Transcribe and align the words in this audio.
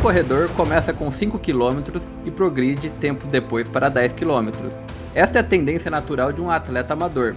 Corredor 0.00 0.48
começa 0.52 0.94
com 0.94 1.10
5 1.10 1.38
km 1.38 2.00
e 2.24 2.30
progride 2.30 2.88
tempos 2.88 3.26
depois 3.26 3.68
para 3.68 3.90
10 3.90 4.14
km. 4.14 4.48
Esta 5.14 5.38
é 5.38 5.40
a 5.40 5.44
tendência 5.44 5.90
natural 5.90 6.32
de 6.32 6.40
um 6.40 6.50
atleta 6.50 6.94
amador. 6.94 7.34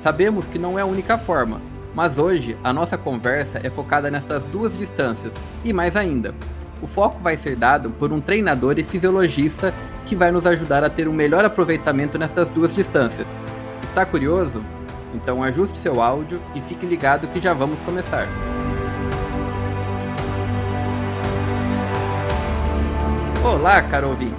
Sabemos 0.00 0.46
que 0.46 0.58
não 0.58 0.78
é 0.78 0.82
a 0.82 0.86
única 0.86 1.18
forma, 1.18 1.60
mas 1.94 2.16
hoje 2.16 2.56
a 2.64 2.72
nossa 2.72 2.96
conversa 2.96 3.60
é 3.62 3.68
focada 3.68 4.10
nessas 4.10 4.42
duas 4.44 4.76
distâncias 4.78 5.34
e 5.62 5.74
mais 5.74 5.94
ainda. 5.94 6.34
O 6.80 6.86
foco 6.86 7.18
vai 7.20 7.36
ser 7.36 7.54
dado 7.54 7.90
por 7.90 8.10
um 8.14 8.20
treinador 8.20 8.78
e 8.78 8.84
fisiologista 8.84 9.74
que 10.06 10.16
vai 10.16 10.30
nos 10.30 10.46
ajudar 10.46 10.82
a 10.82 10.88
ter 10.88 11.06
um 11.06 11.12
melhor 11.12 11.44
aproveitamento 11.44 12.16
nessas 12.16 12.48
duas 12.48 12.74
distâncias. 12.74 13.28
Está 13.82 14.06
curioso? 14.06 14.64
Então 15.14 15.42
ajuste 15.42 15.76
seu 15.76 16.00
áudio 16.00 16.40
e 16.54 16.62
fique 16.62 16.86
ligado 16.86 17.28
que 17.28 17.42
já 17.42 17.52
vamos 17.52 17.78
começar. 17.80 18.26
Olá, 23.42 23.82
caro 23.82 24.10
ouvinte! 24.10 24.36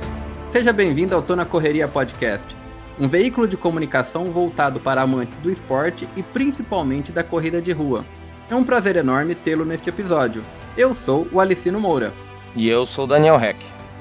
Seja 0.51 0.71
bem-vindo 0.71 1.15
ao 1.15 1.23
Tô 1.23 1.35
na 1.35 1.43
Correria 1.43 1.87
Podcast, 1.87 2.55
um 2.99 3.07
veículo 3.07 3.47
de 3.47 3.57
comunicação 3.57 4.25
voltado 4.25 4.79
para 4.79 5.01
amantes 5.01 5.39
do 5.39 5.49
esporte 5.49 6.07
e 6.15 6.21
principalmente 6.21 7.11
da 7.11 7.23
corrida 7.23 7.59
de 7.59 7.71
rua. 7.71 8.05
É 8.47 8.53
um 8.53 8.63
prazer 8.63 8.95
enorme 8.95 9.33
tê-lo 9.33 9.65
neste 9.65 9.89
episódio. 9.89 10.43
Eu 10.77 10.93
sou 10.93 11.27
o 11.31 11.39
Alicino 11.39 11.79
Moura. 11.79 12.13
E 12.55 12.69
eu 12.69 12.85
sou 12.85 13.05
o 13.05 13.07
Daniel 13.07 13.41
Heck. 13.41 13.57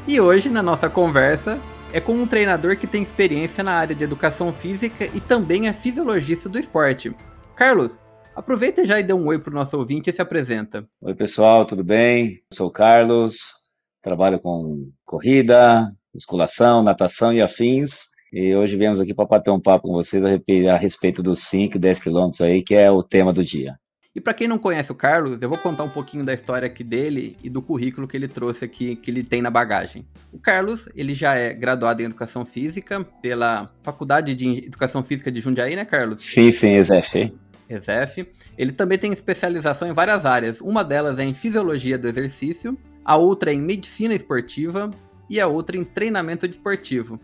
E 0.07 0.21
hoje, 0.21 0.51
na 0.51 0.63
nossa 0.63 0.91
conversa, 0.91 1.59
é 1.95 2.01
com 2.01 2.12
um 2.12 2.27
treinador 2.27 2.77
que 2.77 2.87
tem 2.87 3.03
experiência 3.03 3.64
na 3.64 3.73
área 3.73 3.97
de 3.97 4.05
educação 4.05 4.53
física 4.53 5.07
e 5.14 5.20
também 5.20 5.67
é 5.67 5.73
fisiologista 5.73 6.47
do 6.47 6.59
esporte. 6.59 7.17
Carlos, 7.57 7.98
aproveita 8.37 8.85
já 8.85 9.01
e 9.01 9.03
dê 9.03 9.14
um 9.14 9.27
oi 9.29 9.39
para 9.39 9.51
o 9.51 9.55
nosso 9.55 9.79
ouvinte 9.79 10.11
e 10.11 10.12
se 10.12 10.20
apresenta. 10.20 10.87
Oi, 11.01 11.14
pessoal, 11.14 11.64
tudo 11.64 11.83
bem? 11.83 12.42
Eu 12.51 12.57
sou 12.57 12.69
o 12.69 12.73
Carlos, 12.73 13.59
trabalho 14.03 14.39
com 14.41 14.91
corrida, 15.05 15.93
musculação, 16.15 16.83
natação 16.83 17.33
e 17.33 17.41
afins. 17.41 18.09
E 18.33 18.55
hoje 18.55 18.77
viemos 18.77 19.01
aqui 19.01 19.12
para 19.12 19.27
bater 19.27 19.51
um 19.51 19.61
papo 19.61 19.89
com 19.89 19.95
vocês 19.95 20.23
a 20.25 20.77
respeito 20.77 21.23
dos 21.23 21.41
5 21.41 21.77
e 21.77 21.81
10 21.81 22.01
quilômetros 22.01 22.41
aí, 22.41 22.62
que 22.62 22.75
é 22.75 22.91
o 22.91 23.03
tema 23.03 23.33
do 23.33 23.45
dia. 23.45 23.77
E 24.15 24.20
para 24.20 24.34
quem 24.34 24.48
não 24.48 24.59
conhece 24.59 24.91
o 24.91 24.95
Carlos, 24.95 25.41
eu 25.41 25.48
vou 25.48 25.57
contar 25.57 25.84
um 25.84 25.89
pouquinho 25.89 26.25
da 26.25 26.34
história 26.34 26.67
aqui 26.67 26.83
dele 26.83 27.37
e 27.45 27.48
do 27.48 27.62
currículo 27.62 28.09
que 28.09 28.17
ele 28.17 28.27
trouxe 28.27 28.65
aqui, 28.65 28.97
que 28.97 29.09
ele 29.09 29.23
tem 29.23 29.41
na 29.41 29.51
bagagem. 29.51 30.05
O 30.33 30.39
Carlos, 30.39 30.89
ele 30.97 31.14
já 31.14 31.37
é 31.37 31.55
graduado 31.55 32.03
em 32.03 32.07
Educação 32.07 32.45
Física 32.45 33.05
pela 33.23 33.70
Faculdade 33.83 34.35
de 34.35 34.67
Educação 34.67 35.05
Física 35.05 35.31
de 35.31 35.41
Jundiaí, 35.41 35.77
né, 35.77 35.85
Carlos? 35.85 36.25
Sim, 36.25 36.51
sim, 36.51 36.75
ESEF. 36.75 37.33
ESEF. 37.69 38.29
Ele 38.59 38.73
também 38.73 38.98
tem 38.98 39.12
especialização 39.12 39.87
em 39.87 39.92
várias 39.92 40.27
áreas. 40.27 40.61
Uma 40.61 40.83
delas 40.83 41.17
é 41.20 41.23
em 41.23 41.33
Fisiologia 41.33 41.97
do 41.97 42.09
Exercício, 42.09 42.77
a 43.05 43.17
outra 43.17 43.53
em 43.53 43.61
Medicina 43.61 44.15
Esportiva 44.15 44.91
e 45.29 45.41
a 45.41 45.47
outra 45.47 45.77
em 45.77 45.84
Treinamento 45.84 46.47
Desportivo 46.47 47.20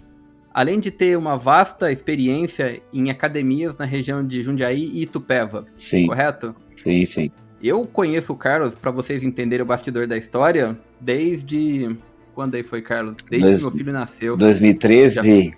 além 0.56 0.80
de 0.80 0.90
ter 0.90 1.18
uma 1.18 1.36
vasta 1.36 1.92
experiência 1.92 2.80
em 2.90 3.10
academias 3.10 3.76
na 3.78 3.84
região 3.84 4.26
de 4.26 4.42
Jundiaí 4.42 4.88
e 4.90 5.02
Itupeva. 5.02 5.64
Sim. 5.76 6.06
Correto? 6.06 6.56
Sim, 6.74 7.04
sim. 7.04 7.30
Eu 7.62 7.84
conheço 7.86 8.32
o 8.32 8.36
Carlos, 8.36 8.74
para 8.74 8.90
vocês 8.90 9.22
entenderem 9.22 9.62
o 9.62 9.66
bastidor 9.66 10.06
da 10.06 10.16
história, 10.16 10.80
desde. 10.98 11.94
Quando 12.34 12.54
aí 12.54 12.62
foi, 12.62 12.80
Carlos? 12.80 13.16
Desde 13.28 13.46
Dois, 13.46 13.58
que 13.58 13.64
meu 13.64 13.72
filho 13.72 13.92
nasceu. 13.92 14.34
2013, 14.34 15.52
Já... 15.52 15.56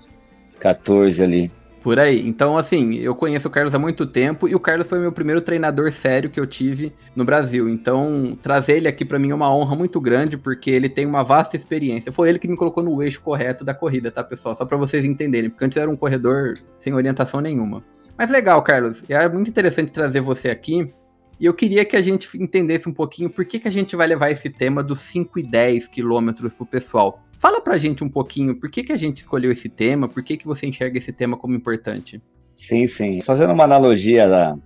14 0.58 1.22
ali. 1.22 1.52
Por 1.88 1.98
aí. 1.98 2.20
Então, 2.28 2.58
assim, 2.58 2.96
eu 2.96 3.14
conheço 3.14 3.48
o 3.48 3.50
Carlos 3.50 3.74
há 3.74 3.78
muito 3.78 4.04
tempo 4.04 4.46
e 4.46 4.54
o 4.54 4.60
Carlos 4.60 4.86
foi 4.86 4.98
meu 4.98 5.10
primeiro 5.10 5.40
treinador 5.40 5.90
sério 5.90 6.28
que 6.28 6.38
eu 6.38 6.46
tive 6.46 6.92
no 7.16 7.24
Brasil. 7.24 7.66
Então, 7.66 8.36
trazer 8.42 8.76
ele 8.76 8.88
aqui 8.88 9.06
para 9.06 9.18
mim 9.18 9.30
é 9.30 9.34
uma 9.34 9.50
honra 9.50 9.74
muito 9.74 9.98
grande 9.98 10.36
porque 10.36 10.70
ele 10.70 10.90
tem 10.90 11.06
uma 11.06 11.24
vasta 11.24 11.56
experiência. 11.56 12.12
Foi 12.12 12.28
ele 12.28 12.38
que 12.38 12.46
me 12.46 12.58
colocou 12.58 12.84
no 12.84 13.02
eixo 13.02 13.22
correto 13.22 13.64
da 13.64 13.72
corrida, 13.72 14.10
tá, 14.10 14.22
pessoal? 14.22 14.54
Só 14.54 14.66
para 14.66 14.76
vocês 14.76 15.02
entenderem, 15.02 15.48
porque 15.48 15.64
antes 15.64 15.78
era 15.78 15.90
um 15.90 15.96
corredor 15.96 16.58
sem 16.78 16.92
orientação 16.92 17.40
nenhuma. 17.40 17.82
Mas 18.18 18.28
legal, 18.28 18.60
Carlos. 18.60 19.02
É 19.08 19.26
muito 19.26 19.48
interessante 19.48 19.90
trazer 19.90 20.20
você 20.20 20.50
aqui. 20.50 20.92
E 21.40 21.46
eu 21.46 21.54
queria 21.54 21.86
que 21.86 21.96
a 21.96 22.02
gente 22.02 22.28
entendesse 22.36 22.86
um 22.86 22.92
pouquinho 22.92 23.30
por 23.30 23.46
que, 23.46 23.58
que 23.58 23.68
a 23.68 23.72
gente 23.72 23.96
vai 23.96 24.06
levar 24.06 24.30
esse 24.30 24.50
tema 24.50 24.82
dos 24.82 25.00
5 25.00 25.38
e 25.38 25.42
10 25.42 25.88
quilômetros 25.88 26.52
pro 26.52 26.66
pessoal. 26.66 27.24
Fala 27.38 27.60
pra 27.60 27.78
gente 27.78 28.02
um 28.02 28.08
pouquinho 28.08 28.56
por 28.56 28.68
que, 28.68 28.82
que 28.82 28.92
a 28.92 28.96
gente 28.96 29.18
escolheu 29.18 29.52
esse 29.52 29.68
tema, 29.68 30.08
por 30.08 30.22
que, 30.24 30.36
que 30.36 30.46
você 30.46 30.66
enxerga 30.66 30.98
esse 30.98 31.12
tema 31.12 31.36
como 31.36 31.54
importante. 31.54 32.20
Sim, 32.52 32.86
sim. 32.88 33.20
Fazendo 33.22 33.52
uma 33.52 33.62
analogia 33.64 34.28
da 34.28 34.56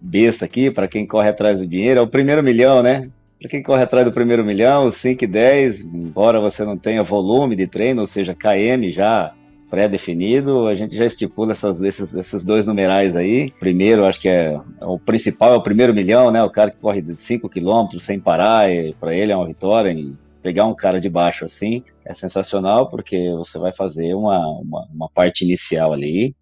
besta 0.00 0.46
aqui, 0.46 0.70
para 0.70 0.88
quem 0.88 1.06
corre 1.06 1.28
atrás 1.28 1.58
do 1.58 1.66
dinheiro, 1.66 2.00
é 2.00 2.02
o 2.02 2.08
primeiro 2.08 2.42
milhão, 2.42 2.82
né? 2.82 3.10
Para 3.38 3.50
quem 3.50 3.62
corre 3.62 3.82
atrás 3.82 4.06
do 4.06 4.12
primeiro 4.12 4.42
milhão, 4.42 4.90
5 4.90 5.22
e 5.22 5.26
10, 5.26 5.82
embora 5.82 6.40
você 6.40 6.64
não 6.64 6.78
tenha 6.78 7.02
volume 7.02 7.54
de 7.54 7.66
treino, 7.66 8.00
ou 8.00 8.06
seja, 8.06 8.34
KM 8.34 8.90
já 8.90 9.34
pré-definido, 9.68 10.66
a 10.66 10.74
gente 10.74 10.96
já 10.96 11.04
estipula 11.04 11.52
essas, 11.52 11.82
esses, 11.82 12.14
esses 12.14 12.42
dois 12.42 12.66
numerais 12.66 13.14
aí. 13.14 13.52
Primeiro, 13.60 14.06
acho 14.06 14.20
que 14.20 14.28
é, 14.28 14.58
é, 14.80 14.86
o 14.86 14.98
principal, 14.98 15.52
é 15.52 15.56
o 15.56 15.62
primeiro 15.62 15.92
milhão, 15.92 16.30
né? 16.30 16.42
O 16.42 16.50
cara 16.50 16.70
que 16.70 16.78
corre 16.78 17.04
5 17.14 17.48
quilômetros 17.50 18.02
sem 18.02 18.18
parar, 18.18 18.68
para 18.98 19.14
ele 19.14 19.32
é 19.32 19.36
uma 19.36 19.46
vitória 19.46 19.90
em 19.90 20.16
pegar 20.44 20.66
um 20.66 20.74
cara 20.74 21.00
de 21.00 21.08
baixo 21.08 21.46
assim 21.46 21.82
é 22.04 22.12
sensacional 22.12 22.86
porque 22.86 23.32
você 23.34 23.58
vai 23.58 23.72
fazer 23.72 24.12
uma, 24.12 24.46
uma, 24.60 24.86
uma 24.92 25.08
parte 25.08 25.42
inicial 25.42 25.90
ali 25.90 26.36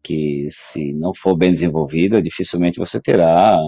que 0.00 0.46
se 0.48 0.92
não 0.92 1.12
for 1.12 1.36
bem 1.36 1.50
desenvolvida, 1.50 2.22
dificilmente 2.22 2.78
você 2.78 3.00
terá 3.00 3.58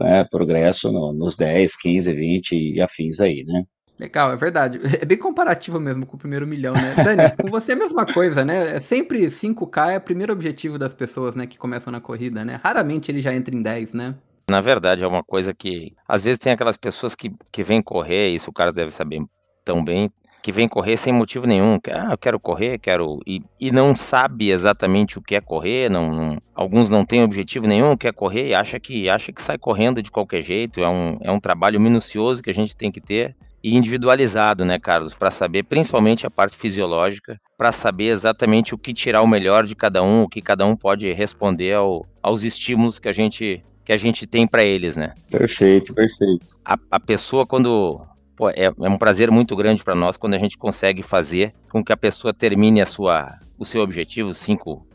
né, 0.00 0.22
progresso 0.30 0.92
no, 0.92 1.12
nos 1.12 1.36
10, 1.36 1.76
15, 1.76 2.12
20 2.12 2.52
e 2.76 2.80
afins 2.80 3.20
aí, 3.20 3.42
né? 3.44 3.64
Legal, 3.98 4.32
é 4.32 4.36
verdade. 4.36 4.80
É 4.98 5.04
bem 5.04 5.18
comparativo 5.18 5.80
mesmo 5.80 6.06
com 6.06 6.16
o 6.16 6.18
primeiro 6.18 6.46
milhão, 6.46 6.72
né? 6.72 6.94
Dani, 7.04 7.36
com 7.42 7.48
você 7.48 7.72
é 7.72 7.74
a 7.74 7.78
mesma 7.78 8.06
coisa, 8.06 8.44
né? 8.44 8.76
É 8.76 8.80
sempre 8.80 9.26
5K 9.26 9.94
é 9.94 9.98
o 9.98 10.00
primeiro 10.00 10.32
objetivo 10.32 10.78
das 10.78 10.94
pessoas, 10.94 11.34
né, 11.34 11.44
que 11.46 11.58
começam 11.58 11.92
na 11.92 12.00
corrida, 12.00 12.44
né? 12.44 12.58
Raramente 12.62 13.10
ele 13.10 13.20
já 13.20 13.34
entra 13.34 13.54
em 13.54 13.60
10, 13.60 13.92
né? 13.92 14.14
Na 14.48 14.60
verdade, 14.60 15.04
é 15.04 15.06
uma 15.06 15.24
coisa 15.24 15.52
que 15.52 15.92
às 16.08 16.22
vezes 16.22 16.38
tem 16.38 16.52
aquelas 16.52 16.76
pessoas 16.76 17.14
que, 17.14 17.30
que 17.52 17.62
vêm 17.62 17.82
correr, 17.82 18.28
isso 18.28 18.48
o 18.48 18.54
cara 18.54 18.72
deve 18.72 18.90
saber 18.90 19.20
tão 19.64 19.84
bem, 19.84 20.10
que 20.42 20.52
vem 20.52 20.68
correr 20.68 20.96
sem 20.96 21.12
motivo 21.12 21.46
nenhum. 21.46 21.78
Ah, 21.92 22.12
eu 22.12 22.18
quero 22.18 22.40
correr, 22.40 22.78
quero. 22.78 23.20
E, 23.26 23.42
e 23.60 23.70
não 23.70 23.94
sabe 23.94 24.50
exatamente 24.50 25.18
o 25.18 25.22
que 25.22 25.34
é 25.34 25.40
correr, 25.40 25.90
não, 25.90 26.10
não, 26.10 26.42
alguns 26.54 26.88
não 26.88 27.04
têm 27.04 27.22
objetivo 27.22 27.66
nenhum, 27.66 27.96
quer 27.96 28.12
correr 28.12 28.48
e 28.48 28.54
acha 28.54 28.80
que, 28.80 29.08
acha 29.08 29.32
que 29.32 29.42
sai 29.42 29.58
correndo 29.58 30.02
de 30.02 30.10
qualquer 30.10 30.42
jeito. 30.42 30.80
É 30.80 30.88
um, 30.88 31.18
é 31.20 31.30
um 31.30 31.40
trabalho 31.40 31.80
minucioso 31.80 32.42
que 32.42 32.50
a 32.50 32.54
gente 32.54 32.76
tem 32.76 32.90
que 32.90 33.00
ter 33.00 33.36
e 33.62 33.76
individualizado, 33.76 34.64
né, 34.64 34.78
Carlos, 34.78 35.14
para 35.14 35.30
saber 35.30 35.64
principalmente 35.64 36.26
a 36.26 36.30
parte 36.30 36.56
fisiológica, 36.56 37.38
para 37.58 37.72
saber 37.72 38.06
exatamente 38.06 38.74
o 38.74 38.78
que 38.78 38.94
tirar 38.94 39.20
o 39.20 39.28
melhor 39.28 39.66
de 39.66 39.74
cada 39.74 40.02
um, 40.02 40.22
o 40.22 40.28
que 40.28 40.40
cada 40.40 40.64
um 40.64 40.74
pode 40.74 41.12
responder 41.12 41.74
ao, 41.74 42.06
aos 42.22 42.42
estímulos 42.42 42.98
que 42.98 43.08
a 43.08 43.12
gente 43.12 43.62
que 43.84 43.92
a 43.92 43.96
gente 43.96 44.24
tem 44.24 44.46
para 44.46 44.62
eles, 44.62 44.96
né? 44.96 45.14
Perfeito, 45.30 45.92
perfeito. 45.92 46.56
A, 46.64 46.78
a 46.90 47.00
pessoa 47.00 47.44
quando 47.44 48.00
pô, 48.40 48.48
é, 48.48 48.72
é 48.80 48.88
um 48.88 48.96
prazer 48.96 49.30
muito 49.30 49.54
grande 49.54 49.84
para 49.84 49.94
nós 49.94 50.16
quando 50.16 50.32
a 50.32 50.38
gente 50.38 50.56
consegue 50.56 51.02
fazer 51.02 51.52
com 51.70 51.84
que 51.84 51.92
a 51.92 51.96
pessoa 51.96 52.32
termine 52.32 52.80
a 52.80 52.86
sua, 52.86 53.38
o 53.58 53.66
seu 53.66 53.82
objetivo, 53.82 54.32
5 54.32 54.86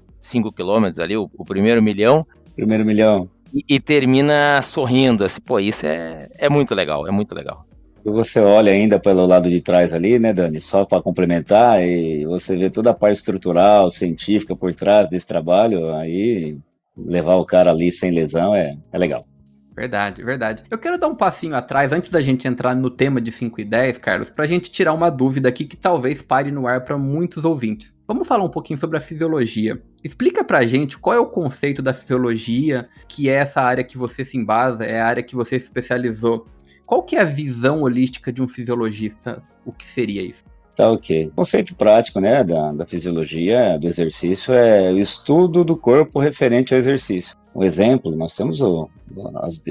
quilômetros 0.56 0.98
ali, 0.98 1.16
o, 1.16 1.30
o, 1.38 1.46
primeiro 1.46 1.80
milhão. 1.80 2.26
Primeiro 2.56 2.84
milhão. 2.84 3.30
E, 3.54 3.76
e, 3.76 3.80
termina 3.80 4.60
sorrindo, 4.64 5.24
assim, 5.24 5.40
pô, 5.40 5.60
isso 5.60 5.86
é, 5.86 6.28
é 6.40 6.50
muito 6.50 6.74
legal, 6.74 7.08
é 7.08 7.12
muito 7.12 7.36
legal. 7.36 7.64
E 8.04 8.10
você 8.10 8.40
olha 8.40 8.72
ainda 8.72 9.00
pelo 9.00 9.28
lado 9.28 9.48
de 9.48 9.62
trás 9.62 9.94
ali, 9.94 10.18
né, 10.18 10.34
Dani? 10.34 10.60
Só 10.60 10.84
para 10.84 11.04
complementar, 11.04 11.84
e 11.84 12.26
você 12.26 12.58
vê 12.58 12.72
toda 12.72 12.90
a 12.90 12.96
parte 12.96 13.18
estrutural, 13.18 13.92
científica 13.92 14.56
por 14.56 14.74
trás 14.74 15.08
desse 15.08 15.28
trabalho, 15.28 15.94
aí 15.94 16.58
levar 16.98 17.36
o 17.36 17.46
cara 17.46 17.70
ali 17.70 17.92
sem 17.92 18.10
lesão 18.10 18.56
é, 18.56 18.72
é 18.92 18.98
legal. 18.98 19.24
Verdade, 19.76 20.24
verdade. 20.24 20.64
Eu 20.72 20.78
quero 20.78 20.98
dar 20.98 21.10
um 21.10 21.16
passinho 21.16 21.54
atrás, 21.54 21.92
antes 21.92 22.10
da 22.10 22.22
gente 22.22 22.48
entrar 22.48 22.74
no 22.74 22.90
tema 22.90 23.20
de 23.20 23.30
5 23.30 23.60
e 23.60 23.66
10, 23.66 23.98
Carlos, 23.98 24.30
pra 24.30 24.48
gente 24.48 24.72
tirar 24.72 24.94
uma 24.94 25.10
dúvida 25.10 25.50
aqui 25.50 25.66
que 25.66 25.76
talvez 25.76 26.22
pare 26.22 26.50
no 26.50 26.66
ar 26.66 26.82
para 26.82 26.98
muitos 26.98 27.44
ouvintes. 27.44 27.94
Vamos 28.08 28.26
falar 28.26 28.44
um 28.46 28.50
pouquinho 28.50 28.80
sobre 28.80 28.98
a 28.98 29.02
fisiologia. 29.02 29.82
Explica 30.02 30.44
pra 30.46 30.66
gente 30.66 30.98
qual 30.98 31.16
é 31.16 31.20
o 31.20 31.26
conceito 31.26 31.82
da 31.82 31.94
fisiologia, 31.94 32.88
que 33.10 33.30
é 33.30 33.34
essa 33.34 33.62
área 33.62 33.84
que 33.84 33.98
você 33.98 34.24
se 34.24 34.38
embasa, 34.38 34.86
é 34.86 35.02
a 35.02 35.08
área 35.08 35.24
que 35.24 35.36
você 35.36 35.60
se 35.60 35.66
especializou. 35.66 36.48
Qual 36.86 37.04
que 37.04 37.18
é 37.18 37.22
a 37.22 37.26
visão 37.26 37.82
holística 37.82 38.32
de 38.32 38.42
um 38.42 38.48
fisiologista? 38.48 39.44
O 39.66 39.74
que 39.74 39.86
seria 39.86 40.22
isso? 40.22 40.46
Tá 40.76 40.92
ok. 40.92 41.28
O 41.28 41.32
conceito 41.32 41.76
prático, 41.76 42.20
né, 42.20 42.44
da, 42.44 42.72
da 42.72 42.86
fisiologia, 42.86 43.78
do 43.80 43.88
exercício, 43.88 44.54
é 44.54 44.92
o 44.92 45.00
estudo 45.00 45.64
do 45.64 45.78
corpo 45.78 46.20
referente 46.20 46.74
ao 46.74 46.80
exercício 46.80 47.36
um 47.56 47.64
exemplo, 47.64 48.14
nós 48.14 48.36
temos 48.36 48.60
o, 48.60 48.90
as, 49.38 49.64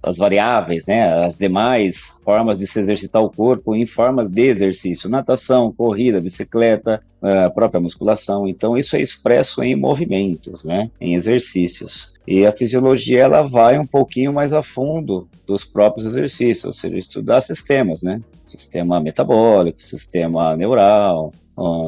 as, 0.00 0.16
variáveis, 0.16 0.86
né, 0.86 1.24
as 1.24 1.36
demais 1.36 2.20
formas 2.24 2.60
de 2.60 2.68
se 2.68 2.78
exercitar 2.78 3.20
o 3.20 3.30
corpo 3.30 3.74
em 3.74 3.84
formas 3.84 4.30
de 4.30 4.42
exercício, 4.42 5.10
natação, 5.10 5.72
corrida, 5.72 6.20
bicicleta, 6.20 7.02
a 7.20 7.50
própria 7.50 7.80
musculação. 7.80 8.46
Então, 8.46 8.78
isso 8.78 8.94
é 8.94 9.00
expresso 9.00 9.60
em 9.60 9.74
movimentos, 9.74 10.64
né, 10.64 10.88
em 11.00 11.14
exercícios. 11.14 12.12
E 12.24 12.46
a 12.46 12.52
fisiologia 12.52 13.22
ela 13.22 13.42
vai 13.42 13.76
um 13.76 13.86
pouquinho 13.86 14.32
mais 14.32 14.52
a 14.52 14.62
fundo 14.62 15.28
dos 15.44 15.64
próprios 15.64 16.06
exercícios, 16.06 16.64
ou 16.64 16.72
seja, 16.72 16.96
estudar 16.96 17.40
sistemas, 17.40 18.02
né? 18.02 18.20
Sistema 18.52 19.00
metabólico, 19.00 19.80
sistema 19.80 20.56
neural, 20.56 21.32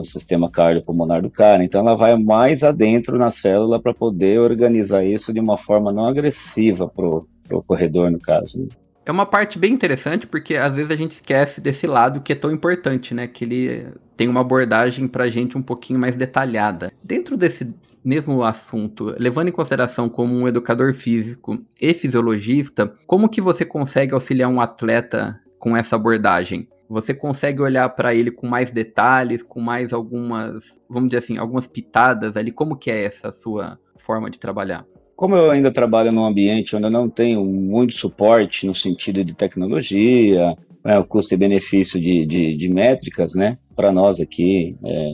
sistema 0.04 0.50
cardiopulmonar 0.50 1.22
do 1.22 1.30
cara. 1.30 1.64
Então 1.64 1.80
ela 1.80 1.94
vai 1.94 2.16
mais 2.16 2.62
adentro 2.62 3.18
na 3.18 3.30
célula 3.30 3.80
para 3.80 3.92
poder 3.92 4.40
organizar 4.40 5.04
isso 5.04 5.32
de 5.32 5.40
uma 5.40 5.56
forma 5.56 5.92
não 5.92 6.06
agressiva 6.06 6.88
pro, 6.88 7.28
pro 7.46 7.62
corredor, 7.62 8.10
no 8.10 8.18
caso. 8.18 8.68
É 9.06 9.12
uma 9.12 9.26
parte 9.26 9.58
bem 9.58 9.72
interessante 9.72 10.26
porque 10.26 10.56
às 10.56 10.72
vezes 10.72 10.90
a 10.90 10.96
gente 10.96 11.12
esquece 11.12 11.60
desse 11.60 11.86
lado 11.86 12.22
que 12.22 12.32
é 12.32 12.36
tão 12.36 12.50
importante, 12.50 13.12
né? 13.12 13.26
Que 13.26 13.44
ele 13.44 13.86
tem 14.16 14.28
uma 14.28 14.40
abordagem 14.40 15.06
pra 15.06 15.28
gente 15.28 15.58
um 15.58 15.62
pouquinho 15.62 15.98
mais 15.98 16.16
detalhada. 16.16 16.90
Dentro 17.02 17.36
desse 17.36 17.70
mesmo 18.02 18.42
assunto, 18.42 19.14
levando 19.18 19.48
em 19.48 19.52
consideração 19.52 20.08
como 20.08 20.34
um 20.34 20.46
educador 20.46 20.92
físico 20.92 21.58
e 21.80 21.94
fisiologista, 21.94 22.94
como 23.06 23.28
que 23.28 23.40
você 23.40 23.64
consegue 23.64 24.12
auxiliar 24.12 24.50
um 24.50 24.60
atleta 24.60 25.38
com 25.64 25.74
essa 25.74 25.96
abordagem? 25.96 26.68
Você 26.90 27.14
consegue 27.14 27.62
olhar 27.62 27.88
para 27.88 28.14
ele 28.14 28.30
com 28.30 28.46
mais 28.46 28.70
detalhes, 28.70 29.42
com 29.42 29.58
mais 29.58 29.94
algumas, 29.94 30.78
vamos 30.86 31.08
dizer 31.08 31.24
assim, 31.24 31.38
algumas 31.38 31.66
pitadas 31.66 32.36
ali? 32.36 32.52
Como 32.52 32.76
que 32.76 32.90
é 32.90 33.02
essa 33.02 33.32
sua 33.32 33.78
forma 33.96 34.28
de 34.28 34.38
trabalhar? 34.38 34.84
Como 35.16 35.34
eu 35.34 35.50
ainda 35.50 35.72
trabalho 35.72 36.12
num 36.12 36.26
ambiente 36.26 36.76
onde 36.76 36.84
eu 36.84 36.90
não 36.90 37.08
tenho 37.08 37.42
muito 37.46 37.94
suporte 37.94 38.66
no 38.66 38.74
sentido 38.74 39.24
de 39.24 39.32
tecnologia, 39.32 40.54
né, 40.84 40.98
o 40.98 41.04
custo 41.04 41.32
e 41.32 41.38
benefício 41.38 41.98
de, 41.98 42.26
de, 42.26 42.54
de 42.54 42.68
métricas, 42.68 43.34
né? 43.34 43.56
Para 43.74 43.90
nós 43.90 44.20
aqui, 44.20 44.76
é, 44.84 45.08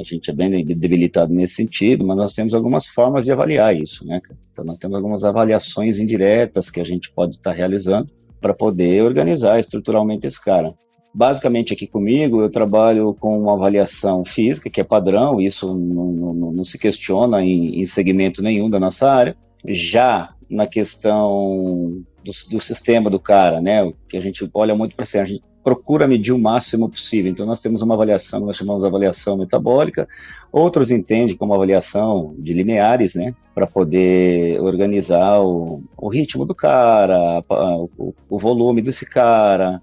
a 0.00 0.04
gente 0.04 0.28
é 0.30 0.34
bem 0.34 0.64
debilitado 0.64 1.32
nesse 1.32 1.54
sentido, 1.54 2.04
mas 2.04 2.16
nós 2.16 2.34
temos 2.34 2.54
algumas 2.54 2.88
formas 2.88 3.24
de 3.24 3.30
avaliar 3.30 3.76
isso, 3.76 4.04
né? 4.04 4.20
Então, 4.50 4.64
nós 4.64 4.78
temos 4.78 4.96
algumas 4.96 5.22
avaliações 5.22 6.00
indiretas 6.00 6.70
que 6.70 6.80
a 6.80 6.84
gente 6.84 7.12
pode 7.12 7.36
estar 7.36 7.52
tá 7.52 7.56
realizando 7.56 8.10
para 8.40 8.54
poder 8.54 9.02
organizar 9.02 9.58
estruturalmente 9.58 10.26
esse 10.26 10.42
cara. 10.42 10.74
Basicamente, 11.14 11.72
aqui 11.72 11.86
comigo, 11.86 12.42
eu 12.42 12.50
trabalho 12.50 13.14
com 13.18 13.40
uma 13.40 13.54
avaliação 13.54 14.22
física, 14.22 14.68
que 14.68 14.80
é 14.80 14.84
padrão, 14.84 15.40
isso 15.40 15.66
não, 15.74 16.12
não, 16.12 16.52
não 16.52 16.64
se 16.64 16.78
questiona 16.78 17.42
em, 17.42 17.80
em 17.80 17.86
segmento 17.86 18.42
nenhum 18.42 18.68
da 18.68 18.78
nossa 18.78 19.10
área. 19.10 19.34
Já 19.66 20.34
na 20.50 20.66
questão 20.66 22.04
do, 22.22 22.32
do, 22.50 22.60
sistema 22.60 23.08
do 23.08 23.18
cara, 23.18 23.62
né, 23.62 23.90
que 24.08 24.16
a 24.16 24.20
gente 24.20 24.48
olha 24.52 24.74
muito 24.74 24.94
para 24.94 25.04
a 25.04 25.24
gente 25.24 25.42
procura 25.66 26.06
medir 26.06 26.30
o 26.32 26.38
máximo 26.38 26.88
possível. 26.88 27.28
Então, 27.28 27.44
nós 27.44 27.60
temos 27.60 27.82
uma 27.82 27.94
avaliação, 27.94 28.38
nós 28.38 28.56
chamamos 28.56 28.82
de 28.82 28.86
avaliação 28.86 29.36
metabólica, 29.36 30.06
outros 30.52 30.92
entendem 30.92 31.36
como 31.36 31.52
avaliação 31.52 32.36
de 32.38 32.52
lineares, 32.52 33.16
né, 33.16 33.34
para 33.52 33.66
poder 33.66 34.60
organizar 34.60 35.40
o, 35.40 35.82
o, 35.96 36.08
ritmo 36.08 36.46
do 36.46 36.54
cara, 36.54 37.42
o, 37.98 38.14
o 38.30 38.38
volume 38.38 38.80
desse 38.80 39.04
cara, 39.04 39.80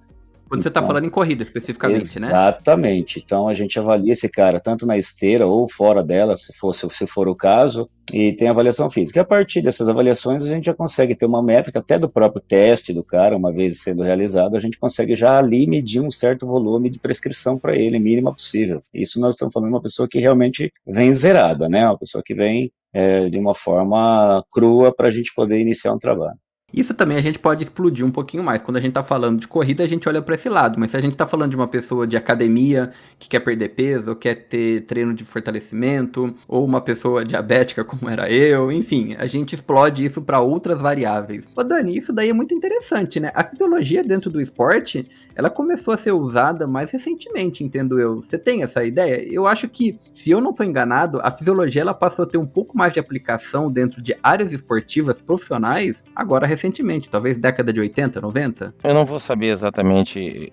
quando 0.54 0.62
você 0.62 0.68
está 0.68 0.84
falando 0.84 1.06
em 1.06 1.10
corrida 1.10 1.42
especificamente, 1.42 2.04
exatamente. 2.04 2.20
né? 2.22 2.28
Exatamente. 2.28 3.24
Então 3.26 3.48
a 3.48 3.56
gente 3.56 3.80
avalia 3.80 4.14
esse 4.14 4.30
cara 4.30 4.60
tanto 4.60 4.86
na 4.86 4.96
esteira 4.96 5.48
ou 5.48 5.68
fora 5.68 6.04
dela, 6.04 6.38
se 6.38 6.54
for, 6.54 6.72
se 6.74 7.08
for 7.08 7.28
o 7.28 7.36
caso, 7.36 7.90
e 8.14 8.34
tem 8.34 8.48
avaliação 8.48 8.92
física. 8.92 9.18
E 9.18 9.22
a 9.22 9.26
partir 9.26 9.64
dessas 9.64 9.88
avaliações 9.88 10.44
a 10.44 10.48
gente 10.48 10.66
já 10.66 10.74
consegue 10.76 11.16
ter 11.16 11.26
uma 11.26 11.42
métrica 11.42 11.80
até 11.80 11.98
do 11.98 12.08
próprio 12.08 12.40
teste 12.40 12.94
do 12.94 13.04
cara, 13.04 13.36
uma 13.36 13.52
vez 13.52 13.82
sendo 13.82 14.04
realizado, 14.04 14.56
a 14.56 14.60
gente 14.60 14.78
consegue 14.78 15.16
já 15.16 15.40
ali 15.40 15.66
medir 15.66 16.02
um 16.02 16.12
certo 16.12 16.46
volume 16.46 16.88
de 16.92 17.00
prescrição 17.00 17.58
para 17.58 17.76
ele, 17.76 17.98
mínima 17.98 18.32
possível. 18.32 18.84
Isso 18.94 19.20
nós 19.20 19.34
estamos 19.34 19.52
falando 19.52 19.70
de 19.70 19.76
uma 19.76 19.82
pessoa 19.82 20.08
que 20.08 20.20
realmente 20.20 20.72
vem 20.86 21.16
zerada, 21.16 21.68
né? 21.68 21.84
Uma 21.88 21.98
pessoa 21.98 22.24
que 22.24 22.36
vem 22.36 22.72
é, 22.94 23.28
de 23.28 23.40
uma 23.40 23.56
forma 23.56 24.46
crua 24.52 24.94
para 24.94 25.08
a 25.08 25.12
gente 25.12 25.34
poder 25.34 25.60
iniciar 25.60 25.94
um 25.94 26.00
trabalho. 26.00 26.38
Isso 26.74 26.94
também 26.94 27.18
a 27.18 27.22
gente 27.22 27.38
pode 27.38 27.64
explodir 27.64 28.04
um 28.06 28.10
pouquinho 28.10 28.44
mais. 28.44 28.62
Quando 28.62 28.78
a 28.78 28.82
gente 28.82 28.90
está 28.90 29.04
falando 29.04 29.40
de 29.40 29.48
corrida, 29.48 29.84
a 29.84 29.88
gente 29.88 30.10
olha 30.10 30.22
para 30.22 30.34
esse 30.34 30.50
lado. 30.50 30.80
Mas 30.80 30.92
se 30.92 30.98
a 30.98 31.02
gente 31.02 31.12
está 31.12 31.28
falando 31.28 31.52
de 31.52 31.56
uma 31.56 31.68
pessoa 31.68 32.08
de 32.08 32.18
academia 32.18 32.90
que 33.20 33.30
quer 33.30 33.42
perder 33.42 33.70
peso, 33.70 34.16
quer 34.16 34.36
ter 34.36 34.82
treino 34.82 35.14
de 35.14 35.24
fortalecimento, 35.24 36.34
ou 36.48 36.66
uma 36.66 36.82
pessoa 36.82 37.24
diabética 37.24 37.84
como 37.86 38.10
era 38.10 38.32
eu, 38.32 38.72
enfim, 38.72 39.16
a 39.20 39.28
gente 39.28 39.54
explode 39.54 40.04
isso 40.04 40.22
para 40.22 40.40
outras 40.40 40.82
variáveis. 40.82 41.48
Ô 41.56 41.64
Dani, 41.64 41.96
isso 41.96 42.12
daí 42.12 42.30
é 42.30 42.34
muito 42.34 42.56
interessante, 42.56 43.20
né? 43.20 43.32
A 43.36 43.44
fisiologia 43.44 44.02
dentro 44.02 44.32
do 44.32 44.42
esporte, 44.42 45.08
ela 45.36 45.50
começou 45.50 45.94
a 45.94 45.98
ser 45.98 46.12
usada 46.12 46.66
mais 46.66 46.90
recentemente, 46.90 47.64
entendo 47.64 48.00
eu. 48.00 48.22
Você 48.22 48.38
tem 48.38 48.64
essa 48.64 48.84
ideia? 48.84 49.24
Eu 49.32 49.46
acho 49.46 49.68
que, 49.68 50.00
se 50.14 50.32
eu 50.32 50.42
não 50.42 50.52
estou 50.52 50.66
enganado, 50.66 51.20
a 51.22 51.30
fisiologia 51.32 51.82
ela 51.82 51.94
passou 51.94 52.24
a 52.24 52.28
ter 52.28 52.38
um 52.38 52.46
pouco 52.46 52.78
mais 52.78 52.94
de 52.94 53.00
aplicação 53.00 53.72
dentro 53.72 54.02
de 54.02 54.16
áreas 54.24 54.52
esportivas 54.52 55.20
profissionais 55.20 56.04
agora 56.16 56.48
talvez 57.10 57.38
década 57.38 57.74
de 57.74 57.80
80, 57.80 58.22
90? 58.22 58.74
Eu 58.84 58.94
não 58.94 59.06
vou 59.06 59.20
saber 59.20 59.48
exatamente 59.48 60.52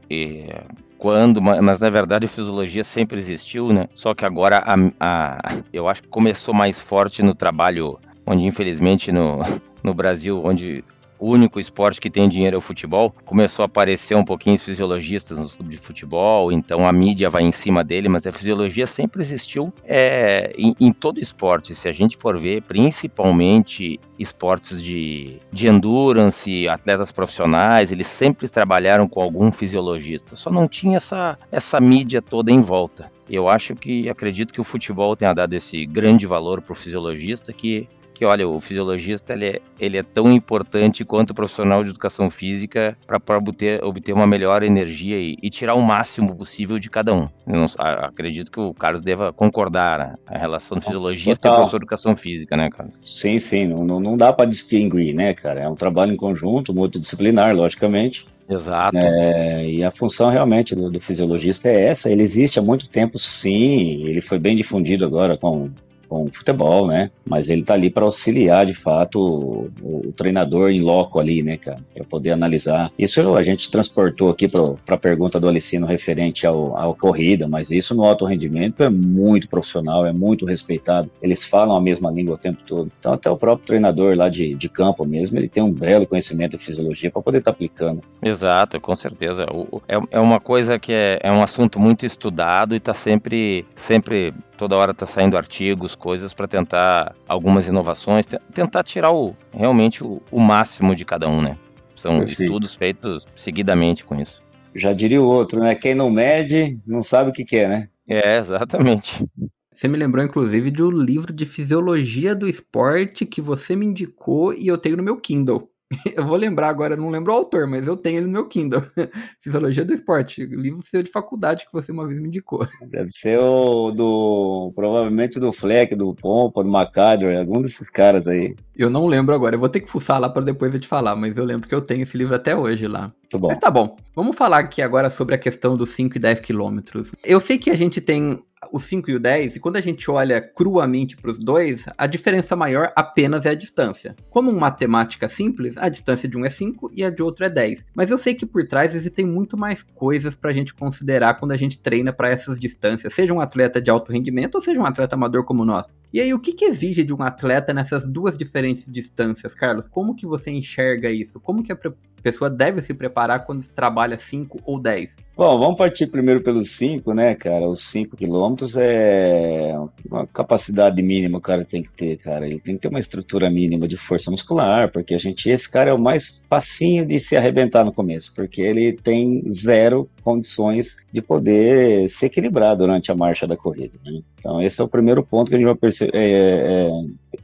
quando, 0.98 1.40
mas 1.40 1.80
na 1.80 1.90
verdade 1.90 2.26
a 2.26 2.28
fisiologia 2.28 2.84
sempre 2.84 3.18
existiu, 3.18 3.72
né? 3.72 3.88
Só 3.94 4.14
que 4.14 4.24
agora 4.24 4.62
a, 4.66 4.76
a, 5.00 5.56
eu 5.72 5.88
acho 5.88 6.02
que 6.02 6.08
começou 6.08 6.52
mais 6.52 6.78
forte 6.78 7.22
no 7.22 7.34
trabalho, 7.34 7.98
onde 8.26 8.44
infelizmente 8.44 9.10
no, 9.10 9.38
no 9.82 9.94
Brasil, 9.94 10.42
onde 10.44 10.84
o 11.20 11.28
único 11.28 11.60
esporte 11.60 12.00
que 12.00 12.10
tem 12.10 12.28
dinheiro 12.28 12.56
é 12.56 12.58
o 12.58 12.62
futebol. 12.62 13.14
Começou 13.26 13.62
a 13.62 13.66
aparecer 13.66 14.16
um 14.16 14.24
pouquinho 14.24 14.56
os 14.56 14.62
fisiologistas 14.62 15.38
no 15.38 15.48
clube 15.48 15.70
de 15.70 15.76
futebol, 15.76 16.50
então 16.50 16.88
a 16.88 16.92
mídia 16.92 17.28
vai 17.28 17.42
em 17.42 17.52
cima 17.52 17.84
dele, 17.84 18.08
mas 18.08 18.26
a 18.26 18.32
fisiologia 18.32 18.86
sempre 18.86 19.20
existiu 19.20 19.72
é, 19.84 20.52
em, 20.56 20.74
em, 20.80 20.92
todo 20.92 21.20
esporte. 21.20 21.74
Se 21.74 21.88
a 21.88 21.92
gente 21.92 22.16
for 22.16 22.40
ver, 22.40 22.62
principalmente 22.62 24.00
esportes 24.18 24.82
de, 24.82 25.36
de 25.52 25.68
endurance, 25.68 26.66
atletas 26.68 27.12
profissionais, 27.12 27.92
eles 27.92 28.06
sempre 28.06 28.48
trabalharam 28.48 29.06
com 29.06 29.20
algum 29.20 29.52
fisiologista. 29.52 30.34
Só 30.36 30.50
não 30.50 30.66
tinha 30.66 30.96
essa, 30.96 31.38
essa 31.52 31.78
mídia 31.80 32.22
toda 32.22 32.50
em 32.50 32.62
volta. 32.62 33.12
Eu 33.28 33.48
acho 33.48 33.76
que 33.76 34.08
acredito 34.08 34.52
que 34.52 34.60
o 34.60 34.64
futebol 34.64 35.14
tenha 35.14 35.32
dado 35.32 35.52
esse 35.52 35.86
grande 35.86 36.26
valor 36.26 36.60
para 36.62 36.72
o 36.72 36.76
fisiologista 36.76 37.52
que 37.52 37.88
que, 38.20 38.24
olha, 38.26 38.46
o 38.46 38.60
fisiologista 38.60 39.32
ele 39.32 39.46
é, 39.46 39.60
ele 39.80 39.96
é 39.96 40.02
tão 40.02 40.30
importante 40.30 41.06
quanto 41.06 41.30
o 41.30 41.34
profissional 41.34 41.82
de 41.82 41.88
educação 41.88 42.28
física 42.28 42.94
para 43.06 43.38
obter, 43.38 43.82
obter 43.82 44.12
uma 44.12 44.26
melhor 44.26 44.62
energia 44.62 45.18
e, 45.18 45.38
e, 45.42 45.48
tirar 45.48 45.72
o 45.72 45.80
máximo 45.80 46.36
possível 46.36 46.78
de 46.78 46.90
cada 46.90 47.14
um. 47.14 47.30
Não, 47.46 47.64
acredito 47.78 48.52
que 48.52 48.60
o 48.60 48.74
Carlos 48.74 49.00
deva 49.00 49.32
concordar 49.32 49.98
né? 49.98 50.14
a 50.26 50.36
relação 50.36 50.76
do 50.76 50.84
fisiologista 50.84 51.48
Total. 51.48 51.52
e 51.52 51.56
professor 51.56 51.78
de 51.78 51.84
educação 51.84 52.14
física, 52.14 52.58
né, 52.58 52.68
Carlos? 52.68 53.00
Sim, 53.06 53.40
sim, 53.40 53.66
não, 53.66 53.98
não 53.98 54.18
dá 54.18 54.34
para 54.34 54.50
distinguir, 54.50 55.14
né, 55.14 55.32
cara? 55.32 55.60
É 55.60 55.68
um 55.70 55.74
trabalho 55.74 56.12
em 56.12 56.16
conjunto, 56.16 56.74
multidisciplinar, 56.74 57.56
logicamente. 57.56 58.26
Exato. 58.46 58.98
É, 58.98 59.66
e 59.66 59.82
a 59.82 59.90
função 59.90 60.28
realmente 60.28 60.74
do, 60.74 60.90
do, 60.90 61.00
fisiologista 61.00 61.70
é 61.70 61.86
essa. 61.86 62.10
Ele 62.10 62.22
existe 62.22 62.58
há 62.58 62.62
muito 62.62 62.86
tempo, 62.86 63.18
sim. 63.18 64.04
Ele 64.06 64.20
foi 64.20 64.38
bem 64.38 64.54
difundido 64.54 65.06
agora 65.06 65.38
com 65.38 65.70
com 66.10 66.28
futebol, 66.32 66.88
né? 66.88 67.12
Mas 67.24 67.48
ele 67.48 67.62
tá 67.62 67.74
ali 67.74 67.88
para 67.88 68.04
auxiliar, 68.04 68.66
de 68.66 68.74
fato, 68.74 69.20
o, 69.20 70.08
o, 70.08 70.12
treinador 70.12 70.70
em 70.70 70.80
loco 70.80 71.20
ali, 71.20 71.40
né, 71.40 71.56
cara? 71.56 71.78
Para 71.94 72.04
poder 72.04 72.32
analisar. 72.32 72.90
Isso 72.98 73.20
a 73.36 73.42
gente 73.44 73.70
transportou 73.70 74.28
aqui 74.28 74.48
para 74.48 74.74
a 74.88 74.98
pergunta 74.98 75.38
do 75.38 75.48
Alicino 75.48 75.86
referente 75.86 76.44
ao, 76.44 76.76
à 76.76 76.92
corrida, 76.92 77.46
mas 77.46 77.70
isso 77.70 77.94
no 77.94 78.04
alto 78.04 78.24
rendimento 78.24 78.82
é 78.82 78.90
muito 78.90 79.48
profissional, 79.48 80.04
é 80.04 80.12
muito 80.12 80.44
respeitado. 80.44 81.08
Eles 81.22 81.44
falam 81.44 81.76
a 81.76 81.80
mesma 81.80 82.10
língua 82.10 82.34
o 82.34 82.38
tempo 82.38 82.60
todo. 82.66 82.90
Então, 82.98 83.12
até 83.12 83.30
o 83.30 83.36
próprio 83.36 83.66
treinador 83.66 84.16
lá 84.16 84.28
de, 84.28 84.56
de 84.56 84.68
campo 84.68 85.06
mesmo, 85.06 85.38
ele 85.38 85.48
tem 85.48 85.62
um 85.62 85.70
belo 85.70 86.08
conhecimento 86.08 86.56
de 86.56 86.64
fisiologia 86.64 87.12
para 87.12 87.22
poder 87.22 87.38
estar 87.38 87.52
tá 87.52 87.54
aplicando. 87.54 88.02
Exato, 88.20 88.80
com 88.80 88.96
certeza. 88.96 89.46
O, 89.48 89.80
é, 89.86 89.96
é 90.10 90.18
uma 90.18 90.40
coisa 90.40 90.76
que 90.76 90.92
é, 90.92 91.20
é 91.22 91.30
um 91.30 91.40
assunto 91.40 91.78
muito 91.78 92.04
estudado 92.04 92.74
e 92.74 92.78
está 92.78 92.94
sempre, 92.94 93.64
sempre 93.76 94.34
toda 94.60 94.76
hora 94.76 94.92
tá 94.92 95.06
saindo 95.06 95.38
artigos, 95.38 95.94
coisas 96.00 96.34
para 96.34 96.48
tentar 96.48 97.14
algumas 97.28 97.68
inovações, 97.68 98.26
tentar 98.52 98.82
tirar 98.82 99.12
o, 99.12 99.36
realmente 99.52 100.02
o, 100.02 100.20
o 100.30 100.40
máximo 100.40 100.96
de 100.96 101.04
cada 101.04 101.28
um, 101.28 101.40
né? 101.40 101.56
São 101.94 102.18
Perfeito. 102.18 102.42
estudos 102.42 102.74
feitos 102.74 103.28
seguidamente 103.36 104.04
com 104.04 104.20
isso. 104.20 104.42
Já 104.74 104.92
diria 104.92 105.20
o 105.20 105.26
outro, 105.26 105.60
né? 105.60 105.74
Quem 105.74 105.94
não 105.94 106.10
mede, 106.10 106.78
não 106.86 107.02
sabe 107.02 107.30
o 107.30 107.32
que 107.32 107.44
quer, 107.44 107.64
é, 107.64 107.68
né? 107.68 107.88
É, 108.08 108.38
exatamente. 108.38 109.24
Você 109.72 109.86
me 109.86 109.96
lembrou, 109.96 110.24
inclusive, 110.24 110.70
de 110.70 110.82
um 110.82 110.90
livro 110.90 111.32
de 111.32 111.46
fisiologia 111.46 112.34
do 112.34 112.48
esporte 112.48 113.24
que 113.24 113.40
você 113.40 113.76
me 113.76 113.86
indicou 113.86 114.52
e 114.52 114.66
eu 114.66 114.76
tenho 114.76 114.96
no 114.96 115.02
meu 115.02 115.16
Kindle. 115.16 115.69
Eu 116.16 116.24
vou 116.24 116.36
lembrar 116.36 116.68
agora, 116.68 116.96
não 116.96 117.10
lembro 117.10 117.32
o 117.32 117.36
autor, 117.36 117.66
mas 117.66 117.86
eu 117.86 117.96
tenho 117.96 118.18
ele 118.18 118.26
no 118.26 118.32
meu 118.32 118.46
Kindle. 118.46 118.82
Fisiologia 119.40 119.84
do 119.84 119.92
Esporte, 119.92 120.44
livro 120.46 120.80
seu 120.82 121.02
de 121.02 121.10
faculdade 121.10 121.66
que 121.66 121.72
você 121.72 121.90
uma 121.90 122.06
vez 122.06 122.20
me 122.20 122.28
indicou. 122.28 122.66
Deve 122.90 123.10
ser 123.10 123.38
o 123.38 123.90
do. 123.90 124.72
Provavelmente 124.74 125.40
do 125.40 125.52
Fleck, 125.52 125.94
do 125.96 126.14
Pompa, 126.14 126.62
do 126.62 126.70
McAdor, 126.70 127.36
algum 127.36 127.60
desses 127.60 127.90
caras 127.90 128.28
aí. 128.28 128.54
Eu 128.76 128.88
não 128.88 129.06
lembro 129.06 129.34
agora, 129.34 129.56
eu 129.56 129.60
vou 129.60 129.68
ter 129.68 129.80
que 129.80 129.90
fuçar 129.90 130.20
lá 130.20 130.28
para 130.28 130.42
depois 130.42 130.72
eu 130.72 130.80
te 130.80 130.86
falar, 130.86 131.16
mas 131.16 131.36
eu 131.36 131.44
lembro 131.44 131.68
que 131.68 131.74
eu 131.74 131.82
tenho 131.82 132.02
esse 132.02 132.16
livro 132.16 132.34
até 132.34 132.56
hoje 132.56 132.86
lá. 132.86 133.12
Muito 133.22 133.38
bom. 133.38 133.48
Mas 133.48 133.58
tá 133.58 133.70
bom. 133.70 133.96
Vamos 134.14 134.36
falar 134.36 134.58
aqui 134.58 134.82
agora 134.82 135.10
sobre 135.10 135.34
a 135.34 135.38
questão 135.38 135.76
dos 135.76 135.90
5 135.90 136.16
e 136.16 136.20
10 136.20 136.40
quilômetros. 136.40 137.10
Eu 137.24 137.40
sei 137.40 137.58
que 137.58 137.70
a 137.70 137.76
gente 137.76 138.00
tem 138.00 138.42
o 138.70 138.78
5 138.78 139.10
e 139.10 139.14
o 139.14 139.20
10, 139.20 139.56
e 139.56 139.60
quando 139.60 139.76
a 139.76 139.80
gente 139.80 140.10
olha 140.10 140.40
cruamente 140.40 141.16
para 141.16 141.30
os 141.30 141.38
dois, 141.38 141.86
a 141.96 142.06
diferença 142.06 142.54
maior 142.54 142.92
apenas 142.94 143.46
é 143.46 143.50
a 143.50 143.54
distância. 143.54 144.14
Como 144.28 144.50
uma 144.50 144.60
matemática 144.60 145.28
simples, 145.28 145.76
a 145.78 145.88
distância 145.88 146.28
de 146.28 146.36
um 146.36 146.44
é 146.44 146.50
5 146.50 146.90
e 146.94 147.02
a 147.02 147.10
de 147.10 147.22
outro 147.22 147.44
é 147.44 147.48
10. 147.48 147.86
Mas 147.94 148.10
eu 148.10 148.18
sei 148.18 148.34
que 148.34 148.44
por 148.44 148.66
trás 148.66 148.94
existem 148.94 149.24
muito 149.24 149.56
mais 149.56 149.82
coisas 149.82 150.34
para 150.34 150.50
a 150.50 150.52
gente 150.52 150.74
considerar 150.74 151.34
quando 151.34 151.52
a 151.52 151.56
gente 151.56 151.78
treina 151.78 152.12
para 152.12 152.28
essas 152.28 152.60
distâncias, 152.60 153.14
seja 153.14 153.32
um 153.32 153.40
atleta 153.40 153.80
de 153.80 153.90
alto 153.90 154.12
rendimento 154.12 154.56
ou 154.56 154.60
seja 154.60 154.78
um 154.78 154.86
atleta 154.86 155.14
amador 155.14 155.44
como 155.44 155.64
nós. 155.64 155.86
E 156.12 156.20
aí, 156.20 156.34
o 156.34 156.40
que, 156.40 156.52
que 156.52 156.64
exige 156.64 157.04
de 157.04 157.14
um 157.14 157.22
atleta 157.22 157.72
nessas 157.72 158.06
duas 158.06 158.36
diferentes 158.36 158.90
distâncias, 158.90 159.54
Carlos? 159.54 159.86
Como 159.86 160.14
que 160.14 160.26
você 160.26 160.50
enxerga 160.50 161.08
isso? 161.08 161.38
Como 161.38 161.62
que 161.62 161.72
a 161.72 161.78
pessoa 162.20 162.50
deve 162.50 162.82
se 162.82 162.92
preparar 162.92 163.44
quando 163.44 163.68
trabalha 163.68 164.18
5 164.18 164.60
ou 164.64 164.80
10? 164.80 165.16
Bom, 165.40 165.58
vamos 165.58 165.78
partir 165.78 166.06
primeiro 166.06 166.42
pelos 166.42 166.72
5, 166.72 167.14
né, 167.14 167.34
cara? 167.34 167.66
Os 167.66 167.88
5 167.88 168.14
quilômetros 168.14 168.76
é 168.76 169.74
uma 170.10 170.26
capacidade 170.26 171.00
mínima 171.02 171.38
o 171.38 171.40
cara 171.40 171.64
tem 171.64 171.82
que 171.82 171.90
ter, 171.92 172.18
cara. 172.18 172.46
Ele 172.46 172.60
tem 172.60 172.74
que 172.74 172.82
ter 172.82 172.88
uma 172.88 173.00
estrutura 173.00 173.48
mínima 173.48 173.88
de 173.88 173.96
força 173.96 174.30
muscular, 174.30 174.92
porque 174.92 175.14
a 175.14 175.18
gente, 175.18 175.48
esse 175.48 175.70
cara 175.70 175.90
é 175.90 175.94
o 175.94 175.98
mais 175.98 176.44
facinho 176.50 177.06
de 177.06 177.18
se 177.18 177.38
arrebentar 177.38 177.86
no 177.86 177.92
começo, 177.92 178.34
porque 178.34 178.60
ele 178.60 178.92
tem 178.92 179.42
zero 179.50 180.10
condições 180.22 180.96
de 181.10 181.22
poder 181.22 182.06
se 182.10 182.26
equilibrar 182.26 182.76
durante 182.76 183.10
a 183.10 183.16
marcha 183.16 183.46
da 183.46 183.56
corrida. 183.56 183.98
Né? 184.04 184.20
Então, 184.38 184.60
esse 184.60 184.78
é 184.78 184.84
o 184.84 184.88
primeiro 184.88 185.24
ponto 185.24 185.48
que 185.48 185.54
a 185.54 185.58
gente 185.58 185.66
vai 185.66 185.74
perceber, 185.74 185.99
é, 186.02 186.08
é, 186.12 186.90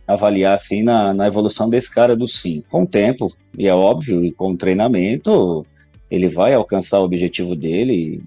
avaliar 0.07 0.55
assim 0.55 0.83
na, 0.83 1.13
na 1.13 1.27
evolução 1.27 1.69
desse 1.69 1.93
cara 1.93 2.17
do 2.17 2.27
5. 2.27 2.69
Com 2.69 2.83
o 2.83 2.87
tempo, 2.87 3.33
e 3.57 3.67
é 3.67 3.75
óbvio, 3.75 4.25
e 4.25 4.33
com 4.33 4.53
o 4.53 4.57
treinamento, 4.57 5.65
ele 6.11 6.29
vai 6.29 6.55
alcançar 6.55 7.01
o 7.01 7.05
objetivo 7.05 7.55
dele. 7.55 8.23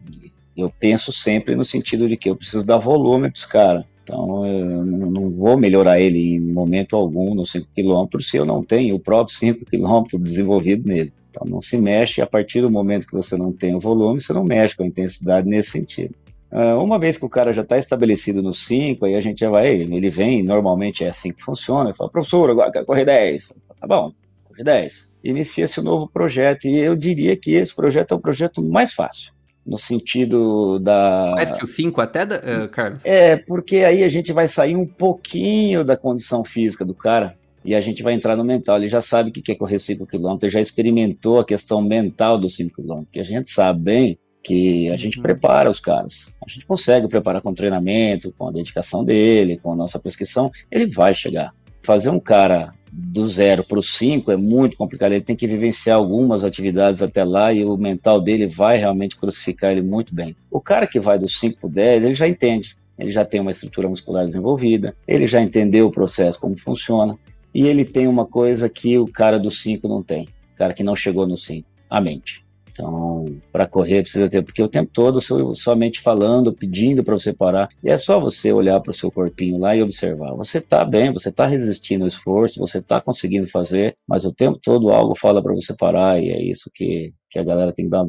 Eu 0.55 0.71
penso 0.79 1.11
sempre 1.11 1.55
no 1.55 1.63
sentido 1.63 2.07
de 2.07 2.17
que 2.17 2.29
eu 2.29 2.35
preciso 2.35 2.65
dar 2.65 2.77
volume 2.77 3.29
para 3.29 3.37
esse 3.37 3.47
cara. 3.47 3.85
Então, 4.03 4.45
eu 4.45 4.83
não 4.85 5.29
vou 5.29 5.55
melhorar 5.55 6.01
ele 6.01 6.35
em 6.35 6.39
momento 6.39 6.95
algum 6.95 7.35
nos 7.35 7.51
5 7.51 7.67
km 7.75 8.19
se 8.19 8.37
eu 8.37 8.45
não 8.45 8.63
tenho 8.63 8.95
o 8.95 8.99
próprio 8.99 9.35
5 9.35 9.65
km 9.65 10.17
desenvolvido 10.19 10.87
nele. 10.87 11.13
Então, 11.29 11.45
não 11.47 11.61
se 11.61 11.77
mexe 11.77 12.19
a 12.21 12.25
partir 12.25 12.61
do 12.61 12.71
momento 12.71 13.05
que 13.05 13.13
você 13.13 13.37
não 13.37 13.51
tem 13.53 13.75
o 13.75 13.79
volume, 13.79 14.19
você 14.19 14.33
não 14.33 14.43
mexe 14.43 14.75
com 14.75 14.81
a 14.81 14.87
intensidade 14.87 15.47
nesse 15.47 15.69
sentido. 15.69 16.15
Uh, 16.51 16.83
uma 16.83 16.97
vez 16.97 17.17
que 17.17 17.25
o 17.25 17.29
cara 17.29 17.53
já 17.53 17.61
está 17.61 17.77
estabelecido 17.77 18.41
no 18.41 18.53
5, 18.53 19.05
aí 19.05 19.15
a 19.15 19.19
gente 19.19 19.39
já 19.39 19.49
vai, 19.49 19.69
ele 19.69 20.09
vem, 20.09 20.41
normalmente 20.43 21.03
é 21.03 21.09
assim 21.09 21.31
que 21.31 21.43
funciona, 21.43 21.89
ele 21.89 21.97
fala, 21.97 22.09
professor, 22.09 22.49
agora 22.49 22.71
quero 22.71 22.85
correr 22.85 23.05
10. 23.05 23.51
Tá 23.79 23.87
bom, 23.87 24.11
correr 24.47 24.63
10 24.63 25.09
inicia-se 25.23 25.79
um 25.79 25.83
novo 25.83 26.07
projeto. 26.07 26.67
E 26.67 26.77
eu 26.77 26.95
diria 26.95 27.35
que 27.35 27.53
esse 27.53 27.73
projeto 27.75 28.13
é 28.13 28.17
o 28.17 28.19
projeto 28.19 28.61
mais 28.61 28.93
fácil, 28.93 29.33
no 29.65 29.77
sentido 29.77 30.79
da. 30.79 31.33
Mais 31.35 31.51
que 31.51 31.63
o 31.63 31.67
5 31.67 32.01
até, 32.01 32.23
uh, 32.23 32.69
Carlos? 32.69 33.01
É, 33.05 33.37
porque 33.37 33.77
aí 33.77 34.03
a 34.03 34.09
gente 34.09 34.31
vai 34.33 34.47
sair 34.47 34.75
um 34.75 34.85
pouquinho 34.85 35.83
da 35.83 35.97
condição 35.97 36.43
física 36.43 36.85
do 36.85 36.93
cara. 36.93 37.37
E 37.63 37.75
a 37.75 37.81
gente 37.81 38.01
vai 38.01 38.13
entrar 38.13 38.37
no 38.37 38.43
mental. 38.43 38.77
Ele 38.77 38.87
já 38.87 39.01
sabe 39.01 39.29
o 39.29 39.33
que 39.33 39.51
é 39.51 39.55
correr 39.55 39.79
5 39.79 40.07
km, 40.07 40.37
já 40.47 40.61
experimentou 40.61 41.39
a 41.39 41.45
questão 41.45 41.81
mental 41.81 42.37
dos 42.37 42.55
5 42.55 42.81
km, 42.81 43.03
que 43.11 43.19
a 43.19 43.23
gente 43.23 43.49
sabe 43.49 43.81
bem 43.81 44.19
que 44.43 44.89
a 44.89 44.97
gente 44.97 45.17
uhum. 45.17 45.23
prepara 45.23 45.69
os 45.69 45.79
caras. 45.79 46.35
A 46.45 46.49
gente 46.49 46.65
consegue 46.65 47.07
preparar 47.07 47.41
com 47.41 47.53
treinamento, 47.53 48.33
com 48.37 48.47
a 48.47 48.51
dedicação 48.51 49.03
dele, 49.03 49.57
com 49.57 49.71
a 49.71 49.75
nossa 49.75 49.99
prescrição, 49.99 50.51
ele 50.71 50.87
vai 50.87 51.13
chegar. 51.13 51.53
Fazer 51.83 52.09
um 52.09 52.19
cara 52.19 52.73
do 52.91 53.25
zero 53.25 53.63
para 53.63 53.79
o 53.79 53.83
cinco 53.83 54.31
é 54.31 54.37
muito 54.37 54.75
complicado. 54.75 55.11
Ele 55.11 55.23
tem 55.23 55.35
que 55.35 55.47
vivenciar 55.47 55.97
algumas 55.97 56.43
atividades 56.43 57.01
até 57.01 57.23
lá 57.23 57.53
e 57.53 57.63
o 57.63 57.77
mental 57.77 58.19
dele 58.19 58.47
vai 58.47 58.77
realmente 58.77 59.15
crucificar 59.15 59.71
ele 59.71 59.81
muito 59.81 60.13
bem. 60.13 60.35
O 60.49 60.59
cara 60.59 60.87
que 60.87 60.99
vai 60.99 61.19
do 61.19 61.27
5 61.27 61.59
para 61.59 61.67
o 61.67 61.71
10, 61.71 62.03
ele 62.03 62.15
já 62.15 62.27
entende. 62.27 62.75
Ele 62.97 63.11
já 63.11 63.23
tem 63.23 63.39
uma 63.39 63.51
estrutura 63.51 63.87
muscular 63.87 64.25
desenvolvida, 64.25 64.93
ele 65.07 65.25
já 65.25 65.41
entendeu 65.41 65.87
o 65.87 65.91
processo, 65.91 66.39
como 66.39 66.57
funciona. 66.57 67.17
E 67.53 67.65
ele 67.65 67.85
tem 67.85 68.07
uma 68.07 68.25
coisa 68.25 68.69
que 68.69 68.97
o 68.97 69.05
cara 69.05 69.39
do 69.39 69.49
5 69.49 69.87
não 69.87 70.03
tem. 70.03 70.27
O 70.53 70.57
cara 70.57 70.73
que 70.73 70.83
não 70.83 70.95
chegou 70.95 71.25
no 71.25 71.37
5, 71.37 71.67
a 71.89 72.01
mente. 72.01 72.43
Então, 72.79 73.25
para 73.51 73.67
correr 73.67 74.03
precisa 74.03 74.29
ter, 74.29 74.41
porque 74.41 74.63
o 74.63 74.69
tempo 74.69 74.89
todo 74.93 75.19
somente 75.53 75.99
falando, 75.99 76.53
pedindo 76.53 77.03
para 77.03 77.13
você 77.13 77.33
parar. 77.33 77.67
E 77.83 77.89
é 77.89 77.97
só 77.97 78.19
você 78.19 78.53
olhar 78.53 78.79
para 78.79 78.91
o 78.91 78.93
seu 78.93 79.11
corpinho 79.11 79.57
lá 79.57 79.75
e 79.75 79.83
observar. 79.83 80.33
Você 80.35 80.59
está 80.59 80.85
bem, 80.85 81.11
você 81.11 81.27
está 81.27 81.45
resistindo 81.45 82.03
ao 82.03 82.07
esforço, 82.07 82.59
você 82.59 82.77
está 82.77 83.01
conseguindo 83.01 83.47
fazer, 83.47 83.95
mas 84.07 84.23
o 84.23 84.33
tempo 84.33 84.57
todo 84.63 84.91
algo 84.91 85.13
fala 85.13 85.43
para 85.43 85.53
você 85.53 85.75
parar 85.75 86.21
e 86.23 86.29
é 86.29 86.41
isso 86.41 86.71
que, 86.73 87.13
que 87.29 87.37
a 87.37 87.43
galera 87.43 87.73
tem 87.73 87.85
que 87.85 87.91
dar. 87.91 88.05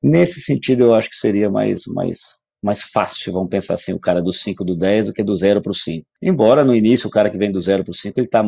Nesse 0.00 0.40
sentido, 0.40 0.84
eu 0.84 0.94
acho 0.94 1.10
que 1.10 1.16
seria 1.16 1.50
mais, 1.50 1.82
mais 1.86 2.44
mais 2.62 2.82
fácil, 2.82 3.30
vamos 3.34 3.50
pensar 3.50 3.74
assim, 3.74 3.92
o 3.92 4.00
cara 4.00 4.22
do 4.22 4.32
5 4.32 4.64
do 4.64 4.74
10 4.74 5.08
do 5.08 5.12
que 5.12 5.22
do 5.22 5.36
0 5.36 5.60
para 5.60 5.70
o 5.70 5.74
5. 5.74 6.06
Embora 6.22 6.64
no 6.64 6.74
início 6.74 7.06
o 7.08 7.10
cara 7.10 7.28
que 7.28 7.36
vem 7.36 7.52
do 7.52 7.60
0 7.60 7.84
para 7.84 7.90
o 7.90 7.94
5, 7.94 8.18
ele 8.18 8.26
está 8.26 8.42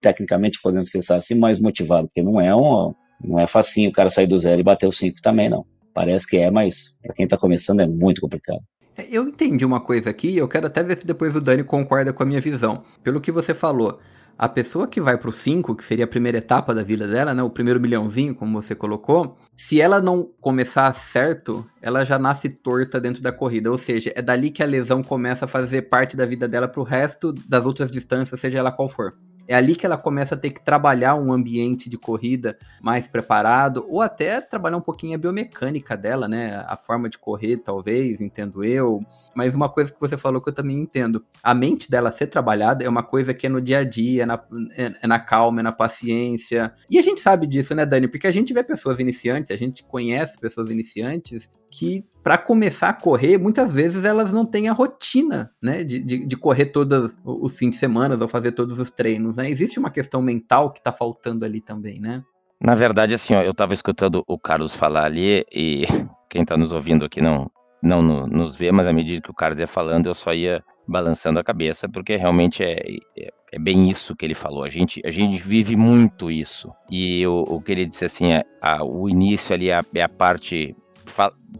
tecnicamente 0.00 0.58
podendo 0.60 0.90
pensar 0.90 1.18
assim, 1.18 1.36
mais 1.36 1.60
motivado, 1.60 2.08
porque 2.08 2.20
não 2.20 2.40
é 2.40 2.52
um, 2.52 2.92
não 3.22 3.38
é 3.38 3.46
facinho 3.46 3.90
o 3.90 3.92
cara 3.92 4.10
sair 4.10 4.26
do 4.26 4.38
zero 4.38 4.60
e 4.60 4.64
bater 4.64 4.86
o 4.86 4.92
5 4.92 5.20
também, 5.22 5.48
não. 5.48 5.64
Parece 5.92 6.26
que 6.26 6.36
é, 6.36 6.50
mas 6.50 6.96
para 7.02 7.14
quem 7.14 7.26
tá 7.26 7.36
começando 7.36 7.80
é 7.80 7.86
muito 7.86 8.20
complicado. 8.20 8.60
É, 8.96 9.06
eu 9.10 9.24
entendi 9.24 9.64
uma 9.64 9.80
coisa 9.80 10.10
aqui, 10.10 10.36
eu 10.36 10.48
quero 10.48 10.66
até 10.66 10.82
ver 10.82 10.98
se 10.98 11.06
depois 11.06 11.34
o 11.34 11.40
Dani 11.40 11.64
concorda 11.64 12.12
com 12.12 12.22
a 12.22 12.26
minha 12.26 12.40
visão. 12.40 12.84
Pelo 13.02 13.20
que 13.20 13.32
você 13.32 13.54
falou, 13.54 13.98
a 14.38 14.48
pessoa 14.48 14.86
que 14.86 15.00
vai 15.00 15.18
pro 15.18 15.32
5, 15.32 15.74
que 15.76 15.84
seria 15.84 16.06
a 16.06 16.08
primeira 16.08 16.38
etapa 16.38 16.74
da 16.74 16.82
vida 16.82 17.06
dela, 17.06 17.34
né, 17.34 17.42
o 17.42 17.50
primeiro 17.50 17.78
milhãozinho, 17.78 18.34
como 18.34 18.60
você 18.62 18.74
colocou, 18.74 19.36
se 19.54 19.80
ela 19.80 20.00
não 20.00 20.30
começar 20.40 20.90
certo, 20.94 21.66
ela 21.82 22.04
já 22.04 22.18
nasce 22.18 22.48
torta 22.48 22.98
dentro 22.98 23.22
da 23.22 23.32
corrida, 23.32 23.70
ou 23.70 23.76
seja, 23.76 24.12
é 24.16 24.22
dali 24.22 24.50
que 24.50 24.62
a 24.62 24.66
lesão 24.66 25.02
começa 25.02 25.44
a 25.44 25.48
fazer 25.48 25.82
parte 25.82 26.16
da 26.16 26.24
vida 26.24 26.48
dela 26.48 26.66
pro 26.66 26.82
resto 26.82 27.32
das 27.46 27.66
outras 27.66 27.90
distâncias, 27.90 28.40
seja 28.40 28.58
ela 28.58 28.72
qual 28.72 28.88
for. 28.88 29.14
É 29.50 29.54
ali 29.56 29.74
que 29.74 29.84
ela 29.84 29.98
começa 29.98 30.36
a 30.36 30.38
ter 30.38 30.50
que 30.50 30.60
trabalhar 30.64 31.16
um 31.16 31.32
ambiente 31.32 31.90
de 31.90 31.98
corrida 31.98 32.56
mais 32.80 33.08
preparado, 33.08 33.84
ou 33.88 34.00
até 34.00 34.40
trabalhar 34.40 34.76
um 34.76 34.80
pouquinho 34.80 35.16
a 35.16 35.18
biomecânica 35.18 35.96
dela, 35.96 36.28
né? 36.28 36.64
A 36.68 36.76
forma 36.76 37.10
de 37.10 37.18
correr, 37.18 37.56
talvez, 37.56 38.20
entendo 38.20 38.62
eu. 38.62 39.00
Mas 39.34 39.54
uma 39.54 39.68
coisa 39.68 39.92
que 39.92 40.00
você 40.00 40.16
falou 40.16 40.40
que 40.40 40.48
eu 40.48 40.54
também 40.54 40.76
entendo. 40.76 41.24
A 41.42 41.54
mente 41.54 41.90
dela 41.90 42.12
ser 42.12 42.26
trabalhada 42.26 42.84
é 42.84 42.88
uma 42.88 43.02
coisa 43.02 43.32
que 43.32 43.46
é 43.46 43.50
no 43.50 43.60
dia 43.60 43.78
a 43.78 43.84
dia, 43.84 44.22
é 44.22 44.26
na, 44.26 44.40
é, 44.76 45.06
na 45.06 45.18
calma, 45.18 45.60
é 45.60 45.62
na 45.62 45.72
paciência. 45.72 46.72
E 46.88 46.98
a 46.98 47.02
gente 47.02 47.20
sabe 47.20 47.46
disso, 47.46 47.74
né, 47.74 47.86
Dani? 47.86 48.08
Porque 48.08 48.26
a 48.26 48.32
gente 48.32 48.52
vê 48.52 48.62
pessoas 48.62 48.98
iniciantes, 48.98 49.50
a 49.50 49.56
gente 49.56 49.82
conhece 49.84 50.38
pessoas 50.38 50.70
iniciantes 50.70 51.48
que, 51.70 52.04
para 52.22 52.36
começar 52.36 52.88
a 52.88 52.92
correr, 52.92 53.38
muitas 53.38 53.72
vezes 53.72 54.04
elas 54.04 54.32
não 54.32 54.44
têm 54.44 54.68
a 54.68 54.72
rotina, 54.72 55.52
né, 55.62 55.84
de, 55.84 56.00
de, 56.00 56.26
de 56.26 56.36
correr 56.36 56.66
todos 56.66 57.16
os 57.24 57.56
fins 57.56 57.70
de 57.70 57.76
semana 57.76 58.18
ou 58.20 58.28
fazer 58.28 58.52
todos 58.52 58.78
os 58.78 58.90
treinos, 58.90 59.36
né? 59.36 59.48
Existe 59.48 59.78
uma 59.78 59.90
questão 59.90 60.20
mental 60.20 60.72
que 60.72 60.82
tá 60.82 60.92
faltando 60.92 61.44
ali 61.44 61.60
também, 61.60 62.00
né? 62.00 62.22
Na 62.60 62.74
verdade, 62.74 63.14
assim, 63.14 63.34
ó, 63.34 63.42
eu 63.42 63.54
tava 63.54 63.72
escutando 63.72 64.22
o 64.26 64.38
Carlos 64.38 64.74
falar 64.74 65.04
ali 65.04 65.44
e 65.52 65.84
quem 66.28 66.44
tá 66.44 66.56
nos 66.56 66.72
ouvindo 66.72 67.04
aqui 67.04 67.20
não 67.20 67.50
não 67.82 68.02
no, 68.02 68.26
nos 68.26 68.54
vê, 68.56 68.70
mas 68.70 68.86
à 68.86 68.92
medida 68.92 69.20
que 69.20 69.30
o 69.30 69.34
Carlos 69.34 69.58
ia 69.58 69.66
falando, 69.66 70.06
eu 70.06 70.14
só 70.14 70.32
ia 70.32 70.62
balançando 70.86 71.38
a 71.38 71.44
cabeça, 71.44 71.88
porque 71.88 72.16
realmente 72.16 72.62
é, 72.62 72.80
é, 73.16 73.30
é 73.52 73.58
bem 73.58 73.88
isso 73.88 74.16
que 74.16 74.24
ele 74.24 74.34
falou. 74.34 74.64
A 74.64 74.68
gente, 74.68 75.00
a 75.04 75.10
gente 75.10 75.40
vive 75.40 75.76
muito 75.76 76.30
isso. 76.30 76.72
E 76.90 77.26
o, 77.26 77.44
o 77.48 77.60
que 77.60 77.72
ele 77.72 77.86
disse 77.86 78.04
assim, 78.04 78.32
é, 78.32 78.44
a, 78.60 78.84
o 78.84 79.08
início 79.08 79.54
ali 79.54 79.70
é, 79.70 79.80
é 79.94 80.02
a 80.02 80.08
parte 80.08 80.74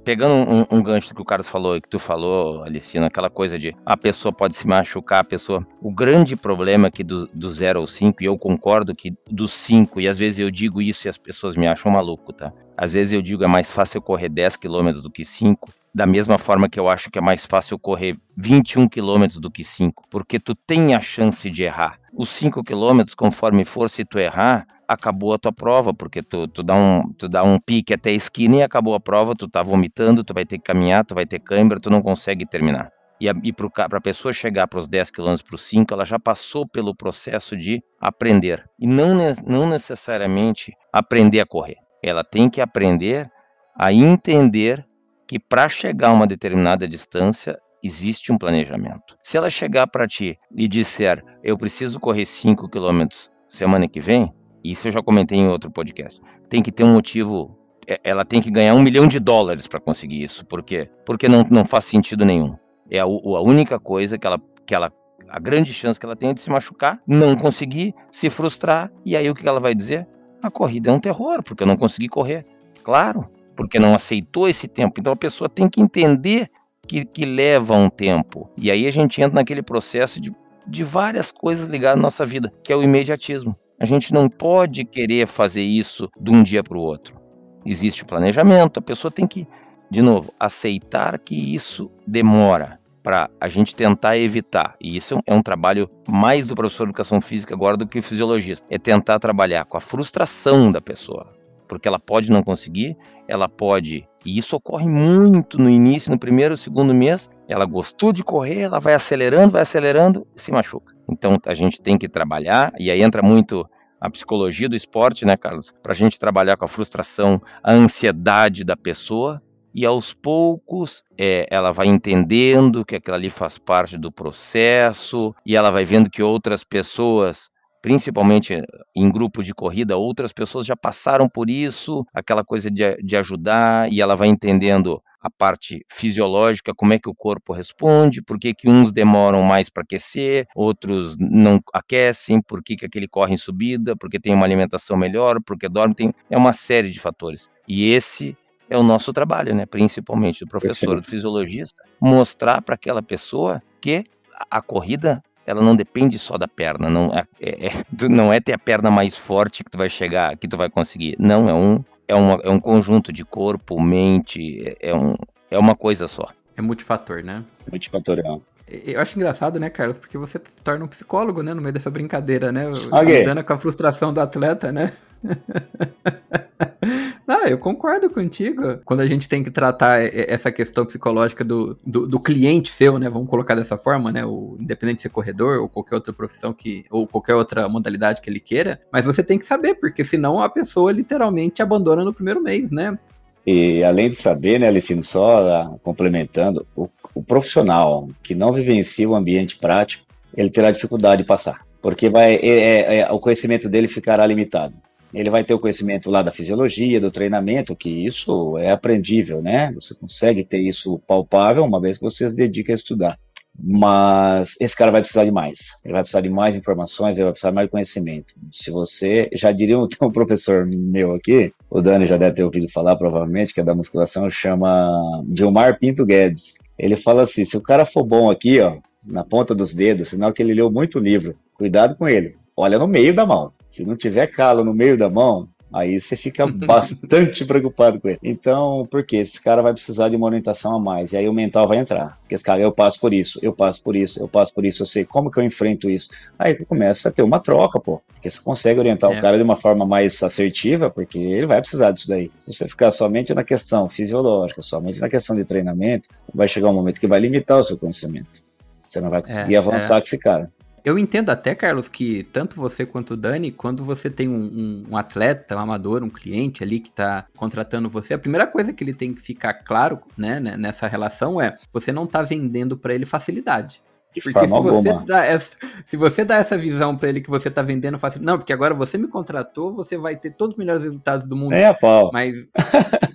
pegando 0.04 0.50
um, 0.50 0.66
um, 0.70 0.82
gancho 0.82 1.14
que 1.14 1.20
o 1.20 1.24
Carlos 1.24 1.48
falou 1.48 1.76
e 1.76 1.80
que 1.80 1.88
tu 1.88 1.98
falou, 1.98 2.62
Alicina, 2.62 3.06
aquela 3.06 3.28
coisa 3.28 3.58
de 3.58 3.74
a 3.84 3.96
pessoa 3.96 4.32
pode 4.32 4.54
se 4.54 4.66
machucar, 4.66 5.20
a 5.20 5.24
pessoa. 5.24 5.66
O 5.80 5.92
grande 5.92 6.36
problema 6.36 6.88
aqui 6.88 7.02
do, 7.02 7.26
do 7.26 7.50
0 7.50 7.80
ao 7.80 7.86
5, 7.86 8.22
e 8.22 8.26
eu 8.26 8.38
concordo 8.38 8.94
que 8.94 9.12
do 9.28 9.48
5, 9.48 10.00
e 10.00 10.08
às 10.08 10.18
vezes 10.18 10.38
eu 10.38 10.50
digo 10.50 10.80
isso 10.80 11.06
e 11.06 11.08
as 11.08 11.18
pessoas 11.18 11.56
me 11.56 11.66
acham 11.66 11.90
maluco, 11.92 12.32
tá? 12.32 12.52
Às 12.76 12.92
vezes 12.92 13.12
eu 13.12 13.20
digo 13.20 13.44
é 13.44 13.46
mais 13.46 13.70
fácil 13.70 14.00
correr 14.00 14.28
10 14.28 14.56
km 14.56 14.92
do 15.02 15.10
que 15.10 15.24
5, 15.24 15.70
da 15.94 16.06
mesma 16.06 16.38
forma 16.38 16.68
que 16.68 16.78
eu 16.78 16.88
acho 16.88 17.10
que 17.10 17.18
é 17.18 17.22
mais 17.22 17.44
fácil 17.44 17.78
correr 17.78 18.16
21 18.36 18.88
km 18.88 19.26
do 19.40 19.50
que 19.50 19.64
5, 19.64 20.04
porque 20.08 20.38
tu 20.38 20.54
tem 20.54 20.94
a 20.94 21.00
chance 21.00 21.50
de 21.50 21.62
errar. 21.62 21.98
Os 22.12 22.28
5 22.30 22.62
km, 22.62 23.02
conforme 23.16 23.64
for, 23.64 23.90
se 23.90 24.04
tu 24.04 24.18
errar, 24.18 24.66
acabou 24.86 25.32
a 25.32 25.38
tua 25.38 25.52
prova, 25.52 25.94
porque 25.94 26.22
tu, 26.22 26.48
tu, 26.48 26.62
dá 26.62 26.74
um, 26.74 27.12
tu 27.12 27.28
dá 27.28 27.42
um 27.42 27.58
pique 27.58 27.94
até 27.94 28.10
a 28.10 28.14
esquina 28.14 28.56
e 28.56 28.62
acabou 28.62 28.94
a 28.94 29.00
prova, 29.00 29.34
tu 29.34 29.48
tá 29.48 29.62
vomitando, 29.62 30.24
tu 30.24 30.34
vai 30.34 30.44
ter 30.44 30.58
que 30.58 30.64
caminhar, 30.64 31.04
tu 31.04 31.14
vai 31.14 31.26
ter 31.26 31.38
câimbra, 31.38 31.78
tu 31.80 31.90
não 31.90 32.02
consegue 32.02 32.46
terminar. 32.46 32.90
E, 33.20 33.28
a, 33.28 33.34
e 33.44 33.52
para 33.52 33.68
a 33.98 34.00
pessoa 34.00 34.32
chegar 34.32 34.66
para 34.66 34.80
os 34.80 34.88
10 34.88 35.10
km 35.10 35.34
para 35.46 35.54
os 35.54 35.62
5, 35.62 35.92
ela 35.92 36.04
já 36.04 36.18
passou 36.18 36.66
pelo 36.66 36.94
processo 36.94 37.56
de 37.56 37.82
aprender. 38.00 38.64
E 38.78 38.86
não, 38.86 39.14
não 39.46 39.68
necessariamente 39.68 40.72
aprender 40.92 41.40
a 41.40 41.46
correr. 41.46 41.76
Ela 42.02 42.24
tem 42.24 42.48
que 42.48 42.62
aprender 42.62 43.30
a 43.78 43.92
entender 43.92 44.84
que 45.30 45.38
para 45.38 45.68
chegar 45.68 46.08
a 46.08 46.12
uma 46.12 46.26
determinada 46.26 46.88
distância 46.88 47.56
existe 47.84 48.32
um 48.32 48.36
planejamento. 48.36 49.16
Se 49.22 49.36
ela 49.36 49.48
chegar 49.48 49.86
para 49.86 50.04
ti 50.04 50.36
e 50.56 50.66
disser, 50.66 51.24
eu 51.44 51.56
preciso 51.56 52.00
correr 52.00 52.26
5 52.26 52.68
km 52.68 53.06
semana 53.48 53.86
que 53.86 54.00
vem, 54.00 54.34
isso 54.64 54.88
eu 54.88 54.92
já 54.92 55.00
comentei 55.00 55.38
em 55.38 55.46
outro 55.46 55.70
podcast, 55.70 56.20
tem 56.48 56.60
que 56.60 56.72
ter 56.72 56.82
um 56.82 56.92
motivo, 56.92 57.56
é, 57.86 58.00
ela 58.02 58.24
tem 58.24 58.42
que 58.42 58.50
ganhar 58.50 58.74
um 58.74 58.82
milhão 58.82 59.06
de 59.06 59.20
dólares 59.20 59.68
para 59.68 59.78
conseguir 59.78 60.20
isso. 60.20 60.44
Por 60.44 60.64
quê? 60.64 60.90
Porque 61.06 61.28
não, 61.28 61.46
não 61.48 61.64
faz 61.64 61.84
sentido 61.84 62.24
nenhum. 62.24 62.56
É 62.90 62.98
a, 62.98 63.04
a 63.04 63.40
única 63.40 63.78
coisa 63.78 64.18
que 64.18 64.26
ela, 64.26 64.42
que 64.66 64.74
ela 64.74 64.92
a 65.28 65.38
grande 65.38 65.72
chance 65.72 66.00
que 66.00 66.04
ela 66.04 66.16
tem 66.16 66.30
é 66.30 66.34
de 66.34 66.40
se 66.40 66.50
machucar, 66.50 66.96
não 67.06 67.36
conseguir, 67.36 67.94
se 68.10 68.28
frustrar, 68.30 68.90
e 69.06 69.16
aí 69.16 69.30
o 69.30 69.34
que 69.36 69.48
ela 69.48 69.60
vai 69.60 69.76
dizer? 69.76 70.08
A 70.42 70.50
corrida 70.50 70.90
é 70.90 70.92
um 70.92 70.98
terror, 70.98 71.40
porque 71.44 71.62
eu 71.62 71.68
não 71.68 71.76
consegui 71.76 72.08
correr. 72.08 72.44
Claro, 72.82 73.30
porque 73.60 73.78
não 73.78 73.94
aceitou 73.94 74.48
esse 74.48 74.66
tempo. 74.66 74.98
Então 74.98 75.12
a 75.12 75.16
pessoa 75.16 75.46
tem 75.46 75.68
que 75.68 75.82
entender 75.82 76.46
que, 76.88 77.04
que 77.04 77.26
leva 77.26 77.74
um 77.74 77.90
tempo. 77.90 78.48
E 78.56 78.70
aí 78.70 78.86
a 78.86 78.90
gente 78.90 79.20
entra 79.20 79.34
naquele 79.34 79.62
processo 79.62 80.18
de, 80.18 80.32
de 80.66 80.82
várias 80.82 81.30
coisas 81.30 81.66
ligadas 81.66 81.98
à 81.98 82.02
nossa 82.02 82.24
vida, 82.24 82.50
que 82.64 82.72
é 82.72 82.76
o 82.76 82.82
imediatismo. 82.82 83.54
A 83.78 83.84
gente 83.84 84.14
não 84.14 84.30
pode 84.30 84.86
querer 84.86 85.26
fazer 85.26 85.60
isso 85.60 86.08
de 86.18 86.30
um 86.30 86.42
dia 86.42 86.64
para 86.64 86.78
o 86.78 86.80
outro. 86.80 87.20
Existe 87.66 88.02
o 88.02 88.06
planejamento, 88.06 88.78
a 88.78 88.82
pessoa 88.82 89.10
tem 89.10 89.26
que, 89.26 89.46
de 89.90 90.00
novo, 90.00 90.32
aceitar 90.40 91.18
que 91.18 91.54
isso 91.54 91.90
demora 92.06 92.80
para 93.02 93.28
a 93.38 93.46
gente 93.46 93.76
tentar 93.76 94.16
evitar. 94.16 94.74
E 94.80 94.96
isso 94.96 95.18
é 95.26 95.34
um 95.34 95.42
trabalho 95.42 95.86
mais 96.08 96.46
do 96.46 96.54
professor 96.54 96.84
de 96.84 96.92
educação 96.92 97.20
física 97.20 97.54
agora 97.54 97.76
do 97.76 97.86
que 97.86 97.98
o 97.98 98.02
fisiologista. 98.02 98.66
É 98.70 98.78
tentar 98.78 99.18
trabalhar 99.18 99.66
com 99.66 99.76
a 99.76 99.80
frustração 99.82 100.72
da 100.72 100.80
pessoa. 100.80 101.39
Porque 101.70 101.86
ela 101.86 102.00
pode 102.00 102.32
não 102.32 102.42
conseguir, 102.42 102.96
ela 103.28 103.48
pode. 103.48 104.04
E 104.26 104.36
isso 104.36 104.56
ocorre 104.56 104.88
muito 104.88 105.56
no 105.56 105.70
início, 105.70 106.10
no 106.10 106.18
primeiro, 106.18 106.56
segundo 106.56 106.92
mês. 106.92 107.30
Ela 107.46 107.64
gostou 107.64 108.12
de 108.12 108.24
correr, 108.24 108.62
ela 108.62 108.80
vai 108.80 108.92
acelerando, 108.92 109.52
vai 109.52 109.62
acelerando 109.62 110.26
e 110.34 110.40
se 110.40 110.50
machuca. 110.50 110.92
Então 111.08 111.38
a 111.46 111.54
gente 111.54 111.80
tem 111.80 111.96
que 111.96 112.08
trabalhar, 112.08 112.72
e 112.76 112.90
aí 112.90 113.00
entra 113.00 113.22
muito 113.22 113.64
a 114.00 114.10
psicologia 114.10 114.68
do 114.68 114.74
esporte, 114.74 115.24
né, 115.24 115.36
Carlos? 115.36 115.72
Para 115.80 115.92
a 115.92 115.94
gente 115.94 116.18
trabalhar 116.18 116.56
com 116.56 116.64
a 116.64 116.68
frustração, 116.68 117.38
a 117.62 117.72
ansiedade 117.72 118.64
da 118.64 118.76
pessoa 118.76 119.40
e 119.72 119.86
aos 119.86 120.12
poucos 120.12 121.04
é, 121.16 121.46
ela 121.48 121.70
vai 121.70 121.86
entendendo 121.86 122.84
que 122.84 122.96
aquilo 122.96 123.14
ali 123.14 123.30
faz 123.30 123.58
parte 123.58 123.96
do 123.96 124.10
processo 124.10 125.32
e 125.46 125.54
ela 125.54 125.70
vai 125.70 125.84
vendo 125.84 126.10
que 126.10 126.20
outras 126.20 126.64
pessoas 126.64 127.48
principalmente 127.80 128.62
em 128.94 129.10
grupo 129.10 129.42
de 129.42 129.54
corrida, 129.54 129.96
outras 129.96 130.32
pessoas 130.32 130.66
já 130.66 130.76
passaram 130.76 131.28
por 131.28 131.48
isso, 131.48 132.04
aquela 132.12 132.44
coisa 132.44 132.70
de, 132.70 132.96
de 133.02 133.16
ajudar, 133.16 133.90
e 133.90 134.00
ela 134.00 134.16
vai 134.16 134.28
entendendo 134.28 135.02
a 135.20 135.30
parte 135.30 135.84
fisiológica, 135.90 136.74
como 136.74 136.94
é 136.94 136.98
que 136.98 137.08
o 137.08 137.14
corpo 137.14 137.52
responde, 137.52 138.22
por 138.22 138.38
que, 138.38 138.54
que 138.54 138.68
uns 138.68 138.90
demoram 138.90 139.42
mais 139.42 139.68
para 139.68 139.82
aquecer, 139.82 140.46
outros 140.54 141.16
não 141.18 141.60
aquecem, 141.74 142.40
por 142.40 142.62
que, 142.62 142.74
que 142.74 142.86
aquele 142.86 143.06
corre 143.06 143.34
em 143.34 143.36
subida, 143.36 143.94
porque 143.94 144.18
tem 144.18 144.34
uma 144.34 144.46
alimentação 144.46 144.96
melhor, 144.96 145.38
porque 145.44 145.68
dorme, 145.68 145.94
tem, 145.94 146.14
é 146.30 146.36
uma 146.36 146.54
série 146.54 146.90
de 146.90 146.98
fatores. 146.98 147.50
E 147.68 147.92
esse 147.92 148.34
é 148.68 148.78
o 148.78 148.82
nosso 148.82 149.12
trabalho, 149.12 149.54
né? 149.54 149.66
principalmente 149.66 150.44
do 150.44 150.48
professor, 150.48 151.00
do 151.00 151.06
fisiologista, 151.06 151.84
mostrar 152.00 152.62
para 152.62 152.74
aquela 152.74 153.02
pessoa 153.02 153.60
que 153.80 154.02
a 154.50 154.62
corrida 154.62 155.22
ela 155.46 155.62
não 155.62 155.74
depende 155.74 156.18
só 156.18 156.36
da 156.36 156.46
perna, 156.46 156.88
não 156.88 157.12
é, 157.14 157.24
é, 157.40 157.66
é 157.66 157.72
não 158.08 158.32
é 158.32 158.40
ter 158.40 158.52
a 158.52 158.58
perna 158.58 158.90
mais 158.90 159.16
forte 159.16 159.64
que 159.64 159.70
tu 159.70 159.78
vai 159.78 159.88
chegar, 159.88 160.36
que 160.36 160.48
tu 160.48 160.56
vai 160.56 160.70
conseguir. 160.70 161.16
Não, 161.18 161.48
é 161.48 161.54
um, 161.54 161.84
é, 162.06 162.14
uma, 162.14 162.40
é 162.42 162.50
um 162.50 162.60
conjunto 162.60 163.12
de 163.12 163.24
corpo, 163.24 163.80
mente, 163.80 164.62
é, 164.66 164.90
é 164.90 164.94
um, 164.94 165.14
é 165.50 165.58
uma 165.58 165.74
coisa 165.74 166.06
só. 166.06 166.28
É 166.56 166.62
multifator, 166.62 167.22
né? 167.24 167.44
Multifatorial. 167.70 168.42
Eu 168.68 169.00
acho 169.00 169.16
engraçado, 169.16 169.58
né, 169.58 169.68
Carlos? 169.68 169.98
Porque 169.98 170.16
você 170.16 170.38
se 170.38 170.62
torna 170.62 170.84
um 170.84 170.88
psicólogo, 170.88 171.42
né, 171.42 171.52
no 171.52 171.60
meio 171.60 171.72
dessa 171.72 171.90
brincadeira, 171.90 172.52
né? 172.52 172.66
Okay. 172.66 173.20
Lidando 173.20 173.42
com 173.42 173.52
a 173.52 173.58
frustração 173.58 174.12
do 174.12 174.20
atleta, 174.20 174.70
né? 174.70 174.92
Ah, 177.30 177.48
eu 177.48 177.56
concordo 177.58 178.10
contigo. 178.10 178.80
Quando 178.84 178.98
a 178.98 179.06
gente 179.06 179.28
tem 179.28 179.44
que 179.44 179.52
tratar 179.52 180.00
essa 180.00 180.50
questão 180.50 180.84
psicológica 180.84 181.44
do, 181.44 181.78
do, 181.86 182.04
do, 182.04 182.18
cliente 182.18 182.70
seu, 182.70 182.98
né? 182.98 183.08
Vamos 183.08 183.28
colocar 183.28 183.54
dessa 183.54 183.78
forma, 183.78 184.10
né? 184.10 184.24
O, 184.24 184.56
independente 184.58 184.96
de 184.96 185.02
ser 185.02 185.10
corredor 185.10 185.60
ou 185.60 185.68
qualquer 185.68 185.94
outra 185.94 186.12
profissão 186.12 186.52
que. 186.52 186.84
ou 186.90 187.06
qualquer 187.06 187.36
outra 187.36 187.68
modalidade 187.68 188.20
que 188.20 188.28
ele 188.28 188.40
queira. 188.40 188.80
Mas 188.92 189.04
você 189.04 189.22
tem 189.22 189.38
que 189.38 189.46
saber, 189.46 189.74
porque 189.74 190.04
senão 190.04 190.40
a 190.40 190.48
pessoa 190.48 190.90
literalmente 190.90 191.62
abandona 191.62 192.04
no 192.04 192.12
primeiro 192.12 192.42
mês, 192.42 192.72
né? 192.72 192.98
E 193.46 193.84
além 193.84 194.10
de 194.10 194.16
saber, 194.16 194.58
né, 194.58 194.66
Alicino, 194.66 195.04
só 195.04 195.66
uh, 195.66 195.78
complementando, 195.84 196.66
o, 196.74 196.88
o 197.14 197.22
profissional 197.22 198.08
que 198.24 198.34
não 198.34 198.52
vivencia 198.52 199.08
o 199.08 199.14
ambiente 199.14 199.56
prático, 199.56 200.04
ele 200.36 200.50
terá 200.50 200.72
dificuldade 200.72 201.22
de 201.22 201.28
passar 201.28 201.64
porque 201.82 202.08
vai, 202.08 202.34
é, 202.34 202.48
é, 202.48 202.98
é, 202.98 203.10
o 203.10 203.18
conhecimento 203.18 203.68
dele 203.68 203.88
ficará 203.88 204.26
limitado. 204.26 204.74
Ele 205.12 205.30
vai 205.30 205.44
ter 205.44 205.54
o 205.54 205.58
conhecimento 205.58 206.10
lá 206.10 206.22
da 206.22 206.32
fisiologia, 206.32 207.00
do 207.00 207.10
treinamento, 207.10 207.76
que 207.76 207.88
isso 207.88 208.56
é 208.58 208.70
aprendível, 208.70 209.42
né? 209.42 209.72
Você 209.74 209.94
consegue 209.94 210.44
ter 210.44 210.58
isso 210.58 210.98
palpável 211.06 211.64
uma 211.64 211.80
vez 211.80 211.98
que 211.98 212.04
você 212.04 212.28
se 212.28 212.34
dedica 212.36 212.72
a 212.72 212.74
estudar. 212.74 213.18
Mas 213.62 214.54
esse 214.60 214.74
cara 214.76 214.90
vai 214.90 215.00
precisar 215.00 215.24
de 215.24 215.30
mais. 215.30 215.70
Ele 215.84 215.92
vai 215.92 216.02
precisar 216.02 216.20
de 216.20 216.30
mais 216.30 216.56
informações, 216.56 217.14
ele 217.14 217.24
vai 217.24 217.32
precisar 217.32 217.50
de 217.50 217.56
mais 217.56 217.70
conhecimento. 217.70 218.34
Se 218.52 218.70
você, 218.70 219.28
já 219.34 219.52
diria 219.52 219.78
um, 219.78 219.86
um 220.02 220.12
professor 220.12 220.66
meu 220.66 221.14
aqui, 221.14 221.52
o 221.68 221.80
Dani 221.80 222.06
já 222.06 222.16
deve 222.16 222.36
ter 222.36 222.44
ouvido 222.44 222.70
falar 222.70 222.96
provavelmente, 222.96 223.52
que 223.52 223.60
é 223.60 223.64
da 223.64 223.74
musculação, 223.74 224.30
chama 224.30 225.24
Gilmar 225.34 225.78
Pinto 225.78 226.06
Guedes. 226.06 226.54
Ele 226.78 226.96
fala 226.96 227.22
assim: 227.22 227.44
se 227.44 227.56
o 227.56 227.62
cara 227.62 227.84
for 227.84 228.04
bom 228.04 228.30
aqui, 228.30 228.60
ó, 228.60 228.78
na 229.06 229.24
ponta 229.24 229.54
dos 229.54 229.74
dedos, 229.74 230.08
sinal 230.08 230.32
que 230.32 230.42
ele 230.42 230.54
leu 230.54 230.70
muito 230.70 230.98
livro, 230.98 231.36
cuidado 231.54 231.96
com 231.96 232.08
ele. 232.08 232.36
Olha 232.60 232.78
no 232.78 232.86
meio 232.86 233.14
da 233.14 233.24
mão. 233.24 233.54
Se 233.70 233.86
não 233.86 233.96
tiver 233.96 234.26
calo 234.26 234.62
no 234.62 234.74
meio 234.74 234.98
da 234.98 235.08
mão, 235.08 235.48
aí 235.72 235.98
você 235.98 236.14
fica 236.14 236.44
bastante 236.46 237.42
preocupado 237.46 237.98
com 237.98 238.08
ele. 238.10 238.18
Então, 238.22 238.86
por 238.90 239.02
quê? 239.02 239.16
Esse 239.16 239.40
cara 239.40 239.62
vai 239.62 239.72
precisar 239.72 240.10
de 240.10 240.16
uma 240.16 240.26
orientação 240.26 240.76
a 240.76 240.78
mais. 240.78 241.14
E 241.14 241.16
aí 241.16 241.26
o 241.26 241.32
mental 241.32 241.66
vai 241.66 241.78
entrar. 241.78 242.18
Porque 242.20 242.34
esse 242.34 242.44
cara, 242.44 242.60
eu 242.60 242.70
passo 242.70 243.00
por 243.00 243.14
isso, 243.14 243.38
eu 243.40 243.50
passo 243.50 243.82
por 243.82 243.96
isso, 243.96 244.20
eu 244.20 244.28
passo 244.28 244.52
por 244.52 244.66
isso, 244.66 244.82
eu 244.82 244.86
sei 244.86 245.06
como 245.06 245.30
que 245.30 245.40
eu 245.40 245.42
enfrento 245.42 245.88
isso. 245.88 246.10
Aí 246.38 246.54
começa 246.66 247.08
a 247.08 247.12
ter 247.12 247.22
uma 247.22 247.40
troca, 247.40 247.80
pô. 247.80 248.02
Porque 248.12 248.28
você 248.28 248.38
consegue 248.38 248.78
orientar 248.78 249.10
é. 249.10 249.18
o 249.18 249.22
cara 249.22 249.38
de 249.38 249.42
uma 249.42 249.56
forma 249.56 249.86
mais 249.86 250.22
assertiva, 250.22 250.90
porque 250.90 251.18
ele 251.18 251.46
vai 251.46 251.60
precisar 251.62 251.92
disso 251.92 252.08
daí. 252.08 252.30
Se 252.40 252.52
você 252.52 252.68
ficar 252.68 252.90
somente 252.90 253.32
na 253.32 253.42
questão 253.42 253.88
fisiológica, 253.88 254.60
somente 254.60 255.00
na 255.00 255.08
questão 255.08 255.34
de 255.34 255.46
treinamento, 255.46 256.10
vai 256.34 256.46
chegar 256.46 256.68
um 256.68 256.74
momento 256.74 257.00
que 257.00 257.06
vai 257.06 257.20
limitar 257.20 257.58
o 257.58 257.64
seu 257.64 257.78
conhecimento. 257.78 258.42
Você 258.86 259.00
não 259.00 259.08
vai 259.08 259.22
conseguir 259.22 259.54
é, 259.54 259.58
avançar 259.58 259.96
é. 259.96 260.00
com 260.00 260.06
esse 260.06 260.18
cara. 260.18 260.50
Eu 260.84 260.98
entendo 260.98 261.30
até, 261.30 261.54
Carlos, 261.54 261.88
que 261.88 262.24
tanto 262.24 262.56
você 262.56 262.86
quanto 262.86 263.14
o 263.14 263.16
Dani, 263.16 263.50
quando 263.50 263.84
você 263.84 264.08
tem 264.08 264.28
um, 264.28 264.34
um, 264.34 264.86
um 264.90 264.96
atleta, 264.96 265.56
um 265.56 265.60
amador, 265.60 266.02
um 266.02 266.10
cliente 266.10 266.62
ali 266.62 266.80
que 266.80 266.88
está 266.88 267.26
contratando 267.36 267.88
você, 267.88 268.14
a 268.14 268.18
primeira 268.18 268.46
coisa 268.46 268.72
que 268.72 268.82
ele 268.82 268.94
tem 268.94 269.14
que 269.14 269.20
ficar 269.20 269.54
claro 269.54 270.00
né, 270.16 270.40
né 270.40 270.56
nessa 270.56 270.86
relação 270.86 271.40
é 271.40 271.58
você 271.72 271.92
não 271.92 272.04
está 272.04 272.22
vendendo 272.22 272.76
para 272.76 272.94
ele 272.94 273.04
facilidade. 273.04 273.82
Porque 274.12 274.40
se 274.40 274.48
você, 274.48 274.92
dá 275.06 275.24
essa, 275.24 275.56
se 275.86 275.96
você 275.96 276.24
dá 276.24 276.36
essa 276.36 276.58
visão 276.58 276.96
para 276.96 277.08
ele 277.08 277.20
que 277.20 277.30
você 277.30 277.50
tá 277.50 277.62
vendendo 277.62 277.98
fácil, 277.98 278.22
não, 278.22 278.38
porque 278.38 278.52
agora 278.52 278.74
você 278.74 278.98
me 278.98 279.06
contratou, 279.06 279.72
você 279.72 279.96
vai 279.96 280.16
ter 280.16 280.30
todos 280.30 280.54
os 280.54 280.58
melhores 280.58 280.82
resultados 280.82 281.28
do 281.28 281.36
mundo. 281.36 281.52
É, 281.52 281.72
pau. 281.72 282.10
Mas 282.12 282.34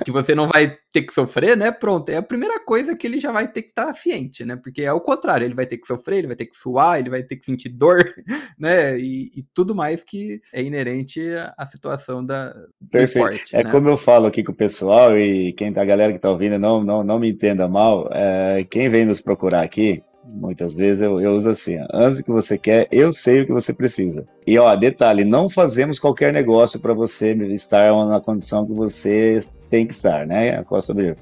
que 0.06 0.12
você 0.12 0.34
não 0.34 0.48
vai 0.48 0.78
ter 0.92 1.02
que 1.02 1.14
sofrer, 1.14 1.58
né? 1.58 1.72
Pronto, 1.72 2.10
é 2.10 2.18
a 2.18 2.24
primeira 2.24 2.60
coisa 2.64 2.96
que 2.96 3.06
ele 3.06 3.20
já 3.20 3.32
vai 3.32 3.48
ter 3.48 3.64
que 3.64 3.70
estar 3.70 3.88
tá 3.88 3.94
ciente, 3.94 4.46
né? 4.46 4.56
Porque 4.56 4.84
é 4.84 4.94
o 4.94 5.02
contrário, 5.02 5.46
ele 5.46 5.56
vai 5.56 5.66
ter 5.66 5.78
que 5.78 5.88
sofrer, 5.88 6.20
ele 6.20 6.28
vai 6.28 6.36
ter 6.36 6.46
que 6.46 6.56
suar, 6.56 7.00
ele 7.00 7.10
vai 7.10 7.24
ter 7.24 7.36
que 7.36 7.46
sentir 7.46 7.70
dor, 7.70 8.14
né? 8.58 8.98
E, 8.98 9.32
e 9.36 9.44
tudo 9.54 9.76
mais 9.76 10.04
que 10.04 10.40
é 10.54 10.62
inerente 10.62 11.22
à 11.58 11.66
situação 11.66 12.26
da, 12.26 12.54
do 12.80 12.98
esporte. 12.98 13.56
É 13.56 13.64
né? 13.64 13.72
como 13.72 13.90
eu 13.90 13.98
falo 13.98 14.28
aqui 14.28 14.44
com 14.44 14.52
o 14.52 14.56
pessoal 14.56 15.18
e 15.18 15.52
quem 15.54 15.76
a 15.76 15.86
galera 15.86 16.14
que 16.14 16.20
tá 16.20 16.30
ouvindo 16.30 16.58
não, 16.58 16.84
não, 16.84 17.04
não 17.04 17.20
me 17.20 17.30
entenda 17.30 17.68
mal, 17.68 18.08
é, 18.12 18.66
quem 18.70 18.88
vem 18.88 19.06
nos 19.06 19.20
procurar 19.20 19.62
aqui, 19.62 20.04
Muitas 20.28 20.76
vezes 20.76 21.02
eu, 21.02 21.22
eu 21.22 21.36
uso 21.36 21.50
assim, 21.50 21.78
antes 21.94 22.20
do 22.20 22.26
que 22.26 22.32
você 22.32 22.58
quer, 22.58 22.88
eu 22.92 23.12
sei 23.14 23.42
o 23.42 23.46
que 23.46 23.54
você 23.54 23.74
precisa. 23.74 24.28
E 24.46 24.58
ó, 24.60 24.76
detalhe, 24.76 25.24
não 25.24 25.50
fazemos 25.50 25.98
qualquer 25.98 26.32
negócio 26.32 26.80
para 26.80 26.94
você 26.94 27.34
estar 27.34 27.92
na 28.06 28.22
condição 28.22 28.66
que 28.66 28.74
você 28.74 29.40
tem 29.70 29.88
que 29.88 29.94
estar, 29.94 30.26
né? 30.28 30.64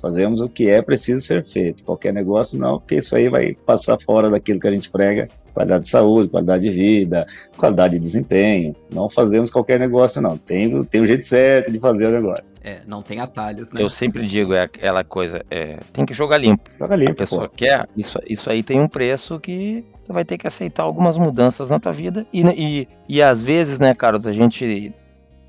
Fazemos 0.02 0.42
o 0.42 0.50
que 0.50 0.70
é 0.70 0.82
preciso 0.82 1.22
ser 1.22 1.46
feito. 1.46 1.84
Qualquer 1.84 2.14
negócio 2.14 2.60
não, 2.60 2.80
porque 2.80 2.96
isso 2.96 3.16
aí 3.16 3.30
vai 3.30 3.54
passar 3.54 3.98
fora 3.98 4.30
daquilo 4.30 4.60
que 4.60 4.68
a 4.68 4.72
gente 4.72 4.90
prega 4.90 5.30
qualidade 5.54 5.84
de 5.84 5.90
saúde, 5.90 6.30
qualidade 6.30 6.64
de 6.64 6.76
vida, 6.76 7.26
qualidade 7.56 7.94
de 7.94 8.00
desempenho. 8.00 8.76
Não 8.92 9.10
fazemos 9.10 9.52
qualquer 9.52 9.80
negócio, 9.80 10.22
não. 10.22 10.38
Tem, 10.38 10.84
tem 10.84 11.02
o 11.02 11.06
jeito 11.06 11.24
certo 11.24 11.72
de 11.72 11.80
fazer 11.80 12.08
o 12.08 12.12
negócio. 12.12 12.44
É, 12.64 12.82
não 12.88 13.02
tem 13.02 13.20
atalhos, 13.20 13.72
né? 13.72 13.82
Eu 13.82 13.94
sempre 13.94 14.26
digo, 14.26 14.54
é 14.54 14.62
aquela 14.62 15.04
coisa, 15.04 15.46
é, 15.50 15.78
tem 15.94 16.06
que 16.06 16.14
jogar 16.14 16.38
limpo. 16.38 16.70
Joga 16.80 16.96
limpo, 16.96 17.12
A 17.12 17.16
pessoa 17.16 17.48
pô. 17.48 17.56
quer, 17.56 17.88
isso, 17.96 18.20
isso 18.28 18.50
aí 18.50 18.64
tem 18.64 18.80
um 18.80 18.88
preço 18.88 19.40
que 19.40 19.86
tu 20.06 20.14
vai 20.14 20.26
ter 20.26 20.38
que 20.38 20.48
aceitar 20.48 20.84
algumas 20.84 21.18
mudanças 21.18 21.70
na 21.70 21.80
tua 21.80 21.92
vida. 21.92 22.26
E, 22.32 22.42
e, 22.42 22.88
e 23.08 23.22
às 23.22 23.42
vezes, 23.42 23.80
né, 23.80 23.94
Carlos, 23.94 24.28
a 24.28 24.32
gente... 24.32 24.94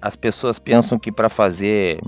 As 0.01 0.15
pessoas 0.15 0.59
pensam 0.59 0.99
que 0.99 1.11
para 1.11 1.31
fazer 1.31 1.99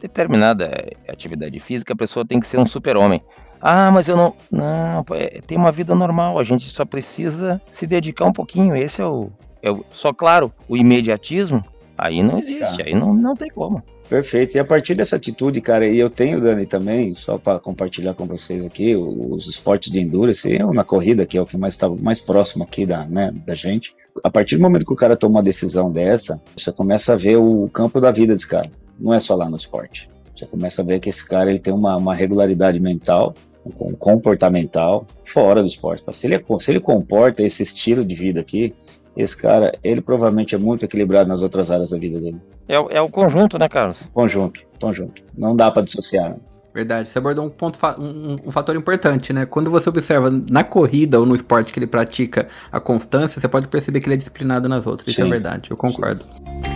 determinada 0.00 0.92
atividade 1.08 1.58
física, 1.58 1.94
a 1.94 1.96
pessoa 1.96 2.26
tem 2.26 2.38
que 2.38 2.46
ser 2.46 2.58
um 2.58 2.66
super-homem. 2.66 3.22
Ah, 3.60 3.90
mas 3.90 4.08
eu 4.08 4.16
não. 4.16 4.34
Não, 4.50 5.04
é, 5.12 5.40
tem 5.46 5.56
uma 5.56 5.72
vida 5.72 5.94
normal, 5.94 6.38
a 6.38 6.42
gente 6.42 6.68
só 6.68 6.84
precisa 6.84 7.60
se 7.70 7.86
dedicar 7.86 8.26
um 8.26 8.32
pouquinho. 8.32 8.76
Esse 8.76 9.00
é 9.00 9.06
o. 9.06 9.30
É 9.62 9.70
o 9.70 9.84
só, 9.90 10.12
claro, 10.12 10.52
o 10.68 10.76
imediatismo 10.76 11.64
Aí 11.96 12.22
não 12.22 12.38
existe, 12.38 12.76
tá. 12.76 12.84
aí 12.84 12.94
não, 12.94 13.14
não 13.14 13.34
tem 13.34 13.48
como. 13.50 13.82
Perfeito. 14.08 14.56
E 14.56 14.60
a 14.60 14.64
partir 14.64 14.94
dessa 14.94 15.16
atitude, 15.16 15.60
cara, 15.60 15.88
e 15.88 15.98
eu 15.98 16.08
tenho, 16.08 16.40
Dani, 16.40 16.66
também, 16.66 17.14
só 17.14 17.38
para 17.38 17.58
compartilhar 17.58 18.14
com 18.14 18.26
vocês 18.26 18.64
aqui, 18.64 18.94
os 18.94 19.46
esportes 19.46 19.90
de 19.90 19.98
endurance, 19.98 20.50
eu 20.50 20.72
na 20.72 20.84
corrida, 20.84 21.26
que 21.26 21.36
é 21.36 21.40
o 21.40 21.46
que 21.46 21.56
mais 21.56 21.74
está 21.74 21.88
mais 21.88 22.20
próximo 22.20 22.62
aqui 22.64 22.86
da, 22.86 23.04
né, 23.06 23.32
da 23.44 23.54
gente. 23.54 23.94
A 24.22 24.30
partir 24.30 24.56
do 24.56 24.62
momento 24.62 24.86
que 24.86 24.92
o 24.92 24.96
cara 24.96 25.16
toma 25.16 25.36
uma 25.36 25.42
decisão 25.42 25.90
dessa, 25.90 26.40
você 26.56 26.72
começa 26.72 27.14
a 27.14 27.16
ver 27.16 27.36
o 27.36 27.68
campo 27.68 28.00
da 28.00 28.10
vida 28.10 28.32
desse 28.32 28.48
cara. 28.48 28.70
Não 28.98 29.12
é 29.12 29.18
só 29.18 29.34
lá 29.34 29.50
no 29.50 29.56
esporte. 29.56 30.08
Você 30.36 30.46
começa 30.46 30.82
a 30.82 30.84
ver 30.84 31.00
que 31.00 31.08
esse 31.08 31.26
cara 31.26 31.50
ele 31.50 31.58
tem 31.58 31.72
uma, 31.72 31.96
uma 31.96 32.14
regularidade 32.14 32.78
mental, 32.78 33.34
um 33.64 33.94
comportamental 33.94 35.06
fora 35.24 35.60
do 35.60 35.66
esporte. 35.66 36.04
Se 36.12 36.26
ele, 36.26 36.44
se 36.60 36.70
ele 36.70 36.80
comporta 36.80 37.42
esse 37.42 37.62
estilo 37.62 38.04
de 38.04 38.14
vida 38.14 38.40
aqui, 38.40 38.74
esse 39.16 39.36
cara, 39.36 39.76
ele 39.82 40.00
provavelmente 40.00 40.54
é 40.54 40.58
muito 40.58 40.84
equilibrado 40.84 41.28
nas 41.28 41.42
outras 41.42 41.70
áreas 41.70 41.90
da 41.90 41.98
vida 41.98 42.20
dele. 42.20 42.40
É, 42.68 42.74
é 42.74 43.00
o 43.00 43.08
conjunto, 43.08 43.58
né, 43.58 43.68
Carlos? 43.68 44.02
Conjunto, 44.12 44.60
conjunto. 44.80 45.22
Não 45.36 45.56
dá 45.56 45.70
para 45.70 45.82
dissociar. 45.82 46.30
Né? 46.30 46.36
Verdade, 46.74 47.08
você 47.08 47.18
abordou 47.18 47.42
um 47.46 47.48
ponto, 47.48 47.78
um, 47.98 48.36
um, 48.48 48.52
fator 48.52 48.76
importante, 48.76 49.32
né? 49.32 49.46
Quando 49.46 49.70
você 49.70 49.88
observa 49.88 50.30
na 50.50 50.62
corrida 50.62 51.18
ou 51.18 51.24
no 51.24 51.34
esporte 51.34 51.72
que 51.72 51.78
ele 51.78 51.86
pratica 51.86 52.48
a 52.70 52.78
constância, 52.78 53.40
você 53.40 53.48
pode 53.48 53.66
perceber 53.68 54.00
que 54.00 54.06
ele 54.06 54.14
é 54.14 54.18
disciplinado 54.18 54.68
nas 54.68 54.86
outras. 54.86 55.06
Sim. 55.06 55.22
Isso 55.22 55.22
é 55.22 55.30
verdade, 55.30 55.70
eu 55.70 55.76
concordo. 55.76 56.22
Sim. 56.22 56.75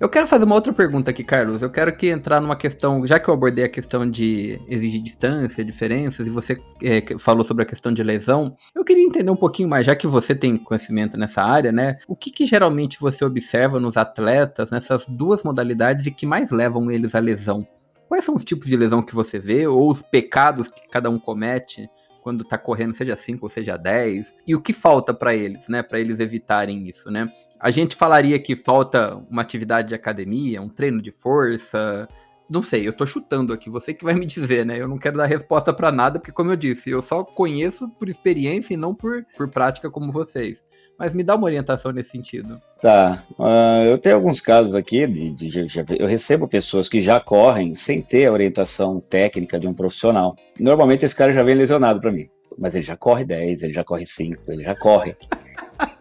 Eu 0.00 0.08
quero 0.08 0.26
fazer 0.26 0.46
uma 0.46 0.54
outra 0.54 0.72
pergunta 0.72 1.10
aqui, 1.10 1.22
Carlos. 1.22 1.60
Eu 1.60 1.68
quero 1.68 1.94
que 1.94 2.08
entrar 2.08 2.40
numa 2.40 2.56
questão, 2.56 3.04
já 3.04 3.20
que 3.20 3.28
eu 3.28 3.34
abordei 3.34 3.66
a 3.66 3.68
questão 3.68 4.10
de 4.10 4.58
exigir 4.66 5.02
distância, 5.02 5.62
diferenças, 5.62 6.26
e 6.26 6.30
você 6.30 6.58
é, 6.82 7.04
falou 7.18 7.44
sobre 7.44 7.64
a 7.64 7.66
questão 7.66 7.92
de 7.92 8.02
lesão, 8.02 8.56
eu 8.74 8.82
queria 8.82 9.04
entender 9.04 9.30
um 9.30 9.36
pouquinho 9.36 9.68
mais, 9.68 9.84
já 9.84 9.94
que 9.94 10.06
você 10.06 10.34
tem 10.34 10.56
conhecimento 10.56 11.18
nessa 11.18 11.42
área, 11.42 11.70
né? 11.70 11.98
O 12.08 12.16
que, 12.16 12.30
que 12.30 12.46
geralmente 12.46 12.98
você 12.98 13.22
observa 13.22 13.78
nos 13.78 13.98
atletas, 13.98 14.70
nessas 14.70 15.04
duas 15.06 15.42
modalidades, 15.42 16.06
e 16.06 16.10
que 16.10 16.24
mais 16.24 16.50
levam 16.50 16.90
eles 16.90 17.14
à 17.14 17.18
lesão? 17.18 17.68
Quais 18.08 18.24
são 18.24 18.34
os 18.34 18.42
tipos 18.42 18.68
de 18.68 18.78
lesão 18.78 19.02
que 19.02 19.14
você 19.14 19.38
vê, 19.38 19.66
ou 19.66 19.90
os 19.90 20.00
pecados 20.00 20.68
que 20.68 20.88
cada 20.88 21.10
um 21.10 21.18
comete? 21.18 21.86
quando 22.22 22.44
tá 22.44 22.58
correndo, 22.58 22.94
seja 22.94 23.16
5 23.16 23.46
ou 23.46 23.48
seja 23.48 23.78
10, 23.78 24.34
e 24.46 24.54
o 24.54 24.60
que 24.60 24.74
falta 24.74 25.14
para 25.14 25.34
eles, 25.34 25.66
né, 25.68 25.82
para 25.82 25.98
eles 25.98 26.20
evitarem 26.20 26.86
isso, 26.86 27.10
né? 27.10 27.32
A 27.60 27.70
gente 27.70 27.94
falaria 27.94 28.38
que 28.38 28.56
falta 28.56 29.22
uma 29.30 29.42
atividade 29.42 29.88
de 29.88 29.94
academia, 29.94 30.62
um 30.62 30.68
treino 30.70 31.02
de 31.02 31.12
força. 31.12 32.08
Não 32.48 32.62
sei, 32.62 32.88
eu 32.88 32.92
tô 32.92 33.04
chutando 33.04 33.52
aqui, 33.52 33.68
você 33.68 33.92
que 33.92 34.02
vai 34.02 34.14
me 34.14 34.24
dizer, 34.24 34.64
né? 34.64 34.80
Eu 34.80 34.88
não 34.88 34.98
quero 34.98 35.18
dar 35.18 35.26
resposta 35.26 35.70
para 35.72 35.92
nada, 35.92 36.18
porque, 36.18 36.32
como 36.32 36.50
eu 36.50 36.56
disse, 36.56 36.88
eu 36.88 37.02
só 37.02 37.22
conheço 37.22 37.86
por 37.90 38.08
experiência 38.08 38.72
e 38.72 38.78
não 38.78 38.94
por, 38.94 39.26
por 39.36 39.46
prática 39.48 39.90
como 39.90 40.10
vocês. 40.10 40.64
Mas 40.98 41.12
me 41.12 41.22
dá 41.22 41.36
uma 41.36 41.44
orientação 41.44 41.92
nesse 41.92 42.10
sentido. 42.10 42.60
Tá. 42.80 43.24
Uh, 43.38 43.84
eu 43.90 43.98
tenho 43.98 44.16
alguns 44.16 44.40
casos 44.40 44.74
aqui, 44.74 45.06
de, 45.06 45.30
de, 45.30 45.48
de, 45.48 45.84
eu 45.98 46.06
recebo 46.06 46.48
pessoas 46.48 46.88
que 46.88 47.00
já 47.00 47.20
correm 47.20 47.74
sem 47.74 48.00
ter 48.00 48.26
a 48.26 48.32
orientação 48.32 49.00
técnica 49.00 49.60
de 49.60 49.68
um 49.68 49.74
profissional. 49.74 50.34
Normalmente 50.58 51.04
esse 51.04 51.14
cara 51.14 51.32
já 51.32 51.42
vem 51.42 51.54
lesionado 51.54 52.00
para 52.00 52.10
mim. 52.10 52.28
Mas 52.58 52.74
ele 52.74 52.84
já 52.84 52.96
corre 52.96 53.24
10, 53.24 53.62
ele 53.62 53.72
já 53.72 53.84
corre 53.84 54.04
5, 54.04 54.42
ele 54.48 54.62
já 54.62 54.74
corre. 54.74 55.14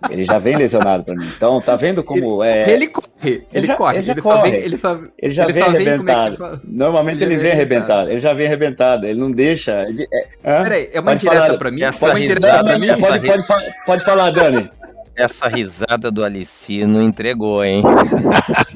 Ele 0.10 0.24
já 0.24 0.38
vem 0.38 0.56
lesionado 0.56 1.04
pra 1.04 1.15
mim. 1.15 1.28
Então, 1.36 1.60
tá 1.62 1.76
vendo 1.76 2.04
como 2.04 2.44
ele, 2.44 2.52
é. 2.52 2.70
Ele 2.72 2.88
corre, 2.88 3.44
ele, 3.54 3.68
já, 3.68 3.76
corre. 3.76 3.98
Ele 3.98 4.04
já 4.06 4.12
ele 4.13 4.22
corre. 4.22 4.52
Vem, 4.52 4.62
ele, 4.62 4.78
só, 4.78 5.00
ele 5.18 5.34
já 5.34 5.44
ele 5.44 5.54
vem 5.54 5.63
arrebentado. 5.63 6.46
É 6.46 6.60
Normalmente 6.63 7.24
ele, 7.24 7.38
vem 7.38 7.52
arrebentado. 7.52 8.10
Ele 8.10 8.20
já 8.20 8.34
vem 8.34 8.48
arrebentado. 8.48 9.06
Ele 9.06 9.20
não 9.20 9.32
deixa. 9.32 9.84
Ele, 9.84 10.08
é, 10.44 10.63
Peraí, 10.63 10.89
é 10.94 11.00
uma 11.00 11.13
indireta 11.13 11.42
falar, 11.42 11.58
pra 11.58 11.72
mim? 11.72 11.82
É 11.82 11.89
uma 11.89 12.20
indireta 12.20 12.63
pra 12.63 12.80
mim? 12.80 12.88
Pode, 13.00 13.28
pode, 13.28 13.48
pode, 13.48 13.65
pode 13.86 14.04
falar, 14.04 14.32
Dani. 14.32 14.70
Essa 15.15 15.48
risada 15.48 16.10
do 16.10 16.24
Alicino 16.24 17.02
entregou, 17.02 17.63
hein? 17.63 17.84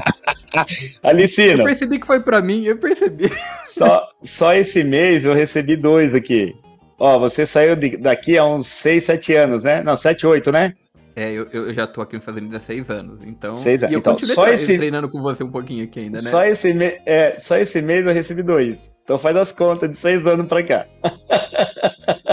Alicino. 1.01 1.61
Eu 1.61 1.65
percebi 1.65 1.99
que 1.99 2.05
foi 2.05 2.19
pra 2.19 2.41
mim, 2.41 2.65
eu 2.65 2.77
percebi. 2.77 3.31
Só, 3.63 4.07
só 4.21 4.53
esse 4.53 4.83
mês 4.83 5.25
eu 5.25 5.33
recebi 5.33 5.75
dois 5.75 6.13
aqui. 6.13 6.53
Ó, 6.99 7.17
você 7.17 7.45
saiu 7.45 7.75
de, 7.75 7.97
daqui 7.97 8.37
há 8.37 8.45
uns 8.45 8.67
6, 8.67 9.03
7 9.03 9.33
anos, 9.35 9.63
né? 9.63 9.81
Não, 9.83 9.97
7, 9.97 10.27
8, 10.27 10.51
né? 10.51 10.73
É, 11.15 11.31
eu, 11.31 11.45
eu 11.45 11.73
já 11.73 11.85
tô 11.85 12.01
aqui 12.01 12.15
nos 12.15 12.23
Estados 12.23 12.41
Unidos 12.41 12.57
há 12.57 12.65
seis 12.65 12.89
anos, 12.89 13.19
então. 13.23 13.53
Seis 13.53 13.83
anos. 13.83 13.93
E 13.93 13.95
eu 13.95 13.99
então, 13.99 14.17
só 14.17 14.47
esse... 14.47 14.77
treinando 14.77 15.09
com 15.09 15.21
você 15.21 15.43
um 15.43 15.51
pouquinho 15.51 15.83
aqui 15.83 15.99
ainda, 15.99 16.21
né? 16.21 16.29
Só 16.29 16.43
esse, 16.43 16.73
me... 16.73 16.99
é, 17.05 17.35
só 17.37 17.57
esse 17.57 17.81
mês 17.81 18.05
eu 18.05 18.13
recebi 18.13 18.41
dois. 18.41 18.91
Então 19.03 19.17
faz 19.17 19.35
as 19.35 19.51
contas 19.51 19.89
de 19.89 19.97
seis 19.97 20.25
anos 20.25 20.47
pra 20.47 20.63
cá. 20.63 20.87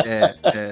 É, 0.05 0.35
é. 0.45 0.71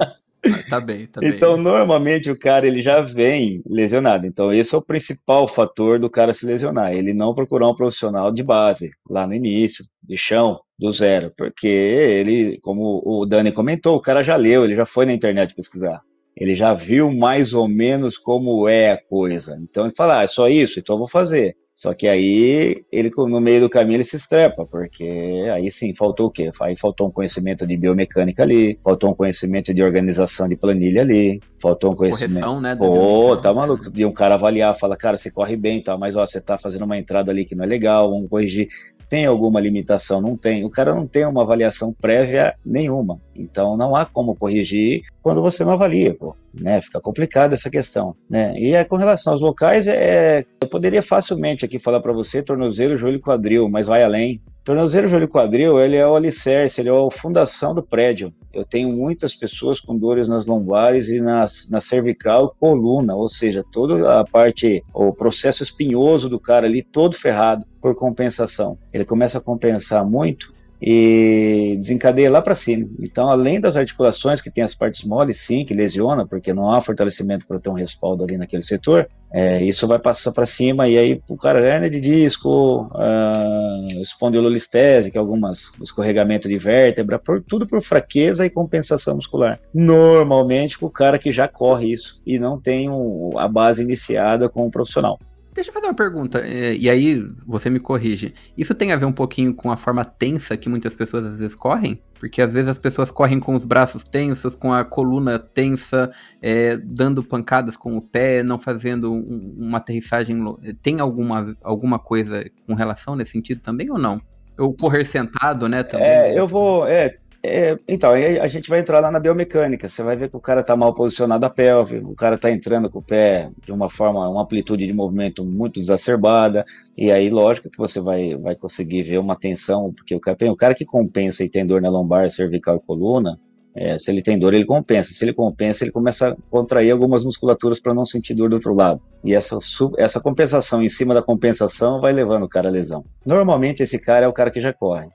Tá 0.70 0.80
bem, 0.80 1.06
tá 1.06 1.20
bem. 1.20 1.30
Então, 1.30 1.56
normalmente 1.56 2.30
o 2.30 2.38
cara 2.38 2.66
ele 2.66 2.80
já 2.80 3.02
vem 3.02 3.62
lesionado. 3.68 4.26
Então, 4.26 4.52
esse 4.52 4.74
é 4.74 4.78
o 4.78 4.82
principal 4.82 5.46
fator 5.46 5.98
do 5.98 6.08
cara 6.08 6.32
se 6.32 6.46
lesionar. 6.46 6.94
Ele 6.94 7.12
não 7.12 7.34
procurar 7.34 7.68
um 7.68 7.74
profissional 7.74 8.32
de 8.32 8.42
base, 8.42 8.90
lá 9.10 9.26
no 9.26 9.34
início, 9.34 9.84
de 10.02 10.16
chão, 10.16 10.60
do 10.78 10.90
zero. 10.92 11.32
Porque 11.36 11.66
ele, 11.66 12.58
como 12.62 13.02
o 13.04 13.26
Dani 13.26 13.52
comentou, 13.52 13.96
o 13.96 14.00
cara 14.00 14.22
já 14.22 14.36
leu, 14.36 14.64
ele 14.64 14.76
já 14.76 14.86
foi 14.86 15.04
na 15.04 15.12
internet 15.12 15.54
pesquisar 15.54 16.00
ele 16.38 16.54
já 16.54 16.72
viu 16.72 17.12
mais 17.12 17.52
ou 17.52 17.68
menos 17.68 18.16
como 18.16 18.68
é 18.68 18.92
a 18.92 19.02
coisa. 19.02 19.58
Então 19.62 19.84
ele 19.84 19.94
fala, 19.94 20.20
ah, 20.20 20.22
é 20.22 20.26
só 20.26 20.48
isso, 20.48 20.78
então 20.78 20.94
eu 20.94 20.98
vou 21.00 21.08
fazer. 21.08 21.56
Só 21.74 21.94
que 21.94 22.08
aí 22.08 22.84
ele 22.90 23.08
no 23.16 23.40
meio 23.40 23.60
do 23.60 23.70
caminho 23.70 23.98
ele 23.98 24.04
se 24.04 24.16
estrepa, 24.16 24.66
porque 24.66 25.04
aí 25.52 25.70
sim 25.70 25.94
faltou 25.94 26.26
o 26.26 26.30
quê? 26.30 26.50
Aí 26.60 26.76
faltou 26.76 27.06
um 27.06 27.10
conhecimento 27.10 27.64
de 27.64 27.76
biomecânica 27.76 28.42
ali, 28.42 28.76
faltou 28.82 29.10
um 29.10 29.14
conhecimento 29.14 29.72
de 29.72 29.80
organização 29.80 30.48
de 30.48 30.56
planilha 30.56 31.02
ali, 31.02 31.40
faltou 31.62 31.92
um 31.92 31.94
conhecimento. 31.94 32.44
Correção, 32.44 32.60
né? 32.60 32.74
Pô, 32.74 33.36
tá 33.36 33.54
maluco. 33.54 33.84
E 33.94 34.04
um 34.04 34.12
cara 34.12 34.34
avaliar, 34.34 34.76
fala, 34.76 34.96
cara, 34.96 35.16
você 35.16 35.30
corre 35.30 35.56
bem, 35.56 35.80
tá, 35.80 35.96
mas 35.96 36.16
ó, 36.16 36.26
você 36.26 36.40
tá 36.40 36.58
fazendo 36.58 36.84
uma 36.84 36.98
entrada 36.98 37.30
ali 37.30 37.44
que 37.44 37.54
não 37.54 37.62
é 37.62 37.68
legal, 37.68 38.10
vamos 38.10 38.28
corrigir 38.28 38.66
tem 39.08 39.26
alguma 39.26 39.60
limitação? 39.60 40.20
Não 40.20 40.36
tem. 40.36 40.64
O 40.64 40.70
cara 40.70 40.94
não 40.94 41.06
tem 41.06 41.24
uma 41.26 41.42
avaliação 41.42 41.92
prévia 41.92 42.54
nenhuma. 42.64 43.20
Então 43.34 43.76
não 43.76 43.96
há 43.96 44.04
como 44.04 44.36
corrigir 44.36 45.02
quando 45.22 45.40
você 45.40 45.64
não 45.64 45.72
avalia, 45.72 46.14
pô. 46.14 46.34
Né? 46.60 46.80
Fica 46.80 47.00
complicada 47.00 47.54
essa 47.54 47.70
questão. 47.70 48.14
Né? 48.28 48.54
E 48.58 48.74
é, 48.74 48.84
com 48.84 48.96
relação 48.96 49.32
aos 49.32 49.42
locais, 49.42 49.86
é, 49.86 50.44
eu 50.60 50.68
poderia 50.68 51.02
facilmente 51.02 51.64
aqui 51.64 51.78
falar 51.78 52.00
para 52.00 52.12
você 52.12 52.42
tornozelo, 52.42 52.96
joelho 52.96 53.20
quadril, 53.20 53.68
mas 53.68 53.86
vai 53.86 54.02
além. 54.02 54.40
Tornozelo, 54.64 55.08
joelho 55.08 55.28
quadril, 55.28 55.80
ele 55.80 55.96
é 55.96 56.06
o 56.06 56.14
alicerce, 56.14 56.80
ele 56.80 56.90
é 56.90 56.92
a 56.92 57.10
fundação 57.10 57.74
do 57.74 57.82
prédio. 57.82 58.34
Eu 58.52 58.64
tenho 58.64 58.90
muitas 58.90 59.34
pessoas 59.34 59.80
com 59.80 59.96
dores 59.96 60.28
nas 60.28 60.44
lombares 60.46 61.08
e 61.08 61.20
nas, 61.20 61.68
na 61.70 61.80
cervical 61.80 62.54
coluna, 62.60 63.14
ou 63.14 63.28
seja, 63.28 63.64
toda 63.72 64.20
a 64.20 64.24
parte, 64.24 64.84
o 64.92 65.10
processo 65.12 65.62
espinhoso 65.62 66.28
do 66.28 66.38
cara 66.38 66.66
ali, 66.66 66.82
todo 66.82 67.16
ferrado 67.16 67.64
por 67.80 67.94
compensação. 67.94 68.76
Ele 68.92 69.06
começa 69.06 69.38
a 69.38 69.40
compensar 69.40 70.04
muito 70.04 70.52
e 70.80 71.74
desencadeia 71.76 72.30
lá 72.30 72.40
para 72.40 72.54
cima. 72.54 72.88
Então, 73.00 73.30
além 73.30 73.60
das 73.60 73.76
articulações 73.76 74.40
que 74.40 74.50
tem 74.50 74.62
as 74.62 74.74
partes 74.74 75.04
moles, 75.04 75.38
sim, 75.38 75.64
que 75.64 75.74
lesiona, 75.74 76.26
porque 76.26 76.52
não 76.52 76.70
há 76.70 76.80
fortalecimento 76.80 77.46
para 77.46 77.58
ter 77.58 77.68
um 77.68 77.74
respaldo 77.74 78.22
ali 78.22 78.36
naquele 78.36 78.62
setor, 78.62 79.08
é, 79.30 79.62
isso 79.62 79.86
vai 79.86 79.98
passar 79.98 80.32
para 80.32 80.46
cima 80.46 80.88
e 80.88 80.96
aí 80.96 81.20
o 81.28 81.36
cara 81.36 81.60
hernia 81.60 81.90
de 81.90 82.00
disco, 82.00 82.90
uh, 82.94 84.00
espondilolistese, 84.00 85.10
que 85.10 85.18
é 85.18 85.20
algumas 85.20 85.70
escorregamento 85.82 86.48
de 86.48 86.56
vértebra, 86.56 87.18
por, 87.18 87.42
tudo 87.42 87.66
por 87.66 87.82
fraqueza 87.82 88.46
e 88.46 88.50
compensação 88.50 89.16
muscular. 89.16 89.60
Normalmente 89.74 90.78
o 90.80 90.88
cara 90.88 91.18
que 91.18 91.30
já 91.30 91.46
corre 91.46 91.92
isso 91.92 92.22
e 92.24 92.38
não 92.38 92.58
tem 92.58 92.88
um, 92.88 93.30
a 93.36 93.46
base 93.46 93.82
iniciada 93.82 94.48
com 94.48 94.66
o 94.66 94.70
profissional. 94.70 95.18
Deixa 95.58 95.70
eu 95.70 95.74
fazer 95.74 95.86
uma 95.86 95.94
pergunta, 95.94 96.38
é, 96.46 96.76
e 96.76 96.88
aí 96.88 97.20
você 97.44 97.68
me 97.68 97.80
corrige. 97.80 98.32
Isso 98.56 98.72
tem 98.76 98.92
a 98.92 98.96
ver 98.96 99.06
um 99.06 99.12
pouquinho 99.12 99.52
com 99.52 99.72
a 99.72 99.76
forma 99.76 100.04
tensa 100.04 100.56
que 100.56 100.68
muitas 100.68 100.94
pessoas 100.94 101.26
às 101.26 101.38
vezes 101.40 101.56
correm? 101.56 102.00
Porque 102.14 102.40
às 102.40 102.52
vezes 102.52 102.68
as 102.68 102.78
pessoas 102.78 103.10
correm 103.10 103.40
com 103.40 103.56
os 103.56 103.64
braços 103.64 104.04
tensos, 104.04 104.54
com 104.54 104.72
a 104.72 104.84
coluna 104.84 105.36
tensa, 105.36 106.12
é, 106.40 106.76
dando 106.76 107.24
pancadas 107.24 107.76
com 107.76 107.96
o 107.96 108.00
pé, 108.00 108.40
não 108.44 108.56
fazendo 108.56 109.12
um, 109.12 109.56
uma 109.58 109.78
aterrissagem. 109.78 110.38
Tem 110.80 111.00
alguma, 111.00 111.56
alguma 111.60 111.98
coisa 111.98 112.48
com 112.64 112.74
relação 112.74 113.16
nesse 113.16 113.32
sentido 113.32 113.60
também 113.60 113.90
ou 113.90 113.98
não? 113.98 114.22
Ou 114.56 114.72
correr 114.76 115.04
sentado, 115.04 115.68
né? 115.68 115.82
Também. 115.82 116.06
É, 116.06 116.38
eu 116.38 116.46
vou. 116.46 116.86
É, 116.86 117.18
é, 117.42 117.76
então, 117.86 118.10
aí 118.10 118.38
a 118.38 118.48
gente 118.48 118.68
vai 118.68 118.80
entrar 118.80 119.00
lá 119.00 119.10
na 119.10 119.20
biomecânica. 119.20 119.88
Você 119.88 120.02
vai 120.02 120.16
ver 120.16 120.28
que 120.28 120.36
o 120.36 120.40
cara 120.40 120.60
está 120.60 120.76
mal 120.76 120.94
posicionado 120.94 121.46
a 121.46 121.50
pelve, 121.50 121.98
o 121.98 122.14
cara 122.14 122.34
está 122.34 122.50
entrando 122.50 122.90
com 122.90 122.98
o 122.98 123.02
pé 123.02 123.50
de 123.64 123.70
uma 123.70 123.88
forma, 123.88 124.28
uma 124.28 124.42
amplitude 124.42 124.86
de 124.86 124.92
movimento 124.92 125.44
muito 125.44 125.78
exacerbada, 125.78 126.64
e 126.96 127.12
aí, 127.12 127.30
lógico 127.30 127.70
que 127.70 127.78
você 127.78 128.00
vai, 128.00 128.34
vai 128.36 128.56
conseguir 128.56 129.02
ver 129.02 129.18
uma 129.18 129.36
tensão, 129.36 129.92
porque 129.92 130.14
o 130.14 130.20
cara, 130.20 130.36
o 130.50 130.56
cara 130.56 130.74
que 130.74 130.84
compensa 130.84 131.44
e 131.44 131.48
tem 131.48 131.64
dor 131.64 131.80
na 131.80 131.88
lombar, 131.88 132.28
cervical 132.28 132.76
e 132.76 132.86
coluna, 132.86 133.38
é, 133.80 133.96
se 133.96 134.10
ele 134.10 134.20
tem 134.20 134.36
dor, 134.36 134.52
ele 134.54 134.64
compensa. 134.64 135.12
Se 135.12 135.24
ele 135.24 135.32
compensa, 135.32 135.84
ele 135.84 135.92
começa 135.92 136.30
a 136.30 136.36
contrair 136.50 136.90
algumas 136.90 137.24
musculaturas 137.24 137.78
para 137.78 137.94
não 137.94 138.04
sentir 138.04 138.34
dor 138.34 138.48
do 138.50 138.54
outro 138.54 138.74
lado. 138.74 139.00
E 139.22 139.32
essa, 139.32 139.56
essa 139.96 140.20
compensação 140.20 140.82
em 140.82 140.88
cima 140.88 141.14
da 141.14 141.22
compensação 141.22 142.00
vai 142.00 142.12
levando 142.12 142.42
o 142.42 142.48
cara 142.48 142.68
à 142.68 142.72
lesão. 142.72 143.04
Normalmente, 143.24 143.84
esse 143.84 144.00
cara 144.00 144.26
é 144.26 144.28
o 144.28 144.32
cara 144.32 144.50
que 144.50 144.60
já 144.60 144.72
corre. 144.72 145.06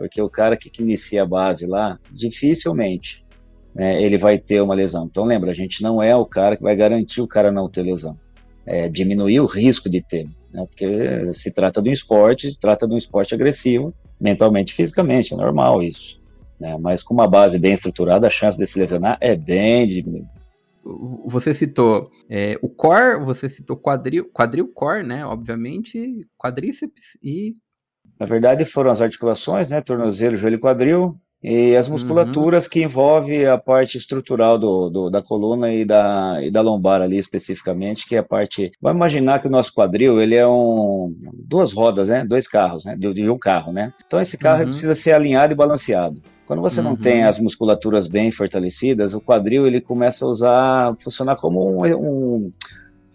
Porque 0.00 0.22
o 0.22 0.30
cara 0.30 0.56
que, 0.56 0.70
inicia 0.80 1.24
a 1.24 1.26
base 1.26 1.66
lá, 1.66 1.98
dificilmente 2.10 3.22
né, 3.74 4.02
ele 4.02 4.16
vai 4.16 4.38
ter 4.38 4.62
uma 4.62 4.74
lesão. 4.74 5.04
Então 5.04 5.26
lembra, 5.26 5.50
a 5.50 5.54
gente 5.54 5.82
não 5.82 6.02
é 6.02 6.16
o 6.16 6.24
cara 6.24 6.56
que 6.56 6.62
vai 6.62 6.74
garantir 6.74 7.20
o 7.20 7.28
cara 7.28 7.52
não 7.52 7.68
ter 7.68 7.82
lesão. 7.82 8.18
É, 8.64 8.88
diminuir 8.88 9.40
o 9.40 9.46
risco 9.46 9.90
de 9.90 10.00
ter, 10.00 10.26
né, 10.52 10.64
porque 10.66 11.34
se 11.34 11.52
trata 11.52 11.82
de 11.82 11.90
um 11.90 11.92
esporte, 11.92 12.50
se 12.50 12.58
trata 12.58 12.88
de 12.88 12.94
um 12.94 12.96
esporte 12.96 13.34
agressivo, 13.34 13.92
mentalmente 14.18 14.72
e 14.72 14.76
fisicamente, 14.76 15.34
é 15.34 15.36
normal 15.36 15.82
isso. 15.82 16.18
Né, 16.58 16.78
mas 16.80 17.02
com 17.02 17.12
uma 17.12 17.28
base 17.28 17.58
bem 17.58 17.74
estruturada, 17.74 18.26
a 18.26 18.30
chance 18.30 18.56
de 18.56 18.66
se 18.66 18.78
lesionar 18.78 19.18
é 19.20 19.36
bem 19.36 19.86
diminuída 19.86 20.40
você 21.26 21.52
citou 21.52 22.10
é, 22.28 22.58
o 22.62 22.68
core, 22.68 23.22
você 23.22 23.50
citou 23.50 23.76
quadril, 23.76 24.30
quadril 24.32 24.66
core, 24.68 25.06
né? 25.06 25.24
Obviamente, 25.26 26.20
quadríceps 26.38 27.18
e. 27.22 27.54
Na 28.20 28.26
verdade, 28.26 28.66
foram 28.66 28.90
as 28.90 29.00
articulações, 29.00 29.70
né? 29.70 29.80
Tornozelo, 29.80 30.36
joelho 30.36 30.56
e 30.56 30.60
quadril. 30.60 31.16
E 31.42 31.74
as 31.74 31.88
musculaturas 31.88 32.64
uhum. 32.66 32.70
que 32.70 32.82
envolvem 32.82 33.46
a 33.46 33.56
parte 33.56 33.96
estrutural 33.96 34.58
do, 34.58 34.90
do, 34.90 35.10
da 35.10 35.22
coluna 35.22 35.72
e 35.72 35.86
da, 35.86 36.36
e 36.42 36.50
da 36.50 36.60
lombar 36.60 37.00
ali 37.00 37.16
especificamente, 37.16 38.06
que 38.06 38.14
é 38.14 38.18
a 38.18 38.22
parte. 38.22 38.70
Vamos 38.78 38.98
imaginar 38.98 39.40
que 39.40 39.46
o 39.46 39.50
nosso 39.50 39.72
quadril 39.72 40.20
ele 40.20 40.34
é 40.34 40.46
um 40.46 41.16
duas 41.32 41.72
rodas, 41.72 42.08
né? 42.08 42.26
Dois 42.26 42.46
carros, 42.46 42.84
né? 42.84 42.94
De, 42.94 43.14
de 43.14 43.30
um 43.30 43.38
carro, 43.38 43.72
né? 43.72 43.90
Então 44.06 44.20
esse 44.20 44.36
carro 44.36 44.60
uhum. 44.60 44.66
precisa 44.66 44.94
ser 44.94 45.12
alinhado 45.12 45.54
e 45.54 45.56
balanceado. 45.56 46.20
Quando 46.46 46.60
você 46.60 46.82
não 46.82 46.94
tem 46.96 47.22
uhum. 47.22 47.28
as 47.28 47.38
musculaturas 47.38 48.06
bem 48.06 48.30
fortalecidas, 48.30 49.14
o 49.14 49.20
quadril 49.20 49.66
ele 49.66 49.80
começa 49.80 50.26
a 50.26 50.28
usar, 50.28 50.94
funcionar 50.98 51.36
como 51.36 51.80
um, 51.80 51.86
um 51.96 52.52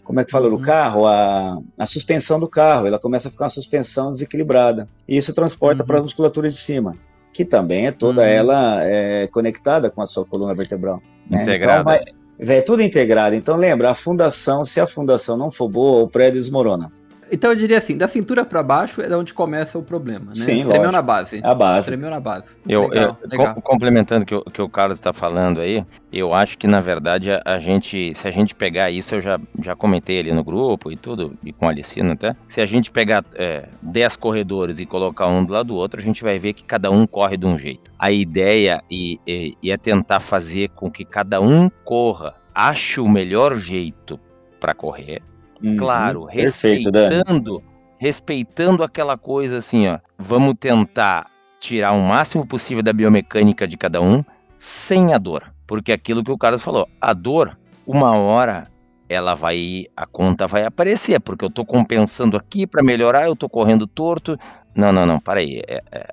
como 0.05 0.21
é 0.21 0.23
que 0.23 0.31
fala, 0.31 0.47
uhum. 0.47 0.61
carro, 0.61 1.05
a, 1.05 1.59
a 1.77 1.85
suspensão 1.85 2.39
do 2.39 2.47
carro, 2.47 2.87
ela 2.87 2.97
começa 2.97 3.27
a 3.27 3.31
ficar 3.31 3.43
uma 3.43 3.49
suspensão 3.49 4.11
desequilibrada. 4.11 4.87
E 5.07 5.17
isso 5.17 5.33
transporta 5.33 5.83
uhum. 5.83 5.87
para 5.87 5.99
a 5.99 6.03
musculatura 6.03 6.49
de 6.49 6.55
cima 6.55 6.95
que 7.35 7.43
também 7.43 7.85
é 7.85 7.91
toda 7.91 8.21
uhum. 8.21 8.27
ela 8.27 8.81
é, 8.85 9.27
conectada 9.27 9.89
com 9.89 10.01
a 10.01 10.05
sua 10.05 10.23
coluna 10.23 10.55
vertebral. 10.55 11.01
Né? 11.29 11.43
Integrada. 11.43 11.81
Então 11.81 12.15
vai, 12.39 12.57
é 12.57 12.61
tudo 12.61 12.81
integrado. 12.81 13.35
Então 13.35 13.57
lembra, 13.57 13.91
a 13.91 13.93
fundação, 13.93 14.63
se 14.63 14.79
a 14.79 14.87
fundação 14.87 15.35
não 15.35 15.51
for 15.51 15.67
boa, 15.67 16.01
o 16.03 16.07
prédio 16.07 16.39
desmorona. 16.39 16.93
Então 17.31 17.51
eu 17.51 17.55
diria 17.55 17.77
assim, 17.77 17.97
da 17.97 18.07
cintura 18.07 18.45
para 18.45 18.61
baixo 18.61 19.01
é 19.01 19.07
da 19.07 19.17
onde 19.17 19.33
começa 19.33 19.77
o 19.77 19.83
problema, 19.83 20.27
né? 20.27 20.35
Sim, 20.35 20.63
Tremeu 20.63 20.67
lógico. 20.67 20.91
na 20.91 21.01
base. 21.01 21.41
A 21.43 21.53
base. 21.53 21.88
Tremeu 21.88 22.09
na 22.09 22.19
base. 22.19 22.57
Eu, 22.67 22.88
legal, 22.88 23.17
eu 23.21 23.29
legal. 23.29 23.55
complementando 23.61 24.23
o 24.23 24.25
que, 24.25 24.51
que, 24.51 24.61
o 24.61 24.69
Carlos 24.69 24.97
está 24.97 25.11
falando 25.13 25.61
aí, 25.61 25.83
eu 26.11 26.33
acho 26.33 26.57
que 26.57 26.67
na 26.67 26.81
verdade 26.81 27.31
a, 27.31 27.41
a, 27.45 27.59
gente, 27.59 28.13
se 28.15 28.27
a 28.27 28.31
gente 28.31 28.53
pegar 28.53 28.91
isso, 28.91 29.15
eu 29.15 29.21
já, 29.21 29.39
já 29.61 29.75
comentei 29.75 30.19
ali 30.19 30.31
no 30.31 30.43
grupo 30.43 30.91
e 30.91 30.97
tudo, 30.97 31.35
e 31.43 31.51
com 31.51 31.67
a 31.67 31.69
Alicina 31.69 32.13
até, 32.13 32.35
se 32.47 32.61
a 32.61 32.65
gente 32.65 32.91
pegar 32.91 33.23
é, 33.35 33.67
10 33.81 34.15
corredores 34.15 34.79
e 34.79 34.85
colocar 34.85 35.27
um 35.27 35.43
do 35.43 35.53
lado 35.53 35.67
do 35.67 35.75
outro, 35.75 35.99
a 35.99 36.03
gente 36.03 36.23
vai 36.23 36.39
ver 36.39 36.53
que 36.53 36.63
cada 36.63 36.91
um 36.91 37.07
corre 37.07 37.38
de 37.38 37.45
um 37.45 37.57
jeito. 37.57 37.91
A 37.97 38.11
ideia 38.11 38.81
e, 38.89 39.19
e, 39.25 39.57
e 39.61 39.71
é 39.71 39.77
tentar 39.77 40.19
fazer 40.19 40.69
com 40.69 40.91
que 40.91 41.03
cada 41.03 41.41
um 41.41 41.69
corra, 41.83 42.35
ache 42.53 42.99
o 42.99 43.09
melhor 43.09 43.57
jeito 43.57 44.19
para 44.59 44.73
correr, 44.73 45.21
Uhum, 45.61 45.77
claro, 45.77 46.27
perfeito, 46.27 46.91
respeitando, 46.91 47.63
respeitando 47.97 48.83
aquela 48.83 49.17
coisa 49.17 49.57
assim, 49.57 49.87
ó. 49.87 49.99
Vamos 50.17 50.55
tentar 50.59 51.27
tirar 51.59 51.93
o 51.93 52.01
máximo 52.01 52.45
possível 52.45 52.83
da 52.83 52.93
biomecânica 52.93 53.67
de 53.67 53.77
cada 53.77 54.01
um 54.01 54.23
sem 54.57 55.13
a 55.13 55.17
dor. 55.17 55.53
Porque 55.67 55.91
aquilo 55.91 56.23
que 56.23 56.31
o 56.31 56.37
Carlos 56.37 56.61
falou, 56.61 56.87
a 57.01 57.13
dor, 57.13 57.57
uma 57.87 58.15
hora 58.15 58.67
ela 59.07 59.35
vai, 59.35 59.85
a 59.95 60.05
conta 60.05 60.47
vai 60.47 60.65
aparecer, 60.65 61.19
porque 61.19 61.45
eu 61.45 61.49
tô 61.49 61.63
compensando 61.63 62.37
aqui 62.37 62.65
para 62.65 62.83
melhorar, 62.83 63.25
eu 63.25 63.35
tô 63.35 63.47
correndo 63.47 63.87
torto. 63.87 64.37
Não, 64.75 64.91
não, 64.91 65.05
não, 65.05 65.19
para 65.19 65.39
aí. 65.39 65.61
É, 65.67 65.81
é, 65.91 66.07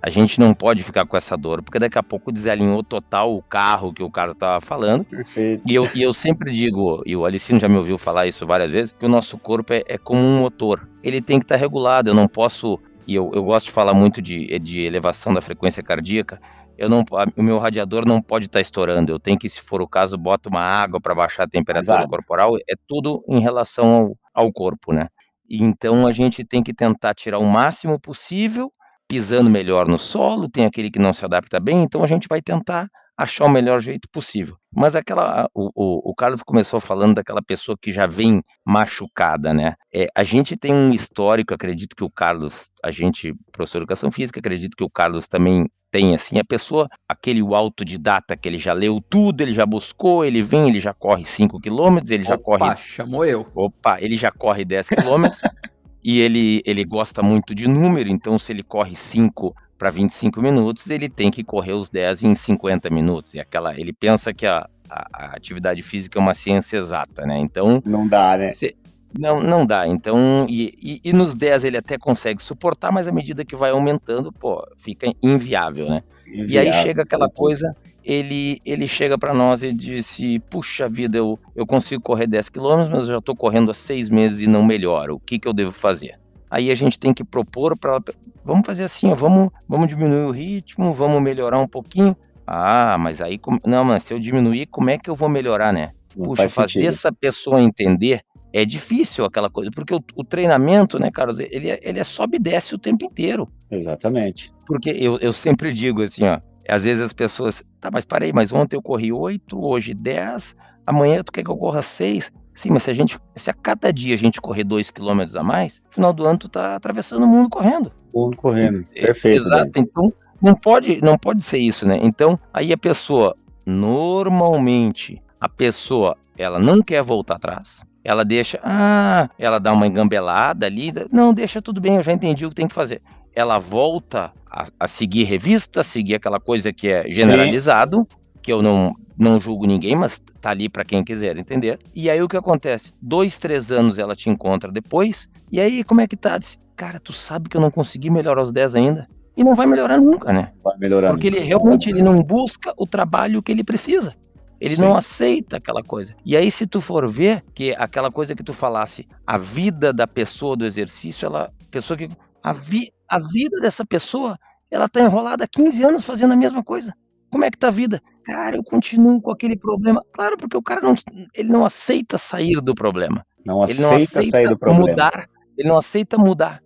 a 0.00 0.10
gente 0.10 0.38
não 0.38 0.54
pode 0.54 0.82
ficar 0.82 1.04
com 1.04 1.16
essa 1.16 1.36
dor, 1.36 1.62
porque 1.62 1.78
daqui 1.78 1.98
a 1.98 2.02
pouco 2.02 2.30
desalinhou 2.30 2.82
total 2.82 3.34
o 3.34 3.42
carro 3.42 3.92
que 3.92 4.02
o 4.02 4.10
cara 4.10 4.30
estava 4.30 4.60
falando. 4.60 5.04
Perfeito. 5.04 5.62
E 5.66 5.74
eu, 5.74 5.88
e 5.94 6.02
eu 6.02 6.12
sempre 6.14 6.52
digo, 6.52 7.02
e 7.04 7.16
o 7.16 7.24
Alicino 7.24 7.58
já 7.58 7.68
me 7.68 7.76
ouviu 7.76 7.98
falar 7.98 8.26
isso 8.26 8.46
várias 8.46 8.70
vezes, 8.70 8.92
que 8.92 9.04
o 9.04 9.08
nosso 9.08 9.36
corpo 9.38 9.72
é, 9.72 9.82
é 9.86 9.98
como 9.98 10.20
um 10.20 10.40
motor. 10.40 10.88
Ele 11.02 11.20
tem 11.20 11.38
que 11.38 11.44
estar 11.44 11.56
tá 11.56 11.60
regulado, 11.60 12.10
eu 12.10 12.14
não 12.14 12.28
posso. 12.28 12.78
E 13.06 13.14
eu, 13.14 13.30
eu 13.34 13.42
gosto 13.42 13.66
de 13.66 13.72
falar 13.72 13.94
muito 13.94 14.22
de, 14.22 14.58
de 14.58 14.80
elevação 14.80 15.34
da 15.34 15.40
frequência 15.40 15.82
cardíaca. 15.82 16.40
Eu 16.76 16.88
não, 16.88 17.04
o 17.36 17.42
meu 17.42 17.58
radiador 17.58 18.06
não 18.06 18.22
pode 18.22 18.46
estar 18.46 18.58
tá 18.58 18.62
estourando. 18.62 19.10
Eu 19.10 19.18
tenho 19.18 19.38
que, 19.38 19.48
se 19.48 19.60
for 19.60 19.82
o 19.82 19.88
caso, 19.88 20.16
bota 20.16 20.48
uma 20.48 20.60
água 20.60 21.00
para 21.00 21.14
baixar 21.14 21.44
a 21.44 21.48
temperatura 21.48 21.98
Exato. 21.98 22.10
corporal. 22.10 22.56
É 22.70 22.74
tudo 22.86 23.24
em 23.28 23.40
relação 23.40 24.16
ao, 24.34 24.44
ao 24.44 24.52
corpo, 24.52 24.92
né? 24.92 25.08
Então 25.50 26.06
a 26.06 26.12
gente 26.12 26.44
tem 26.44 26.62
que 26.62 26.74
tentar 26.74 27.14
tirar 27.14 27.38
o 27.38 27.46
máximo 27.46 27.98
possível 27.98 28.70
pisando 29.08 29.48
melhor 29.48 29.88
no 29.88 29.98
solo, 29.98 30.48
tem 30.48 30.66
aquele 30.66 30.90
que 30.90 30.98
não 30.98 31.14
se 31.14 31.24
adapta 31.24 31.58
bem, 31.58 31.82
então 31.82 32.04
a 32.04 32.06
gente 32.06 32.28
vai 32.28 32.42
tentar 32.42 32.86
achar 33.18 33.46
o 33.46 33.50
melhor 33.50 33.80
jeito 33.80 34.08
possível. 34.12 34.56
Mas 34.72 34.94
aquela, 34.94 35.50
o, 35.52 35.70
o, 35.74 36.10
o 36.10 36.14
Carlos 36.14 36.40
começou 36.40 36.78
falando 36.78 37.16
daquela 37.16 37.42
pessoa 37.42 37.76
que 37.76 37.92
já 37.92 38.06
vem 38.06 38.40
machucada, 38.64 39.52
né? 39.52 39.74
É, 39.92 40.06
a 40.14 40.22
gente 40.22 40.56
tem 40.56 40.72
um 40.72 40.92
histórico, 40.92 41.52
acredito 41.52 41.96
que 41.96 42.04
o 42.04 42.10
Carlos, 42.10 42.70
a 42.84 42.92
gente, 42.92 43.34
professor 43.50 43.78
de 43.78 43.82
educação 43.82 44.12
física, 44.12 44.38
acredito 44.38 44.76
que 44.76 44.84
o 44.84 44.90
Carlos 44.90 45.26
também 45.26 45.68
tem 45.90 46.14
assim, 46.14 46.38
a 46.38 46.44
pessoa, 46.44 46.86
aquele 47.08 47.40
autodidata 47.40 48.36
que 48.36 48.46
ele 48.46 48.58
já 48.58 48.72
leu 48.72 49.00
tudo, 49.00 49.40
ele 49.40 49.52
já 49.52 49.64
buscou, 49.64 50.24
ele 50.24 50.42
vem, 50.42 50.68
ele 50.68 50.78
já 50.78 50.92
corre 50.92 51.24
5 51.24 51.58
quilômetros, 51.60 52.10
ele 52.10 52.24
já 52.24 52.34
Opa, 52.34 52.58
corre. 52.58 52.76
chamou 52.76 53.24
eu. 53.24 53.46
Opa, 53.54 54.00
ele 54.00 54.16
já 54.16 54.30
corre 54.30 54.64
10 54.64 54.90
quilômetros. 54.90 55.40
e 56.08 56.20
ele, 56.20 56.62
ele 56.64 56.86
gosta 56.86 57.22
muito 57.22 57.54
de 57.54 57.68
número, 57.68 58.08
então 58.08 58.38
se 58.38 58.50
ele 58.50 58.62
corre 58.62 58.96
5 58.96 59.54
para 59.76 59.90
25 59.90 60.40
minutos, 60.40 60.88
ele 60.88 61.06
tem 61.06 61.30
que 61.30 61.44
correr 61.44 61.74
os 61.74 61.90
10 61.90 62.22
em 62.22 62.34
50 62.34 62.88
minutos. 62.88 63.34
E 63.34 63.40
aquela, 63.40 63.78
ele 63.78 63.92
pensa 63.92 64.32
que 64.32 64.46
a, 64.46 64.66
a, 64.88 65.06
a 65.12 65.36
atividade 65.36 65.82
física 65.82 66.18
é 66.18 66.22
uma 66.22 66.32
ciência 66.32 66.78
exata, 66.78 67.26
né? 67.26 67.38
Então. 67.38 67.82
Não 67.84 68.08
dá, 68.08 68.38
né? 68.38 68.48
Se, 68.48 68.74
não, 69.18 69.38
não 69.42 69.66
dá. 69.66 69.86
Então, 69.86 70.46
e, 70.48 70.72
e, 70.82 71.10
e, 71.10 71.12
nos 71.12 71.34
10 71.34 71.64
ele 71.64 71.76
até 71.76 71.98
consegue 71.98 72.42
suportar, 72.42 72.90
mas 72.90 73.06
à 73.06 73.12
medida 73.12 73.44
que 73.44 73.54
vai 73.54 73.70
aumentando, 73.72 74.32
pô, 74.32 74.66
fica 74.78 75.12
inviável, 75.22 75.90
né? 75.90 76.02
Inviável, 76.26 76.48
e 76.48 76.58
aí 76.58 76.72
chega 76.84 77.02
aquela 77.02 77.28
coisa 77.28 77.76
ele, 78.08 78.58
ele 78.64 78.88
chega 78.88 79.18
para 79.18 79.34
nós 79.34 79.62
e 79.62 79.70
disse: 79.70 80.40
Puxa 80.50 80.88
vida, 80.88 81.18
eu, 81.18 81.38
eu 81.54 81.66
consigo 81.66 82.02
correr 82.02 82.26
10 82.26 82.48
km, 82.48 82.88
mas 82.90 83.00
eu 83.00 83.04
já 83.04 83.18
estou 83.18 83.36
correndo 83.36 83.70
há 83.70 83.74
seis 83.74 84.08
meses 84.08 84.40
e 84.40 84.46
não 84.46 84.64
melhoro. 84.64 85.16
O 85.16 85.20
que, 85.20 85.38
que 85.38 85.46
eu 85.46 85.52
devo 85.52 85.70
fazer? 85.70 86.18
Aí 86.50 86.70
a 86.70 86.74
gente 86.74 86.98
tem 86.98 87.12
que 87.12 87.22
propor 87.22 87.76
para 87.76 88.00
vamos 88.42 88.64
fazer 88.64 88.84
assim, 88.84 89.12
ó, 89.12 89.14
vamos, 89.14 89.50
vamos 89.68 89.86
diminuir 89.88 90.24
o 90.24 90.30
ritmo, 90.30 90.94
vamos 90.94 91.20
melhorar 91.20 91.58
um 91.58 91.68
pouquinho. 91.68 92.16
Ah, 92.46 92.96
mas 92.98 93.20
aí, 93.20 93.38
não, 93.66 93.84
mas 93.84 94.04
se 94.04 94.14
eu 94.14 94.18
diminuir, 94.18 94.64
como 94.66 94.88
é 94.88 94.96
que 94.96 95.10
eu 95.10 95.14
vou 95.14 95.28
melhorar, 95.28 95.70
né? 95.70 95.90
Puxa, 96.14 96.48
fazer 96.48 96.86
essa 96.86 97.12
pessoa 97.12 97.60
entender 97.60 98.22
é 98.54 98.64
difícil 98.64 99.26
aquela 99.26 99.50
coisa, 99.50 99.70
porque 99.70 99.94
o, 99.94 100.00
o, 100.16 100.24
treinamento, 100.24 100.98
né, 100.98 101.10
Carlos, 101.10 101.38
ele, 101.38 101.68
é, 101.68 101.78
ele 101.82 102.00
é 102.00 102.04
sobe 102.04 102.38
e 102.38 102.40
desce 102.40 102.74
o 102.74 102.78
tempo 102.78 103.04
inteiro. 103.04 103.46
Exatamente. 103.70 104.50
Porque 104.66 104.88
eu, 104.88 105.18
eu 105.18 105.34
sempre 105.34 105.74
digo 105.74 106.02
assim, 106.02 106.24
ó, 106.24 106.40
às 106.68 106.84
vezes 106.84 107.02
as 107.02 107.12
pessoas, 107.12 107.62
tá, 107.80 107.90
mas 107.90 108.04
parei, 108.04 108.32
mas 108.32 108.52
ontem 108.52 108.76
eu 108.76 108.82
corri 108.82 109.12
8, 109.12 109.58
hoje 109.58 109.94
10, 109.94 110.54
amanhã 110.86 111.22
tu 111.22 111.32
quer 111.32 111.42
que 111.42 111.50
eu 111.50 111.56
corra 111.56 111.82
6? 111.82 112.30
Sim, 112.54 112.70
mas 112.70 112.82
se 112.82 112.90
a 112.90 112.94
gente, 112.94 113.18
se 113.36 113.50
a 113.50 113.54
cada 113.54 113.92
dia 113.92 114.14
a 114.14 114.18
gente 114.18 114.40
correr 114.40 114.64
2 114.64 114.90
km 114.90 115.22
a 115.36 115.42
mais, 115.42 115.80
no 115.86 115.92
final 115.92 116.12
do 116.12 116.26
ano 116.26 116.38
tu 116.38 116.48
tá 116.48 116.76
atravessando 116.76 117.22
o 117.22 117.26
mundo 117.26 117.48
correndo. 117.48 117.92
O 118.12 118.24
mundo 118.24 118.36
correndo, 118.36 118.84
perfeito. 118.90 119.42
Exato, 119.42 119.64
né? 119.66 119.72
então 119.76 120.12
não 120.42 120.54
pode, 120.54 121.00
não 121.00 121.16
pode 121.16 121.42
ser 121.42 121.58
isso, 121.58 121.86
né? 121.86 121.98
Então, 122.02 122.38
aí 122.52 122.72
a 122.72 122.76
pessoa, 122.76 123.36
normalmente, 123.64 125.22
a 125.40 125.48
pessoa, 125.48 126.16
ela 126.36 126.58
não 126.58 126.82
quer 126.82 127.02
voltar 127.02 127.36
atrás, 127.36 127.80
ela 128.04 128.24
deixa, 128.24 128.58
ah, 128.62 129.28
ela 129.38 129.58
dá 129.58 129.72
uma 129.72 129.86
engambelada 129.86 130.66
ali, 130.66 130.92
não, 131.12 131.32
deixa 131.32 131.62
tudo 131.62 131.80
bem, 131.80 131.96
eu 131.96 132.02
já 132.02 132.12
entendi 132.12 132.44
o 132.44 132.48
que 132.50 132.54
tem 132.56 132.68
que 132.68 132.74
fazer 132.74 133.00
ela 133.38 133.58
volta 133.58 134.32
a, 134.50 134.66
a 134.80 134.88
seguir 134.88 135.22
revista, 135.22 135.84
seguir 135.84 136.16
aquela 136.16 136.40
coisa 136.40 136.72
que 136.72 136.88
é 136.88 137.08
generalizado, 137.08 137.98
Sim. 137.98 138.40
que 138.42 138.52
eu 138.52 138.60
não, 138.60 138.96
não 139.16 139.38
julgo 139.38 139.64
ninguém, 139.64 139.94
mas 139.94 140.20
tá 140.40 140.50
ali 140.50 140.68
para 140.68 140.84
quem 140.84 141.04
quiser 141.04 141.36
entender. 141.38 141.78
E 141.94 142.10
aí 142.10 142.20
o 142.20 142.26
que 142.26 142.36
acontece? 142.36 142.92
Dois, 143.00 143.38
três 143.38 143.70
anos 143.70 143.96
ela 143.96 144.16
te 144.16 144.28
encontra 144.28 144.72
depois, 144.72 145.28
e 145.52 145.60
aí 145.60 145.84
como 145.84 146.00
é 146.00 146.08
que 146.08 146.16
tá? 146.16 146.36
Diz, 146.36 146.58
cara, 146.74 146.98
tu 146.98 147.12
sabe 147.12 147.48
que 147.48 147.56
eu 147.56 147.60
não 147.60 147.70
consegui 147.70 148.10
melhorar 148.10 148.42
os 148.42 148.50
10 148.50 148.74
ainda? 148.74 149.06
E 149.36 149.44
não 149.44 149.54
vai 149.54 149.66
melhorar 149.66 149.98
nunca, 149.98 150.32
né? 150.32 150.50
Vai 150.64 150.76
melhorar. 150.76 151.10
Porque 151.10 151.28
ele 151.28 151.38
realmente 151.38 151.88
ele 151.88 152.02
não 152.02 152.20
busca 152.24 152.74
o 152.76 152.84
trabalho 152.84 153.40
que 153.40 153.52
ele 153.52 153.62
precisa. 153.62 154.16
Ele 154.60 154.74
Sim. 154.74 154.82
não 154.82 154.96
aceita 154.96 155.58
aquela 155.58 155.80
coisa. 155.80 156.12
E 156.26 156.36
aí, 156.36 156.50
se 156.50 156.66
tu 156.66 156.80
for 156.80 157.08
ver 157.08 157.44
que 157.54 157.72
aquela 157.78 158.10
coisa 158.10 158.34
que 158.34 158.42
tu 158.42 158.52
falasse, 158.52 159.06
a 159.24 159.38
vida 159.38 159.92
da 159.92 160.08
pessoa 160.08 160.56
do 160.56 160.66
exercício, 160.66 161.26
ela, 161.26 161.52
pessoa 161.70 161.96
que 161.96 162.08
a, 162.48 162.52
vi, 162.52 162.92
a 163.08 163.18
vida 163.18 163.60
dessa 163.60 163.84
pessoa, 163.84 164.36
ela 164.70 164.88
tá 164.88 165.00
enrolada 165.00 165.44
há 165.44 165.48
15 165.48 165.84
anos 165.84 166.04
fazendo 166.04 166.32
a 166.32 166.36
mesma 166.36 166.62
coisa. 166.62 166.94
Como 167.30 167.44
é 167.44 167.50
que 167.50 167.58
tá 167.58 167.68
a 167.68 167.72
vida? 167.72 168.00
Cara, 168.24 168.56
eu 168.56 168.64
continuo 168.64 169.20
com 169.20 169.30
aquele 169.30 169.56
problema. 169.56 170.02
Claro, 170.12 170.36
porque 170.36 170.56
o 170.56 170.62
cara 170.62 170.80
não, 170.80 170.94
ele 171.34 171.48
não 171.48 171.64
aceita 171.64 172.16
sair 172.16 172.60
do 172.60 172.74
problema. 172.74 173.24
Não 173.44 173.62
aceita, 173.62 173.82
não 173.82 173.96
aceita 173.96 174.22
sair 174.30 174.48
do 174.48 174.58
problema. 174.58 174.86
Mudar, 174.88 175.28
ele 175.56 175.68
não 175.68 175.76
aceita 175.76 176.18
mudar. 176.18 176.62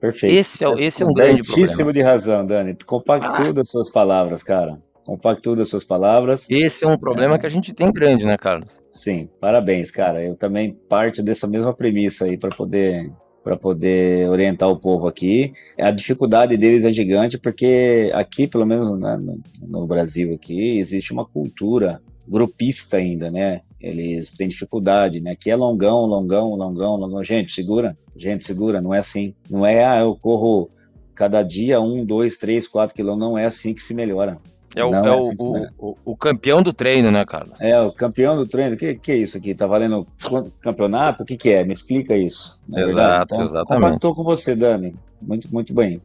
Perfeito. 0.00 0.34
Esse 0.34 0.64
é, 0.64 0.68
esse 0.74 1.02
é 1.02 1.06
um 1.06 1.12
grande 1.12 1.42
problema. 1.42 1.56
Muitíssimo 1.56 1.92
de 1.92 2.02
razão, 2.02 2.46
Dani. 2.46 2.74
Tu 2.74 2.86
compactua 2.86 3.52
ah. 3.56 3.60
as 3.60 3.68
suas 3.68 3.90
palavras, 3.90 4.42
cara. 4.42 4.80
compacto 5.04 5.56
das 5.56 5.68
suas 5.68 5.84
palavras. 5.84 6.46
Esse 6.50 6.84
é 6.84 6.88
um 6.88 6.98
problema 6.98 7.34
é. 7.34 7.38
que 7.38 7.46
a 7.46 7.50
gente 7.50 7.72
tem 7.72 7.90
grande, 7.90 8.24
né, 8.24 8.36
Carlos? 8.36 8.80
Sim, 8.92 9.28
parabéns, 9.40 9.90
cara. 9.90 10.22
Eu 10.22 10.36
também 10.36 10.74
parte 10.88 11.22
dessa 11.22 11.46
mesma 11.46 11.74
premissa 11.74 12.26
aí 12.26 12.38
para 12.38 12.54
poder 12.54 13.10
para 13.42 13.56
poder 13.56 14.28
orientar 14.28 14.68
o 14.68 14.78
povo 14.78 15.06
aqui. 15.06 15.52
A 15.78 15.90
dificuldade 15.90 16.56
deles 16.56 16.84
é 16.84 16.90
gigante 16.90 17.38
porque 17.38 18.10
aqui, 18.14 18.46
pelo 18.46 18.66
menos 18.66 18.98
né, 18.98 19.16
no, 19.16 19.40
no 19.66 19.86
Brasil 19.86 20.34
aqui, 20.34 20.78
existe 20.78 21.12
uma 21.12 21.24
cultura 21.24 22.00
grupista 22.26 22.98
ainda, 22.98 23.30
né? 23.30 23.62
Eles 23.80 24.32
têm 24.32 24.48
dificuldade, 24.48 25.20
né? 25.20 25.32
Aqui 25.32 25.50
é 25.50 25.56
longão, 25.56 26.04
longão, 26.04 26.54
longão, 26.54 26.96
longão. 26.96 27.24
Gente, 27.24 27.52
segura, 27.52 27.96
gente, 28.16 28.44
segura. 28.44 28.80
Não 28.80 28.92
é 28.92 28.98
assim. 28.98 29.34
Não 29.48 29.64
é, 29.64 29.84
ah, 29.84 30.00
eu 30.00 30.14
corro 30.16 30.68
cada 31.14 31.42
dia 31.42 31.80
um, 31.80 32.04
dois, 32.04 32.36
três, 32.36 32.66
quatro 32.66 32.94
quilômetros. 32.94 33.30
Não 33.30 33.38
é 33.38 33.46
assim 33.46 33.72
que 33.72 33.82
se 33.82 33.94
melhora. 33.94 34.38
É, 34.76 34.84
o, 34.84 34.94
é, 34.94 34.98
é 34.98 35.18
assim 35.18 35.36
o, 35.38 35.90
o, 35.90 35.96
o, 36.04 36.16
campeão 36.16 36.62
do 36.62 36.72
treino, 36.72 37.10
né, 37.10 37.24
Carlos? 37.24 37.60
É, 37.60 37.80
o 37.80 37.92
campeão 37.92 38.36
do 38.36 38.46
treino. 38.46 38.74
O 38.74 38.78
que, 38.78 38.94
que 38.94 39.12
é 39.12 39.16
isso 39.16 39.36
aqui? 39.36 39.54
Tá 39.54 39.66
valendo 39.66 40.06
quanto 40.28 40.52
campeonato? 40.60 41.22
O 41.22 41.26
que, 41.26 41.36
que 41.36 41.50
é? 41.50 41.64
Me 41.64 41.72
explica 41.72 42.16
isso. 42.16 42.58
É 42.74 42.82
Exato, 42.82 43.34
então, 43.34 43.46
exatamente. 43.46 43.84
Compactou 43.84 44.14
com 44.14 44.24
você, 44.24 44.54
Dani. 44.54 44.94
Muito, 45.22 45.52
muito 45.52 45.74
bem. 45.74 46.00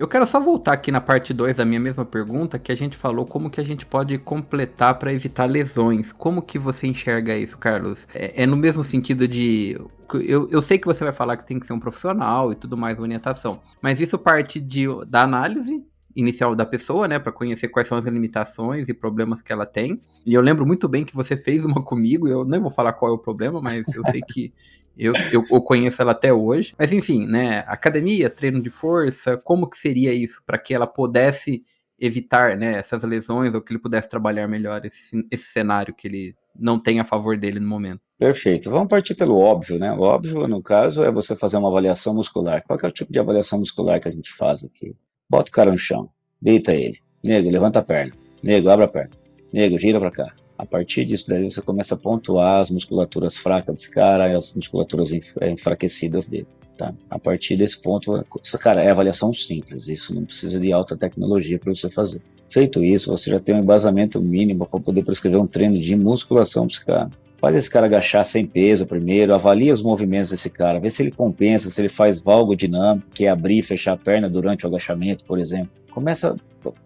Eu 0.00 0.08
quero 0.08 0.26
só 0.26 0.40
voltar 0.40 0.72
aqui 0.72 0.90
na 0.90 0.98
parte 0.98 1.34
2 1.34 1.56
da 1.56 1.64
minha 1.66 1.78
mesma 1.78 2.06
pergunta, 2.06 2.58
que 2.58 2.72
a 2.72 2.74
gente 2.74 2.96
falou 2.96 3.26
como 3.26 3.50
que 3.50 3.60
a 3.60 3.64
gente 3.64 3.84
pode 3.84 4.16
completar 4.16 4.98
para 4.98 5.12
evitar 5.12 5.44
lesões. 5.44 6.10
Como 6.10 6.40
que 6.40 6.58
você 6.58 6.86
enxerga 6.86 7.36
isso, 7.36 7.58
Carlos? 7.58 8.08
É, 8.14 8.44
é, 8.44 8.46
no 8.46 8.56
mesmo 8.56 8.82
sentido 8.82 9.28
de... 9.28 9.78
Eu, 10.14 10.48
eu 10.50 10.62
sei 10.62 10.78
que 10.78 10.86
você 10.86 11.04
vai 11.04 11.12
falar 11.12 11.36
que 11.36 11.44
tem 11.44 11.60
que 11.60 11.66
ser 11.66 11.74
um 11.74 11.78
profissional 11.78 12.50
e 12.50 12.56
tudo 12.56 12.78
mais, 12.78 12.98
orientação. 12.98 13.60
Mas 13.82 14.00
isso 14.00 14.16
parte 14.16 14.58
de, 14.58 14.86
da 15.06 15.20
análise 15.20 15.86
inicial 16.14 16.54
da 16.54 16.66
pessoa, 16.66 17.06
né, 17.06 17.18
para 17.18 17.32
conhecer 17.32 17.68
quais 17.68 17.88
são 17.88 17.98
as 17.98 18.06
limitações 18.06 18.88
e 18.88 18.94
problemas 18.94 19.42
que 19.42 19.52
ela 19.52 19.66
tem. 19.66 20.00
E 20.26 20.34
eu 20.34 20.40
lembro 20.40 20.66
muito 20.66 20.88
bem 20.88 21.04
que 21.04 21.14
você 21.14 21.36
fez 21.36 21.64
uma 21.64 21.82
comigo, 21.82 22.28
eu 22.28 22.44
nem 22.44 22.60
vou 22.60 22.70
falar 22.70 22.92
qual 22.92 23.12
é 23.12 23.14
o 23.14 23.18
problema, 23.18 23.60
mas 23.60 23.84
eu 23.94 24.02
sei 24.10 24.20
que 24.20 24.52
eu, 24.98 25.12
eu, 25.32 25.44
eu, 25.50 25.60
conheço 25.60 26.02
ela 26.02 26.12
até 26.12 26.32
hoje. 26.32 26.74
Mas 26.78 26.92
enfim, 26.92 27.26
né? 27.26 27.64
Academia, 27.66 28.28
treino 28.28 28.60
de 28.60 28.70
força, 28.70 29.36
como 29.36 29.68
que 29.68 29.78
seria 29.78 30.12
isso 30.12 30.42
para 30.44 30.58
que 30.58 30.74
ela 30.74 30.86
pudesse 30.86 31.62
evitar 31.98 32.56
né, 32.56 32.78
essas 32.78 33.02
lesões 33.04 33.54
ou 33.54 33.60
que 33.60 33.72
ele 33.72 33.78
pudesse 33.78 34.08
trabalhar 34.08 34.48
melhor 34.48 34.84
esse, 34.86 35.26
esse 35.30 35.44
cenário 35.44 35.94
que 35.94 36.08
ele 36.08 36.34
não 36.58 36.80
tem 36.80 36.98
a 36.98 37.04
favor 37.04 37.36
dele 37.36 37.60
no 37.60 37.68
momento? 37.68 38.00
Perfeito. 38.18 38.70
Vamos 38.70 38.88
partir 38.88 39.14
pelo 39.14 39.38
óbvio, 39.38 39.78
né? 39.78 39.92
O 39.92 40.00
óbvio, 40.00 40.46
no 40.48 40.62
caso, 40.62 41.02
é 41.04 41.10
você 41.10 41.36
fazer 41.36 41.56
uma 41.56 41.68
avaliação 41.68 42.14
muscular. 42.14 42.62
Qual 42.66 42.78
é 42.82 42.86
o 42.86 42.92
tipo 42.92 43.12
de 43.12 43.18
avaliação 43.18 43.58
muscular 43.58 44.00
que 44.00 44.08
a 44.08 44.12
gente 44.12 44.34
faz 44.34 44.64
aqui? 44.64 44.94
Bota 45.30 45.48
o 45.48 45.52
cara 45.52 45.70
no 45.70 45.78
chão, 45.78 46.08
deita 46.42 46.74
ele. 46.74 46.98
Nego, 47.24 47.48
levanta 47.48 47.78
a 47.78 47.82
perna. 47.82 48.12
Nego, 48.42 48.68
abre 48.68 48.84
a 48.84 48.88
perna. 48.88 49.10
Nego, 49.52 49.78
gira 49.78 50.00
para 50.00 50.10
cá. 50.10 50.34
A 50.58 50.66
partir 50.66 51.04
disso 51.04 51.28
daí 51.28 51.48
você 51.48 51.62
começa 51.62 51.94
a 51.94 51.96
pontuar 51.96 52.60
as 52.60 52.70
musculaturas 52.70 53.38
fracas 53.38 53.76
desse 53.76 53.90
cara 53.90 54.36
as 54.36 54.54
musculaturas 54.54 55.10
é, 55.40 55.50
enfraquecidas 55.50 56.26
dele. 56.26 56.48
Tá? 56.76 56.92
A 57.08 57.18
partir 57.18 57.56
desse 57.56 57.80
ponto, 57.80 58.12
cara, 58.58 58.82
é 58.82 58.90
avaliação 58.90 59.32
simples, 59.32 59.86
isso 59.86 60.14
não 60.14 60.24
precisa 60.24 60.58
de 60.58 60.72
alta 60.72 60.96
tecnologia 60.96 61.58
para 61.58 61.74
você 61.74 61.88
fazer. 61.88 62.20
Feito 62.48 62.82
isso, 62.82 63.10
você 63.10 63.30
já 63.30 63.38
tem 63.38 63.54
um 63.54 63.60
embasamento 63.60 64.20
mínimo 64.20 64.66
para 64.66 64.80
poder 64.80 65.04
prescrever 65.04 65.40
um 65.40 65.46
treino 65.46 65.78
de 65.78 65.94
musculação 65.94 66.66
para 66.66 66.74
esse 66.74 66.84
cara. 66.84 67.10
Faz 67.40 67.56
esse 67.56 67.70
cara 67.70 67.86
agachar 67.86 68.24
sem 68.24 68.44
peso 68.46 68.86
primeiro, 68.86 69.34
avalia 69.34 69.72
os 69.72 69.82
movimentos 69.82 70.30
desse 70.30 70.50
cara, 70.50 70.78
vê 70.78 70.90
se 70.90 71.02
ele 71.02 71.10
compensa, 71.10 71.70
se 71.70 71.80
ele 71.80 71.88
faz 71.88 72.20
valgo 72.20 72.54
dinâmico, 72.54 73.08
que 73.14 73.24
é 73.24 73.30
abrir 73.30 73.58
e 73.58 73.62
fechar 73.62 73.92
a 73.92 73.96
perna 73.96 74.28
durante 74.28 74.66
o 74.66 74.68
agachamento, 74.68 75.24
por 75.24 75.38
exemplo. 75.38 75.70
Começa, 75.90 76.36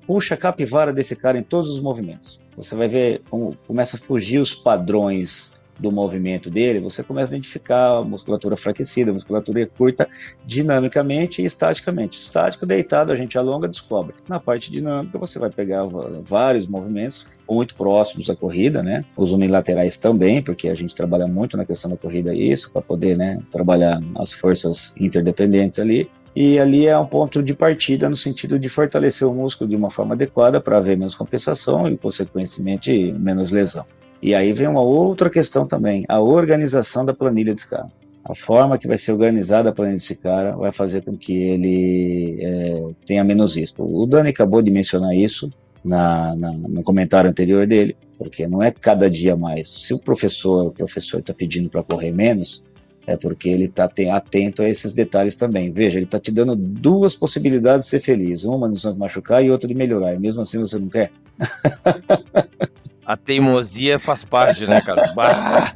puxa 0.06 0.34
a 0.34 0.38
capivara 0.38 0.92
desse 0.92 1.16
cara 1.16 1.36
em 1.36 1.42
todos 1.42 1.70
os 1.70 1.80
movimentos 1.80 2.40
você 2.56 2.74
vai 2.74 2.88
ver 2.88 3.22
como 3.28 3.56
começa 3.66 3.96
a 3.96 4.00
fugir 4.00 4.38
os 4.38 4.54
padrões 4.54 5.52
do 5.78 5.90
movimento 5.90 6.50
dele, 6.50 6.80
você 6.80 7.02
começa 7.02 7.32
a 7.32 7.36
identificar 7.36 7.98
a 7.98 8.04
musculatura 8.04 8.54
enfraquecida, 8.54 9.10
a 9.10 9.14
musculatura 9.14 9.66
curta 9.66 10.08
dinamicamente 10.44 11.42
e 11.42 11.44
estaticamente. 11.44 12.18
Estático, 12.18 12.66
deitado, 12.66 13.12
a 13.12 13.16
gente 13.16 13.36
alonga, 13.36 13.68
descobre. 13.68 14.14
Na 14.28 14.38
parte 14.38 14.70
dinâmica, 14.70 15.18
você 15.18 15.38
vai 15.38 15.50
pegar 15.50 15.84
vários 16.22 16.66
movimentos 16.66 17.26
muito 17.48 17.74
próximos 17.74 18.26
da 18.26 18.36
corrida, 18.36 18.82
né? 18.82 19.04
Os 19.16 19.32
unilaterais 19.32 19.98
também, 19.98 20.42
porque 20.42 20.68
a 20.68 20.74
gente 20.74 20.94
trabalha 20.94 21.26
muito 21.26 21.56
na 21.56 21.64
questão 21.64 21.90
da 21.90 21.96
corrida 21.96 22.34
isso, 22.34 22.70
para 22.70 22.80
poder, 22.80 23.16
né, 23.16 23.40
trabalhar 23.50 24.02
as 24.16 24.32
forças 24.32 24.94
interdependentes 24.98 25.78
ali. 25.78 26.08
E 26.34 26.58
ali 26.58 26.86
é 26.86 26.98
um 26.98 27.06
ponto 27.06 27.42
de 27.42 27.54
partida 27.54 28.08
no 28.08 28.16
sentido 28.16 28.58
de 28.58 28.68
fortalecer 28.68 29.28
o 29.28 29.32
músculo 29.32 29.70
de 29.70 29.76
uma 29.76 29.90
forma 29.90 30.14
adequada 30.14 30.60
para 30.60 30.78
haver 30.78 30.96
menos 30.96 31.14
compensação 31.14 31.86
e, 31.88 31.96
consequentemente, 31.96 33.12
menos 33.12 33.52
lesão. 33.52 33.84
E 34.24 34.34
aí 34.34 34.54
vem 34.54 34.66
uma 34.66 34.80
outra 34.80 35.28
questão 35.28 35.66
também, 35.66 36.06
a 36.08 36.18
organização 36.18 37.04
da 37.04 37.12
planilha 37.12 37.52
desse 37.52 37.68
cara. 37.68 37.92
A 38.24 38.34
forma 38.34 38.78
que 38.78 38.88
vai 38.88 38.96
ser 38.96 39.12
organizada 39.12 39.68
a 39.68 39.72
planilha 39.72 39.98
desse 39.98 40.14
cara 40.14 40.56
vai 40.56 40.72
fazer 40.72 41.02
com 41.02 41.14
que 41.14 41.36
ele 41.36 42.38
é, 42.40 42.88
tenha 43.04 43.22
menos 43.22 43.54
risco. 43.54 43.84
O 43.84 44.06
Dani 44.06 44.30
acabou 44.30 44.62
de 44.62 44.70
mencionar 44.70 45.14
isso 45.14 45.52
na, 45.84 46.34
na, 46.36 46.52
no 46.52 46.82
comentário 46.82 47.28
anterior 47.28 47.66
dele, 47.66 47.94
porque 48.16 48.46
não 48.46 48.62
é 48.62 48.70
cada 48.70 49.10
dia 49.10 49.36
mais. 49.36 49.68
Se 49.68 49.92
o 49.92 49.98
professor, 49.98 50.68
o 50.68 50.72
professor 50.72 51.20
está 51.20 51.34
pedindo 51.34 51.68
para 51.68 51.82
correr 51.82 52.10
menos, 52.10 52.64
é 53.06 53.18
porque 53.18 53.50
ele 53.50 53.66
está 53.66 53.84
atento 53.84 54.62
a 54.62 54.68
esses 54.70 54.94
detalhes 54.94 55.34
também. 55.34 55.70
Veja, 55.70 55.98
ele 55.98 56.06
está 56.06 56.18
te 56.18 56.32
dando 56.32 56.56
duas 56.56 57.14
possibilidades 57.14 57.84
de 57.84 57.90
ser 57.90 58.00
feliz: 58.00 58.44
uma 58.44 58.70
de 58.70 58.82
não 58.82 58.96
machucar 58.96 59.44
e 59.44 59.50
outra 59.50 59.68
de 59.68 59.74
melhorar. 59.74 60.14
E 60.14 60.18
mesmo 60.18 60.40
assim 60.40 60.58
você 60.58 60.78
não 60.78 60.88
quer? 60.88 61.12
A 63.06 63.16
teimosia 63.16 63.98
faz 63.98 64.24
parte, 64.24 64.66
né, 64.66 64.80
cara? 64.80 65.12
Bah, 65.14 65.72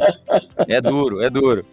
é 0.66 0.80
duro, 0.80 1.22
é 1.22 1.28
duro. 1.28 1.64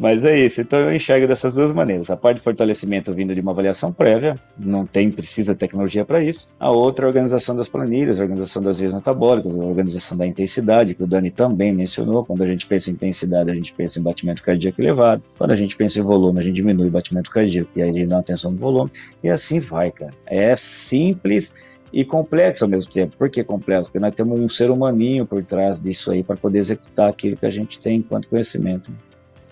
Mas 0.00 0.24
é 0.24 0.36
isso, 0.38 0.60
então 0.60 0.80
eu 0.80 0.94
enxergo 0.94 1.28
dessas 1.28 1.54
duas 1.54 1.72
maneiras. 1.72 2.10
A 2.10 2.16
parte 2.16 2.38
de 2.38 2.42
fortalecimento 2.42 3.14
vindo 3.14 3.34
de 3.34 3.40
uma 3.40 3.52
avaliação 3.52 3.92
prévia, 3.92 4.36
não 4.58 4.84
tem, 4.84 5.10
precisa 5.10 5.54
tecnologia 5.54 6.04
para 6.04 6.22
isso. 6.22 6.48
A 6.58 6.70
outra, 6.70 7.06
a 7.06 7.08
organização 7.08 7.54
das 7.54 7.68
planilhas, 7.68 8.18
a 8.18 8.24
organização 8.24 8.60
das 8.60 8.80
vias 8.80 8.92
metabólicas, 8.92 9.52
a 9.52 9.64
organização 9.64 10.18
da 10.18 10.26
intensidade, 10.26 10.94
que 10.94 11.02
o 11.02 11.06
Dani 11.06 11.30
também 11.30 11.72
mencionou. 11.72 12.24
Quando 12.24 12.42
a 12.42 12.46
gente 12.46 12.66
pensa 12.66 12.90
em 12.90 12.94
intensidade, 12.94 13.50
a 13.50 13.54
gente 13.54 13.72
pensa 13.72 14.00
em 14.00 14.02
batimento 14.02 14.42
cardíaco 14.42 14.80
elevado. 14.80 15.22
Quando 15.38 15.52
a 15.52 15.56
gente 15.56 15.76
pensa 15.76 16.00
em 16.00 16.02
volume, 16.02 16.40
a 16.40 16.42
gente 16.42 16.56
diminui 16.56 16.88
o 16.88 16.90
batimento 16.90 17.30
cardíaco 17.30 17.70
e 17.76 17.82
aí 17.82 17.90
a 17.90 17.92
gente 17.92 18.08
dá 18.08 18.18
atenção 18.18 18.50
no 18.50 18.58
volume. 18.58 18.90
E 19.22 19.28
assim 19.28 19.60
vai, 19.60 19.92
cara. 19.92 20.12
É 20.26 20.56
simples 20.56 21.54
e 21.94 22.04
complexo 22.04 22.64
ao 22.64 22.68
mesmo 22.68 22.90
tempo. 22.90 23.16
Por 23.16 23.30
que 23.30 23.44
complexo? 23.44 23.88
Porque 23.88 24.00
nós 24.00 24.12
temos 24.12 24.40
um 24.40 24.48
ser 24.48 24.68
humaninho 24.68 25.24
por 25.24 25.44
trás 25.44 25.80
disso 25.80 26.10
aí 26.10 26.24
para 26.24 26.36
poder 26.36 26.58
executar 26.58 27.08
aquilo 27.08 27.36
que 27.36 27.46
a 27.46 27.50
gente 27.50 27.78
tem 27.78 27.98
enquanto 27.98 28.28
conhecimento. 28.28 28.92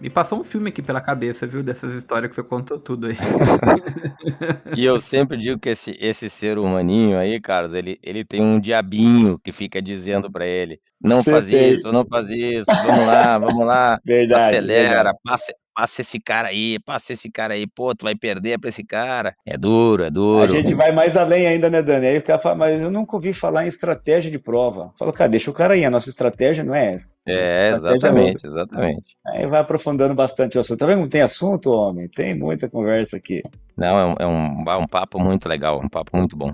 Me 0.00 0.10
passou 0.10 0.40
um 0.40 0.42
filme 0.42 0.70
aqui 0.70 0.82
pela 0.82 1.00
cabeça, 1.00 1.46
viu? 1.46 1.62
Dessas 1.62 1.94
histórias 1.94 2.28
que 2.28 2.34
você 2.34 2.42
contou 2.42 2.80
tudo 2.80 3.06
aí. 3.06 3.14
e 4.76 4.84
eu 4.84 5.00
sempre 5.00 5.36
digo 5.36 5.60
que 5.60 5.68
esse, 5.68 5.96
esse 6.00 6.28
ser 6.28 6.58
humaninho 6.58 7.16
aí, 7.16 7.40
Carlos, 7.40 7.72
ele, 7.72 8.00
ele 8.02 8.24
tem 8.24 8.42
um 8.42 8.58
diabinho 8.58 9.38
que 9.38 9.52
fica 9.52 9.80
dizendo 9.80 10.28
para 10.28 10.44
ele: 10.44 10.80
não 11.00 11.22
faz 11.22 11.48
isso, 11.48 11.92
não 11.92 12.04
faz 12.04 12.28
isso, 12.28 12.66
vamos 12.84 13.06
lá, 13.06 13.38
vamos 13.38 13.64
lá, 13.64 14.00
verdade, 14.04 14.46
acelera, 14.46 14.88
verdade. 14.88 15.18
Passa, 15.22 15.54
passa 15.74 16.00
esse 16.00 16.20
cara 16.20 16.48
aí, 16.48 16.78
passa 16.78 17.12
esse 17.12 17.30
cara 17.30 17.54
aí, 17.54 17.66
pô, 17.66 17.94
tu 17.94 18.04
vai 18.04 18.14
perder 18.14 18.58
pra 18.58 18.68
esse 18.68 18.84
cara. 18.84 19.34
É 19.44 19.56
duro, 19.56 20.04
é 20.04 20.10
duro. 20.10 20.44
A 20.44 20.46
gente 20.46 20.74
vai 20.74 20.92
mais 20.92 21.16
além 21.16 21.46
ainda, 21.46 21.70
né, 21.70 21.82
Dani? 21.82 22.06
Aí 22.06 22.18
o 22.18 22.22
cara 22.22 22.38
fala, 22.38 22.54
mas 22.54 22.82
eu 22.82 22.90
nunca 22.90 23.16
ouvi 23.16 23.32
falar 23.32 23.64
em 23.64 23.68
estratégia 23.68 24.30
de 24.30 24.38
prova. 24.38 24.92
Fala, 24.98 25.12
cara, 25.12 25.30
deixa 25.30 25.50
o 25.50 25.54
cara 25.54 25.74
aí, 25.74 25.84
a 25.84 25.90
nossa 25.90 26.10
estratégia 26.10 26.64
não 26.64 26.74
é 26.74 26.94
essa. 26.94 27.12
É, 27.26 27.70
exatamente, 27.72 28.44
é 28.44 28.48
exatamente. 28.48 29.16
Aí 29.26 29.46
vai 29.46 29.60
aprofundando 29.60 30.14
bastante 30.14 30.56
o 30.56 30.60
assunto. 30.60 30.78
Tá 30.78 30.86
vendo 30.86 31.08
tem 31.08 31.22
assunto, 31.22 31.70
homem? 31.70 32.08
Tem 32.08 32.36
muita 32.36 32.68
conversa 32.68 33.16
aqui. 33.16 33.42
Não, 33.76 33.98
é 33.98 34.06
um, 34.06 34.14
é 34.18 34.26
um, 34.26 34.70
é 34.70 34.76
um 34.76 34.86
papo 34.86 35.18
muito 35.18 35.48
legal, 35.48 35.80
um 35.82 35.88
papo 35.88 36.16
muito 36.16 36.36
bom. 36.36 36.50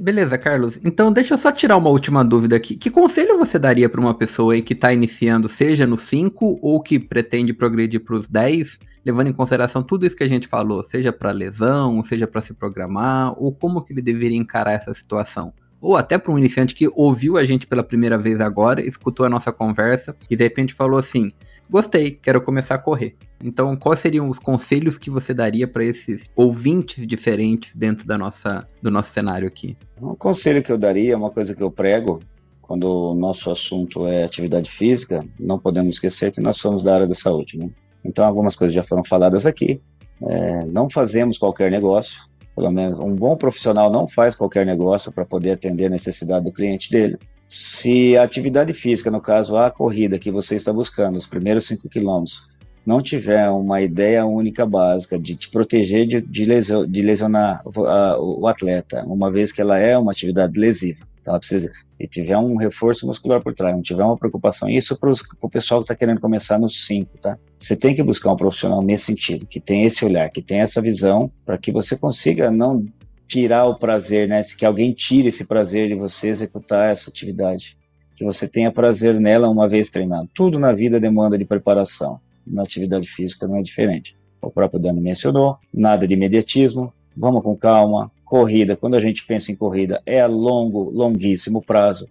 Beleza, 0.00 0.36
Carlos. 0.36 0.78
Então 0.84 1.12
deixa 1.12 1.34
eu 1.34 1.38
só 1.38 1.50
tirar 1.50 1.76
uma 1.76 1.88
última 1.88 2.24
dúvida 2.24 2.56
aqui. 2.56 2.76
Que 2.76 2.90
conselho 2.90 3.38
você 3.38 3.58
daria 3.58 3.88
para 3.88 4.00
uma 4.00 4.14
pessoa 4.14 4.52
aí 4.52 4.62
que 4.62 4.74
está 4.74 4.92
iniciando, 4.92 5.48
seja 5.48 5.86
no 5.86 5.96
5 5.96 6.58
ou 6.60 6.82
que 6.82 6.98
pretende 6.98 7.52
progredir 7.52 8.00
para 8.00 8.14
os 8.14 8.26
10, 8.26 8.78
levando 9.04 9.28
em 9.28 9.32
consideração 9.32 9.82
tudo 9.82 10.06
isso 10.06 10.16
que 10.16 10.24
a 10.24 10.28
gente 10.28 10.46
falou, 10.46 10.82
seja 10.82 11.12
para 11.12 11.30
lesão, 11.30 12.02
seja 12.02 12.26
para 12.26 12.42
se 12.42 12.52
programar, 12.52 13.32
ou 13.42 13.52
como 13.52 13.82
que 13.82 13.92
ele 13.92 14.02
deveria 14.02 14.36
encarar 14.36 14.72
essa 14.72 14.92
situação? 14.92 15.52
Ou 15.80 15.96
até 15.96 16.18
para 16.18 16.30
um 16.30 16.38
iniciante 16.38 16.74
que 16.74 16.90
ouviu 16.94 17.38
a 17.38 17.44
gente 17.44 17.66
pela 17.66 17.82
primeira 17.82 18.18
vez 18.18 18.38
agora, 18.38 18.86
escutou 18.86 19.24
a 19.24 19.30
nossa 19.30 19.50
conversa 19.50 20.14
e 20.28 20.36
de 20.36 20.44
repente 20.44 20.74
falou 20.74 20.98
assim: 20.98 21.32
Gostei, 21.70 22.10
quero 22.10 22.42
começar 22.42 22.74
a 22.74 22.78
correr. 22.78 23.14
Então, 23.42 23.76
quais 23.76 24.00
seriam 24.00 24.28
os 24.28 24.38
conselhos 24.38 24.98
que 24.98 25.08
você 25.08 25.32
daria 25.32 25.68
para 25.68 25.84
esses 25.84 26.28
ouvintes 26.34 27.06
diferentes 27.06 27.74
dentro 27.74 28.04
da 28.06 28.18
nossa, 28.18 28.66
do 28.82 28.90
nosso 28.90 29.12
cenário 29.12 29.46
aqui? 29.46 29.76
Um 30.02 30.16
conselho 30.16 30.62
que 30.62 30.72
eu 30.72 30.76
daria, 30.76 31.16
uma 31.16 31.30
coisa 31.30 31.54
que 31.54 31.62
eu 31.62 31.70
prego 31.70 32.18
quando 32.60 32.84
o 32.84 33.14
nosso 33.14 33.50
assunto 33.50 34.06
é 34.06 34.24
atividade 34.24 34.70
física, 34.70 35.24
não 35.38 35.58
podemos 35.58 35.96
esquecer 35.96 36.32
que 36.32 36.40
nós 36.40 36.56
somos 36.56 36.84
da 36.84 36.94
área 36.94 37.06
da 37.06 37.14
saúde, 37.14 37.56
né? 37.56 37.70
Então, 38.04 38.24
algumas 38.24 38.56
coisas 38.56 38.74
já 38.74 38.82
foram 38.82 39.04
faladas 39.04 39.46
aqui. 39.46 39.80
É, 40.22 40.64
não 40.66 40.88
fazemos 40.90 41.38
qualquer 41.38 41.70
negócio, 41.70 42.20
pelo 42.54 42.70
menos 42.70 42.98
um 42.98 43.14
bom 43.14 43.36
profissional 43.36 43.90
não 43.90 44.06
faz 44.06 44.34
qualquer 44.34 44.66
negócio 44.66 45.10
para 45.10 45.24
poder 45.24 45.52
atender 45.52 45.86
a 45.86 45.90
necessidade 45.90 46.44
do 46.44 46.52
cliente 46.52 46.90
dele. 46.90 47.18
Se 47.52 48.16
a 48.16 48.22
atividade 48.22 48.72
física, 48.72 49.10
no 49.10 49.20
caso 49.20 49.56
a 49.56 49.72
corrida 49.72 50.20
que 50.20 50.30
você 50.30 50.54
está 50.54 50.72
buscando, 50.72 51.18
os 51.18 51.26
primeiros 51.26 51.66
5 51.66 51.88
quilômetros, 51.88 52.48
não 52.86 53.02
tiver 53.02 53.50
uma 53.50 53.82
ideia 53.82 54.24
única 54.24 54.64
básica 54.64 55.18
de 55.18 55.34
te 55.34 55.50
proteger 55.50 56.06
de, 56.06 56.20
de, 56.20 56.46
de 56.86 57.02
lesionar 57.02 57.60
o, 57.64 58.42
o 58.42 58.46
atleta, 58.46 59.04
uma 59.04 59.32
vez 59.32 59.50
que 59.50 59.60
ela 59.60 59.76
é 59.78 59.98
uma 59.98 60.12
atividade 60.12 60.56
lesiva, 60.56 61.00
então 61.20 61.32
ela 61.32 61.40
precisa 61.40 61.72
e 61.98 62.06
tiver 62.06 62.38
um 62.38 62.54
reforço 62.54 63.04
muscular 63.04 63.42
por 63.42 63.52
trás, 63.52 63.74
não 63.74 63.82
tiver 63.82 64.04
uma 64.04 64.16
preocupação, 64.16 64.70
isso 64.70 64.96
para 64.96 65.10
o 65.10 65.50
pessoal 65.50 65.80
que 65.80 65.84
está 65.84 65.96
querendo 65.96 66.20
começar 66.20 66.56
nos 66.56 66.86
5, 66.86 67.18
tá? 67.18 67.36
Você 67.58 67.74
tem 67.74 67.96
que 67.96 68.02
buscar 68.02 68.32
um 68.32 68.36
profissional 68.36 68.80
nesse 68.80 69.06
sentido, 69.06 69.44
que 69.44 69.58
tem 69.58 69.84
esse 69.84 70.04
olhar, 70.04 70.30
que 70.30 70.40
tem 70.40 70.60
essa 70.60 70.80
visão, 70.80 71.30
para 71.44 71.58
que 71.58 71.72
você 71.72 71.98
consiga 71.98 72.48
não 72.48 72.86
tirar 73.30 73.64
o 73.66 73.76
prazer, 73.76 74.26
né? 74.28 74.42
Que 74.42 74.66
alguém 74.66 74.92
tire 74.92 75.28
esse 75.28 75.46
prazer 75.46 75.88
de 75.88 75.94
você 75.94 76.28
executar 76.28 76.90
essa 76.90 77.08
atividade. 77.08 77.76
Que 78.16 78.24
você 78.24 78.48
tenha 78.48 78.72
prazer 78.72 79.20
nela 79.20 79.48
uma 79.48 79.68
vez 79.68 79.88
treinado. 79.88 80.28
Tudo 80.34 80.58
na 80.58 80.72
vida 80.72 80.98
demanda 80.98 81.38
de 81.38 81.44
preparação. 81.44 82.20
Na 82.44 82.64
atividade 82.64 83.08
física 83.08 83.46
não 83.46 83.56
é 83.56 83.62
diferente. 83.62 84.16
O 84.42 84.50
próprio 84.50 84.80
Dani 84.80 85.00
mencionou, 85.00 85.56
nada 85.72 86.08
de 86.08 86.14
imediatismo, 86.14 86.92
vamos 87.16 87.42
com 87.42 87.56
calma, 87.56 88.10
corrida, 88.24 88.76
quando 88.76 88.96
a 88.96 89.00
gente 89.00 89.24
pensa 89.24 89.52
em 89.52 89.56
corrida, 89.56 90.02
é 90.04 90.20
a 90.20 90.26
longo, 90.26 90.90
longuíssimo 90.90 91.62
prazo. 91.62 92.08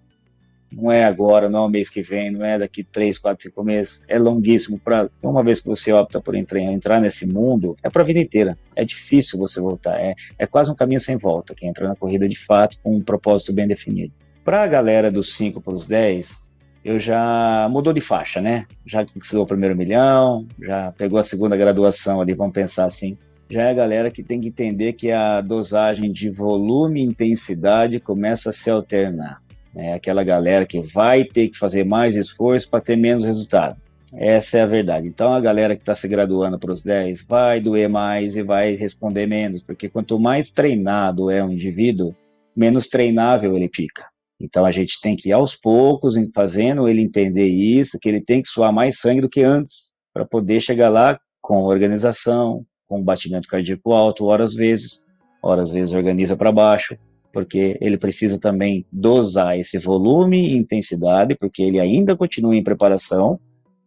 Não 0.72 0.91
é 0.91 1.03
agora, 1.03 1.49
não 1.49 1.63
é 1.63 1.65
o 1.67 1.70
mês 1.70 1.89
que 1.89 2.01
vem, 2.01 2.32
não 2.32 2.45
é 2.45 2.57
daqui 2.57 2.84
3, 2.84 3.17
4, 3.17 3.43
5 3.43 3.63
meses. 3.63 4.03
É 4.07 4.20
longuíssimo 4.20 4.80
prazo. 4.80 5.09
Uma 5.22 5.43
vez 5.43 5.59
que 5.59 5.67
você 5.67 5.91
opta 5.91 6.22
por 6.22 6.36
entrar, 6.36 6.61
entrar 6.61 7.01
nesse 7.01 7.26
mundo, 7.26 7.76
é 7.84 7.89
para 7.89 8.01
a 8.01 8.05
vida 8.05 8.20
inteira. 8.20 8.57
É 8.76 8.86
difícil 8.86 9.39
você 9.39 9.59
voltar. 9.59 9.99
É, 9.99 10.13
é 10.38 10.45
quase 10.45 10.72
um 10.72 10.76
caminho 10.76 10.99
sem 10.99 11.17
volta, 11.17 11.55
quem 11.55 11.70
entra 11.70 11.88
na 11.88 11.95
corrida 11.95 12.28
de 12.28 12.38
fato 12.38 12.78
com 12.82 12.95
um 12.95 13.01
propósito 13.01 13.53
bem 13.53 13.67
definido. 13.67 14.13
Para 14.43 14.63
a 14.63 14.67
galera 14.67 15.11
dos 15.11 15.36
5 15.36 15.61
para 15.61 15.74
os 15.74 15.88
10, 15.88 16.41
eu 16.84 16.99
já 16.99 17.67
mudou 17.70 17.93
de 17.93 18.01
faixa, 18.01 18.41
né? 18.41 18.65
Já 18.86 19.05
conquistou 19.05 19.43
o 19.43 19.47
primeiro 19.47 19.76
milhão, 19.76 20.45
já 20.61 20.91
pegou 20.93 21.20
a 21.20 21.24
segunda 21.24 21.57
graduação 21.57 22.22
ali, 22.22 22.34
vamos 22.34 22.53
pensar 22.53 22.86
assim 22.86 23.17
já 23.49 23.63
é 23.63 23.72
a 23.72 23.74
galera 23.74 24.11
que 24.11 24.22
tem 24.22 24.39
que 24.39 24.49
entender 24.49 24.93
que 24.93 25.11
a 25.11 25.41
dosagem 25.41 26.11
de 26.11 26.30
volume 26.30 27.01
e 27.01 27.05
intensidade 27.05 27.99
começa 27.99 28.51
a 28.51 28.53
se 28.53 28.70
alternar. 28.70 29.41
É 29.82 29.93
aquela 29.93 30.23
galera 30.23 30.65
que 30.65 30.82
vai 30.82 31.23
ter 31.23 31.47
que 31.47 31.57
fazer 31.57 31.86
mais 31.86 32.15
esforço 32.15 32.69
para 32.69 32.82
ter 32.82 32.97
menos 32.97 33.23
resultado. 33.23 33.77
Essa 34.13 34.57
é 34.57 34.61
a 34.61 34.65
verdade. 34.65 35.07
Então, 35.07 35.32
a 35.32 35.39
galera 35.39 35.75
que 35.75 35.82
está 35.82 35.95
se 35.95 36.07
graduando 36.07 36.59
para 36.59 36.73
os 36.73 36.84
10 36.84 37.25
vai 37.27 37.61
doer 37.61 37.88
mais 37.88 38.36
e 38.36 38.41
vai 38.41 38.75
responder 38.75 39.25
menos, 39.25 39.63
porque 39.63 39.88
quanto 39.88 40.19
mais 40.19 40.49
treinado 40.49 41.32
é 41.32 41.43
um 41.43 41.51
indivíduo, 41.51 42.13
menos 42.55 42.89
treinável 42.89 43.55
ele 43.55 43.69
fica. 43.73 44.05
Então, 44.41 44.65
a 44.65 44.71
gente 44.71 44.99
tem 45.01 45.15
que 45.15 45.30
ir 45.30 45.34
aos 45.34 45.55
poucos, 45.55 46.15
fazendo 46.34 46.88
ele 46.88 47.01
entender 47.01 47.47
isso, 47.47 47.99
que 48.01 48.09
ele 48.09 48.21
tem 48.21 48.41
que 48.41 48.47
suar 48.47 48.73
mais 48.73 48.99
sangue 48.99 49.21
do 49.21 49.30
que 49.30 49.43
antes, 49.43 49.99
para 50.13 50.25
poder 50.25 50.59
chegar 50.59 50.89
lá 50.89 51.19
com 51.41 51.63
organização, 51.63 52.65
com 52.88 53.01
batimento 53.01 53.47
cardíaco 53.47 53.93
alto, 53.93 54.25
horas 54.25 54.55
vezes, 54.55 55.05
horas 55.41 55.71
vezes 55.71 55.93
organiza 55.93 56.36
para 56.36 56.51
baixo, 56.51 56.97
porque 57.32 57.77
ele 57.82 57.97
precisa 57.97 58.39
também 58.39 58.86
dosar 58.91 59.57
esse 59.57 59.77
volume 59.77 60.49
e 60.49 60.57
intensidade, 60.57 61.36
porque 61.36 61.61
ele 61.61 61.80
ainda 61.80 62.15
continua 62.15 62.55
em 62.55 62.63
preparação 62.63 63.39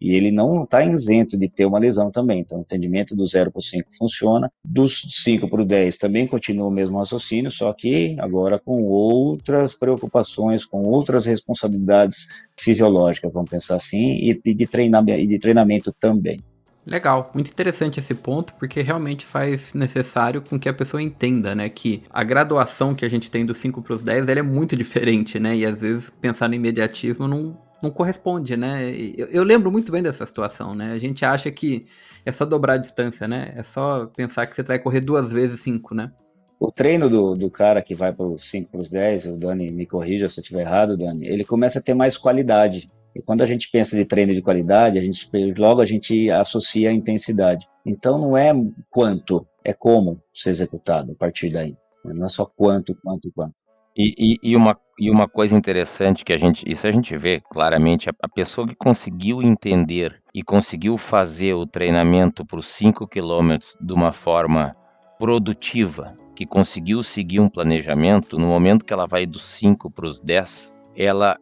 e 0.03 0.17
ele 0.17 0.33
não 0.33 0.65
está 0.65 0.85
isento 0.85 1.39
de 1.39 1.49
ter 1.49 1.65
uma 1.65 1.79
lesão 1.79 2.11
também. 2.11 2.41
Então, 2.41 2.59
o 2.59 2.63
atendimento 2.63 3.15
do 3.15 3.25
0 3.25 3.53
para 3.53 3.61
o 3.61 3.63
5 3.63 3.89
funciona, 3.97 4.51
dos 4.65 5.01
5 5.23 5.49
para 5.49 5.63
o 5.63 5.65
10 5.65 5.97
também 5.97 6.27
continua 6.27 6.67
o 6.67 6.73
mesmo 6.73 6.99
raciocínio, 6.99 7.53
só 7.53 7.73
que 7.73 8.17
agora 8.19 8.59
com 8.59 8.83
outras 8.83 9.75
preocupações, 9.75 10.65
com 10.65 10.85
outras 10.87 11.25
responsabilidades 11.25 12.27
fisiológicas, 12.59 13.33
vamos 13.33 13.49
pensar 13.49 13.77
assim, 13.77 14.17
e 14.17 14.35
de 14.35 14.51
e 14.51 15.27
de 15.27 15.39
treinamento 15.39 15.95
também. 16.01 16.41
Legal, 16.85 17.31
muito 17.33 17.49
interessante 17.49 18.01
esse 18.01 18.15
ponto, 18.15 18.53
porque 18.55 18.83
realmente 18.83 19.25
faz 19.25 19.73
necessário 19.73 20.43
com 20.43 20.59
que 20.59 20.69
a 20.69 20.75
pessoa 20.75 21.01
entenda, 21.01 21.55
né, 21.55 21.69
que 21.69 22.03
a 22.11 22.25
graduação 22.25 22.93
que 22.93 23.05
a 23.05 23.09
gente 23.09 23.31
tem 23.31 23.47
dos 23.47 23.59
5 23.59 23.81
para 23.83 23.95
os 23.95 24.03
10, 24.03 24.27
ela 24.27 24.41
é 24.41 24.43
muito 24.43 24.75
diferente, 24.77 25.39
né, 25.39 25.55
e 25.57 25.65
às 25.65 25.79
vezes 25.79 26.11
pensar 26.21 26.49
no 26.49 26.57
imediatismo 26.57 27.29
não, 27.29 27.57
não 27.81 27.89
corresponde, 27.89 28.57
né, 28.57 28.91
eu, 29.17 29.29
eu 29.29 29.45
lembro 29.45 29.71
muito 29.71 29.93
bem 29.93 30.03
dessa 30.03 30.27
situação, 30.27 30.75
né, 30.75 30.93
a 30.93 30.99
gente 30.99 31.25
acha 31.25 31.53
que 31.53 31.87
é 32.27 32.33
só 32.33 32.45
dobrar 32.45 32.75
a 32.75 32.79
distância, 32.79 33.29
né, 33.29 33.53
é 33.55 33.63
só 33.63 34.07
pensar 34.07 34.47
que 34.47 34.57
você 34.57 34.65
vai 34.65 34.81
correr 34.81 35.01
duas 35.01 35.33
vezes 35.33 35.61
5, 35.61 35.95
né. 35.95 36.11
O 36.59 36.71
treino 36.71 37.09
do, 37.09 37.35
do 37.35 37.49
cara 37.49 37.81
que 37.81 37.95
vai 37.95 38.13
para 38.13 38.27
os 38.27 38.49
5 38.51 38.71
para 38.71 38.81
os 38.81 38.91
10, 38.91 39.27
o 39.27 39.37
Dani 39.37 39.71
me 39.71 39.87
corrija 39.87 40.29
se 40.29 40.41
eu 40.41 40.43
estiver 40.43 40.63
errado, 40.63 40.97
Dani, 40.97 41.29
ele 41.29 41.45
começa 41.45 41.79
a 41.79 41.83
ter 41.83 41.95
mais 41.95 42.17
qualidade, 42.17 42.91
e 43.15 43.23
quando 43.23 43.43
a 43.43 43.47
gente 43.47 43.71
pensa 43.71 43.97
de 43.97 44.05
treino 44.05 44.35
de 44.35 44.43
qualidade, 44.43 44.99
a 44.99 45.03
gente 45.03 45.29
logo 45.57 45.81
a 45.81 45.85
gente 45.85 46.31
associa 46.31 46.91
a 46.91 46.93
intensidade. 46.93 47.67
Então 47.85 48.19
não 48.19 48.37
é 48.37 48.53
quanto, 48.91 49.47
é 49.65 49.73
como 49.73 50.23
ser 50.33 50.51
executado 50.51 51.13
a 51.13 51.15
partir 51.15 51.51
daí. 51.51 51.77
Não 52.05 52.27
é 52.27 52.29
só 52.29 52.45
quanto, 52.45 52.95
quanto, 53.03 53.31
quanto. 53.33 53.55
E, 53.97 54.15
e, 54.19 54.53
e, 54.53 54.57
uma, 54.57 54.79
e 54.99 55.11
uma 55.11 55.29
coisa 55.29 55.55
interessante 55.55 56.25
que 56.25 56.33
a 56.33 56.39
gente, 56.39 56.65
isso 56.67 56.87
a 56.87 56.93
gente 56.93 57.15
vê 57.17 57.43
claramente, 57.53 58.09
a, 58.09 58.15
a 58.23 58.29
pessoa 58.29 58.67
que 58.67 58.75
conseguiu 58.75 59.43
entender 59.43 60.23
e 60.35 60.43
conseguiu 60.43 60.97
fazer 60.97 61.53
o 61.55 61.67
treinamento 61.67 62.45
para 62.45 62.59
os 62.59 62.67
5 62.69 63.07
quilômetros 63.07 63.77
de 63.79 63.93
uma 63.93 64.13
forma 64.13 64.75
produtiva, 65.19 66.17
que 66.35 66.47
conseguiu 66.47 67.03
seguir 67.03 67.39
um 67.39 67.51
planejamento, 67.51 68.39
no 68.39 68.47
momento 68.47 68.85
que 68.85 68.93
ela 68.95 69.07
vai 69.07 69.27
dos 69.27 69.45
5 69.45 69.91
para 69.91 70.07
os 70.07 70.21
10, 70.23 70.75
ela 70.97 71.37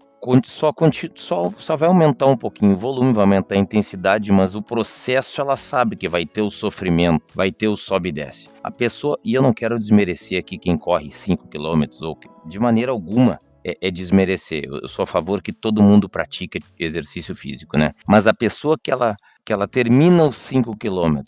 só, 0.44 0.72
só, 1.14 1.50
só 1.56 1.76
vai 1.76 1.88
aumentar 1.88 2.26
um 2.26 2.36
pouquinho 2.36 2.74
o 2.74 2.78
volume, 2.78 3.12
vai 3.12 3.22
aumentar 3.22 3.54
a 3.54 3.58
intensidade, 3.58 4.30
mas 4.30 4.54
o 4.54 4.62
processo 4.62 5.40
ela 5.40 5.56
sabe 5.56 5.96
que 5.96 6.08
vai 6.08 6.26
ter 6.26 6.42
o 6.42 6.50
sofrimento, 6.50 7.24
vai 7.34 7.50
ter 7.50 7.68
o 7.68 7.76
sobe 7.76 8.10
e 8.10 8.12
desce. 8.12 8.48
A 8.62 8.70
pessoa, 8.70 9.18
e 9.24 9.34
eu 9.34 9.42
não 9.42 9.52
quero 9.52 9.78
desmerecer 9.78 10.38
aqui 10.38 10.58
quem 10.58 10.76
corre 10.76 11.10
5 11.10 11.48
km, 11.48 11.84
ou 12.02 12.18
de 12.46 12.58
maneira 12.58 12.92
alguma 12.92 13.40
é, 13.64 13.76
é, 13.80 13.90
desmerecer. 13.90 14.64
Eu 14.64 14.88
sou 14.88 15.04
a 15.04 15.06
favor 15.06 15.40
que 15.42 15.52
todo 15.52 15.82
mundo 15.82 16.08
pratique 16.08 16.60
exercício 16.78 17.34
físico, 17.34 17.78
né? 17.78 17.92
Mas 18.06 18.26
a 18.26 18.34
pessoa 18.34 18.76
que 18.78 18.90
ela, 18.90 19.16
que 19.44 19.52
ela 19.52 19.66
termina 19.66 20.26
os 20.26 20.36
5 20.36 20.76
km 20.76 21.20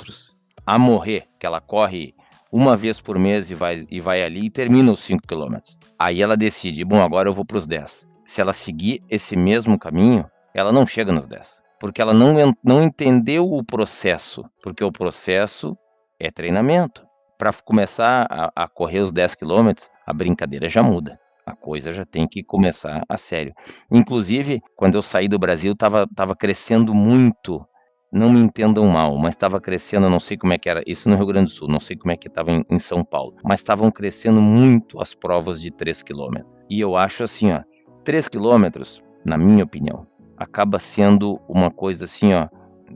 a 0.66 0.78
morrer, 0.78 1.24
que 1.40 1.47
ela 1.47 1.61
corre 1.61 2.14
uma 2.51 2.76
vez 2.76 3.01
por 3.01 3.18
mês 3.18 3.49
e 3.49 3.55
vai, 3.55 3.86
e 3.90 4.01
vai 4.01 4.22
ali 4.22 4.47
e 4.47 4.51
termina 4.51 4.93
os 4.93 5.01
5 5.01 5.26
km. 5.26 5.57
Aí 5.99 6.20
ela 6.20 6.36
decide, 6.36 6.84
bom, 6.84 7.03
agora 7.03 7.28
eu 7.28 7.32
vou 7.32 7.45
para 7.45 7.57
os 7.57 7.66
10 7.66 8.12
se 8.33 8.41
ela 8.41 8.55
seguir 8.55 9.03
esse 9.11 9.37
mesmo 9.37 9.78
caminho, 9.78 10.24
ela 10.55 10.72
não 10.72 10.87
chega 10.87 11.12
nos 11.12 11.28
10. 11.28 11.62
Porque 11.78 12.01
ela 12.01 12.14
não, 12.14 12.35
não 12.64 12.83
entendeu 12.83 13.45
o 13.45 13.62
processo. 13.62 14.43
Porque 14.62 14.83
o 14.83 14.91
processo 14.91 15.76
é 16.18 16.30
treinamento. 16.30 17.05
Para 17.39 17.53
começar 17.53 18.26
a, 18.30 18.51
a, 18.64 18.68
correr 18.68 19.01
os 19.01 19.12
10 19.12 19.35
quilômetros, 19.35 19.91
a 20.07 20.14
brincadeira 20.14 20.68
já 20.68 20.83
muda. 20.83 21.18
A 21.45 21.55
coisa 21.55 21.93
já 21.93 22.07
tem 22.07 22.26
que 22.26 22.43
começar 22.43 23.03
a 23.07 23.18
sério. 23.18 23.53
Inclusive, 23.91 24.62
quando 24.76 24.95
eu 24.95 25.03
saí 25.03 25.28
do 25.28 25.39
Brasil, 25.39 25.72
estava 25.72 26.07
tava 26.07 26.35
crescendo 26.35 26.95
muito. 26.95 27.66
Não 28.11 28.33
me 28.33 28.41
entendam 28.41 28.87
mal, 28.87 29.18
mas 29.18 29.35
estava 29.35 29.61
crescendo, 29.61 30.09
não 30.09 30.20
sei 30.20 30.37
como 30.37 30.53
é 30.53 30.59
que 30.59 30.68
era, 30.68 30.83
isso 30.87 31.09
no 31.09 31.16
Rio 31.16 31.26
Grande 31.26 31.51
do 31.51 31.55
Sul, 31.55 31.66
não 31.66 31.80
sei 31.80 31.97
como 31.97 32.12
é 32.12 32.16
que 32.16 32.28
estava 32.28 32.53
em, 32.53 32.62
em 32.70 32.78
São 32.78 33.03
Paulo, 33.03 33.37
mas 33.43 33.61
estavam 33.61 33.91
crescendo 33.91 34.41
muito 34.41 35.01
as 35.01 35.14
provas 35.14 35.62
de 35.62 35.70
3 35.70 36.03
quilômetros. 36.03 36.53
E 36.68 36.78
eu 36.78 36.95
acho 36.95 37.24
assim, 37.24 37.53
ó, 37.53 37.62
3 38.05 38.29
quilômetros, 38.29 39.03
na 39.25 39.39
minha 39.39 39.65
opinião, 39.65 40.07
acaba 40.37 40.79
sendo 40.79 41.41
uma 41.49 41.71
coisa 41.71 42.05
assim, 42.05 42.35
ó, 42.35 42.49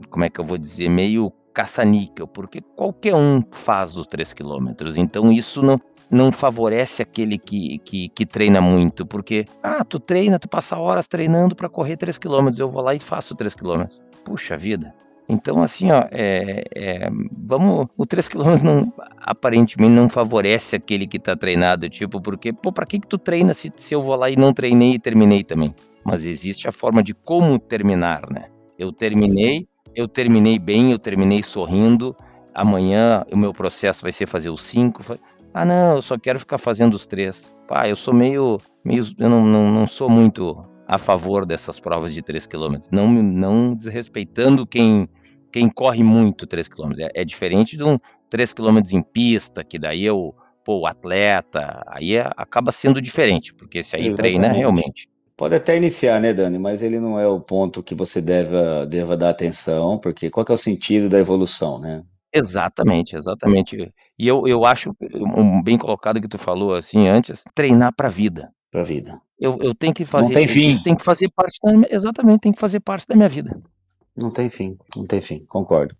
como 0.09 0.25
é 0.25 0.29
que 0.29 0.39
eu 0.39 0.45
vou 0.45 0.57
dizer, 0.57 0.89
meio 0.89 1.31
caça-níquel, 1.53 2.27
porque 2.27 2.61
qualquer 2.75 3.15
um 3.15 3.41
faz 3.51 3.97
os 3.97 4.05
3 4.05 4.33
quilômetros, 4.33 4.95
então 4.95 5.31
isso 5.31 5.61
não, 5.61 5.79
não 6.11 6.31
favorece 6.31 7.01
aquele 7.01 7.37
que, 7.37 7.79
que, 7.79 8.09
que, 8.09 8.25
treina 8.25 8.61
muito, 8.61 9.05
porque, 9.05 9.45
ah, 9.63 9.83
tu 9.83 9.99
treina, 9.99 10.37
tu 10.37 10.47
passa 10.47 10.77
horas 10.77 11.07
treinando 11.07 11.55
para 11.55 11.69
correr 11.69 11.97
3 11.97 12.17
quilômetros, 12.17 12.59
eu 12.59 12.69
vou 12.69 12.83
lá 12.83 12.93
e 12.93 12.99
faço 12.99 13.33
3 13.33 13.55
quilômetros. 13.55 13.99
Puxa 14.23 14.57
vida, 14.57 14.93
então, 15.29 15.61
assim, 15.61 15.91
ó, 15.91 16.05
é, 16.11 16.63
é, 16.73 17.09
vamos. 17.37 17.87
O 17.97 18.05
3 18.05 18.29
km 18.29 18.63
não, 18.63 18.93
aparentemente 19.17 19.91
não 19.91 20.09
favorece 20.09 20.75
aquele 20.75 21.05
que 21.05 21.19
tá 21.19 21.35
treinado, 21.35 21.89
tipo, 21.89 22.21
porque, 22.21 22.53
pô, 22.53 22.71
pra 22.71 22.85
que, 22.85 22.99
que 22.99 23.07
tu 23.07 23.17
treina 23.17 23.53
se, 23.53 23.71
se 23.75 23.93
eu 23.93 24.01
vou 24.01 24.15
lá 24.15 24.29
e 24.29 24.37
não 24.37 24.53
treinei 24.53 24.93
e 24.93 24.99
terminei 24.99 25.43
também? 25.43 25.75
Mas 26.03 26.25
existe 26.25 26.67
a 26.67 26.71
forma 26.71 27.03
de 27.03 27.13
como 27.13 27.59
terminar, 27.59 28.29
né? 28.31 28.45
Eu 28.79 28.93
terminei, 28.93 29.67
eu 29.93 30.07
terminei 30.07 30.57
bem, 30.57 30.91
eu 30.91 30.99
terminei 30.99 31.43
sorrindo. 31.43 32.15
Amanhã 32.53 33.25
o 33.31 33.35
meu 33.37 33.53
processo 33.53 34.03
vai 34.03 34.13
ser 34.13 34.27
fazer 34.27 34.49
os 34.49 34.63
5. 34.63 35.17
Ah, 35.53 35.65
não, 35.65 35.95
eu 35.95 36.01
só 36.01 36.17
quero 36.17 36.39
ficar 36.39 36.57
fazendo 36.57 36.93
os 36.93 37.05
três. 37.05 37.51
Pá, 37.67 37.87
eu 37.89 37.95
sou 37.97 38.13
meio. 38.13 38.61
meio 38.85 39.05
eu 39.17 39.29
não, 39.29 39.43
não, 39.43 39.71
não 39.71 39.87
sou 39.87 40.09
muito 40.09 40.65
a 40.87 40.97
favor 40.97 41.45
dessas 41.45 41.79
provas 41.79 42.13
de 42.13 42.21
3 42.21 42.47
km. 42.47 42.77
Não, 42.91 43.11
não 43.11 43.75
desrespeitando 43.75 44.65
quem, 44.65 45.07
quem 45.51 45.69
corre 45.69 46.01
muito 46.01 46.47
3 46.47 46.69
km. 46.69 46.93
É, 46.99 47.21
é 47.21 47.25
diferente 47.25 47.75
de 47.75 47.83
um 47.83 47.97
3 48.29 48.53
km 48.53 48.79
em 48.93 49.01
pista, 49.01 49.63
que 49.63 49.77
daí 49.77 50.05
eu, 50.05 50.33
pô, 50.63 50.79
o 50.79 50.87
atleta, 50.87 51.83
aí 51.87 52.15
é, 52.15 52.29
acaba 52.37 52.71
sendo 52.71 53.01
diferente, 53.01 53.53
porque 53.53 53.79
esse 53.79 53.95
aí 53.95 54.07
Exatamente. 54.07 54.17
treina 54.39 54.47
realmente. 54.47 55.09
Pode 55.35 55.53
até 55.53 55.75
iniciar, 55.75 56.19
né, 56.19 56.33
Dani? 56.33 56.57
Mas 56.57 56.81
ele 56.81 56.99
não 56.99 57.19
é 57.19 57.27
o 57.27 57.39
ponto 57.39 57.83
que 57.83 57.93
você 57.93 58.21
deva, 58.21 58.87
deva 58.87 59.15
dar 59.15 59.29
atenção, 59.29 59.99
porque 59.99 60.31
qual 60.31 60.45
é 60.49 60.53
o 60.53 60.57
sentido 60.57 61.09
da 61.09 61.19
evolução, 61.19 61.77
né? 61.77 62.03
Exatamente, 62.33 63.15
exatamente. 63.15 63.93
E 64.17 64.27
eu, 64.27 64.47
eu 64.47 64.65
acho 64.65 64.95
bem 65.63 65.77
colocado 65.77 66.19
que 66.19 66.27
tu 66.27 66.37
falou 66.37 66.75
assim 66.75 67.07
antes, 67.07 67.43
treinar 67.53 67.93
para 67.95 68.07
a 68.07 68.11
vida. 68.11 68.51
Para 68.71 68.81
a 68.81 68.83
vida. 68.83 69.21
Eu, 69.39 69.57
eu 69.61 69.75
tenho 69.75 69.93
que 69.93 70.03
fazer. 70.03 70.27
Não 70.27 70.33
tem 70.33 70.47
fim. 70.47 70.69
Isso 70.69 70.83
tem 70.83 70.95
que 70.95 71.03
fazer 71.03 71.29
parte 71.29 71.59
da, 71.61 71.87
exatamente, 71.89 72.41
tem 72.41 72.51
que 72.51 72.59
fazer 72.59 72.79
parte 72.79 73.07
da 73.07 73.15
minha 73.15 73.29
vida. 73.29 73.61
Não 74.15 74.31
tem 74.31 74.49
fim, 74.49 74.77
não 74.95 75.05
tem 75.05 75.21
fim, 75.21 75.45
concordo. 75.45 75.95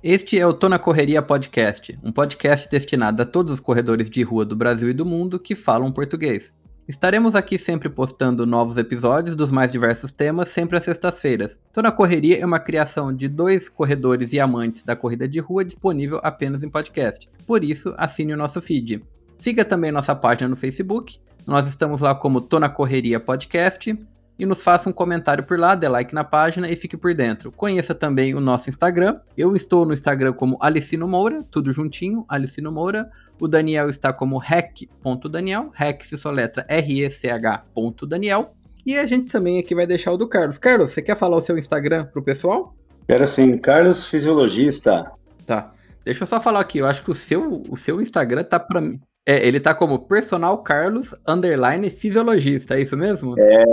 Este 0.00 0.38
é 0.38 0.46
o 0.46 0.54
Tô 0.54 0.68
na 0.68 0.78
Correria 0.78 1.20
Podcast, 1.20 1.98
um 2.04 2.12
podcast 2.12 2.70
destinado 2.70 3.20
a 3.20 3.26
todos 3.26 3.52
os 3.54 3.58
corredores 3.58 4.08
de 4.08 4.22
rua 4.22 4.44
do 4.44 4.54
Brasil 4.54 4.88
e 4.88 4.94
do 4.94 5.04
mundo 5.04 5.40
que 5.40 5.56
falam 5.56 5.90
português. 5.90 6.52
Estaremos 6.88 7.34
aqui 7.34 7.58
sempre 7.58 7.90
postando 7.90 8.46
novos 8.46 8.78
episódios 8.78 9.36
dos 9.36 9.50
mais 9.50 9.70
diversos 9.70 10.10
temas, 10.10 10.48
sempre 10.48 10.78
às 10.78 10.84
sextas-feiras. 10.84 11.60
Tô 11.70 11.82
na 11.82 11.92
Correria 11.92 12.40
é 12.40 12.46
uma 12.46 12.58
criação 12.58 13.14
de 13.14 13.28
dois 13.28 13.68
corredores 13.68 14.32
e 14.32 14.40
amantes 14.40 14.82
da 14.84 14.96
corrida 14.96 15.28
de 15.28 15.38
rua 15.38 15.66
disponível 15.66 16.18
apenas 16.22 16.62
em 16.62 16.70
podcast. 16.70 17.28
Por 17.46 17.62
isso, 17.62 17.92
assine 17.98 18.32
o 18.32 18.38
nosso 18.38 18.62
feed. 18.62 19.04
Siga 19.38 19.66
também 19.66 19.92
nossa 19.92 20.16
página 20.16 20.48
no 20.48 20.56
Facebook. 20.56 21.18
Nós 21.46 21.68
estamos 21.68 22.00
lá 22.00 22.14
como 22.14 22.40
Tô 22.40 22.58
na 22.58 22.70
Correria 22.70 23.20
Podcast 23.20 23.94
e 24.38 24.46
nos 24.46 24.62
faça 24.62 24.88
um 24.88 24.92
comentário 24.92 25.42
por 25.42 25.58
lá, 25.58 25.74
dê 25.74 25.88
like 25.88 26.14
na 26.14 26.22
página 26.22 26.70
e 26.70 26.76
fique 26.76 26.96
por 26.96 27.12
dentro. 27.12 27.50
Conheça 27.50 27.94
também 27.94 28.34
o 28.34 28.40
nosso 28.40 28.70
Instagram. 28.70 29.18
Eu 29.36 29.56
estou 29.56 29.84
no 29.84 29.92
Instagram 29.92 30.32
como 30.32 30.56
Alicino 30.60 31.08
Moura, 31.08 31.42
tudo 31.50 31.72
juntinho, 31.72 32.24
Alicino 32.28 32.70
Moura. 32.70 33.10
O 33.40 33.48
Daniel 33.48 33.90
está 33.90 34.12
como 34.12 34.38
rec.daniel, 34.38 35.70
rec 35.74 36.04
se 36.04 36.16
soletra 36.16 36.64
R-E-C-H.daniel. 36.68 38.54
E 38.86 38.96
a 38.96 39.04
gente 39.04 39.30
também 39.30 39.58
aqui 39.58 39.74
vai 39.74 39.86
deixar 39.86 40.12
o 40.12 40.16
do 40.16 40.28
Carlos. 40.28 40.56
Carlos, 40.56 40.92
você 40.92 41.02
quer 41.02 41.16
falar 41.16 41.36
o 41.36 41.42
seu 41.42 41.58
Instagram 41.58 42.06
pro 42.06 42.22
pessoal? 42.22 42.74
Quero 43.06 43.26
sim, 43.26 43.58
Carlos 43.58 44.06
Fisiologista. 44.06 45.10
Tá. 45.44 45.72
Deixa 46.04 46.24
eu 46.24 46.28
só 46.28 46.40
falar 46.40 46.60
aqui, 46.60 46.78
eu 46.78 46.86
acho 46.86 47.02
que 47.02 47.10
o 47.10 47.14
seu, 47.14 47.62
o 47.68 47.76
seu 47.76 48.00
Instagram 48.00 48.42
tá 48.44 48.58
para 48.58 48.80
mim. 48.80 48.98
É, 49.28 49.46
ele 49.46 49.60
tá 49.60 49.74
como 49.74 49.98
personal 49.98 50.56
Carlos 50.56 51.14
underline 51.26 51.90
fisiologista, 51.90 52.76
é 52.76 52.80
isso 52.80 52.96
mesmo? 52.96 53.34
É, 53.38 53.64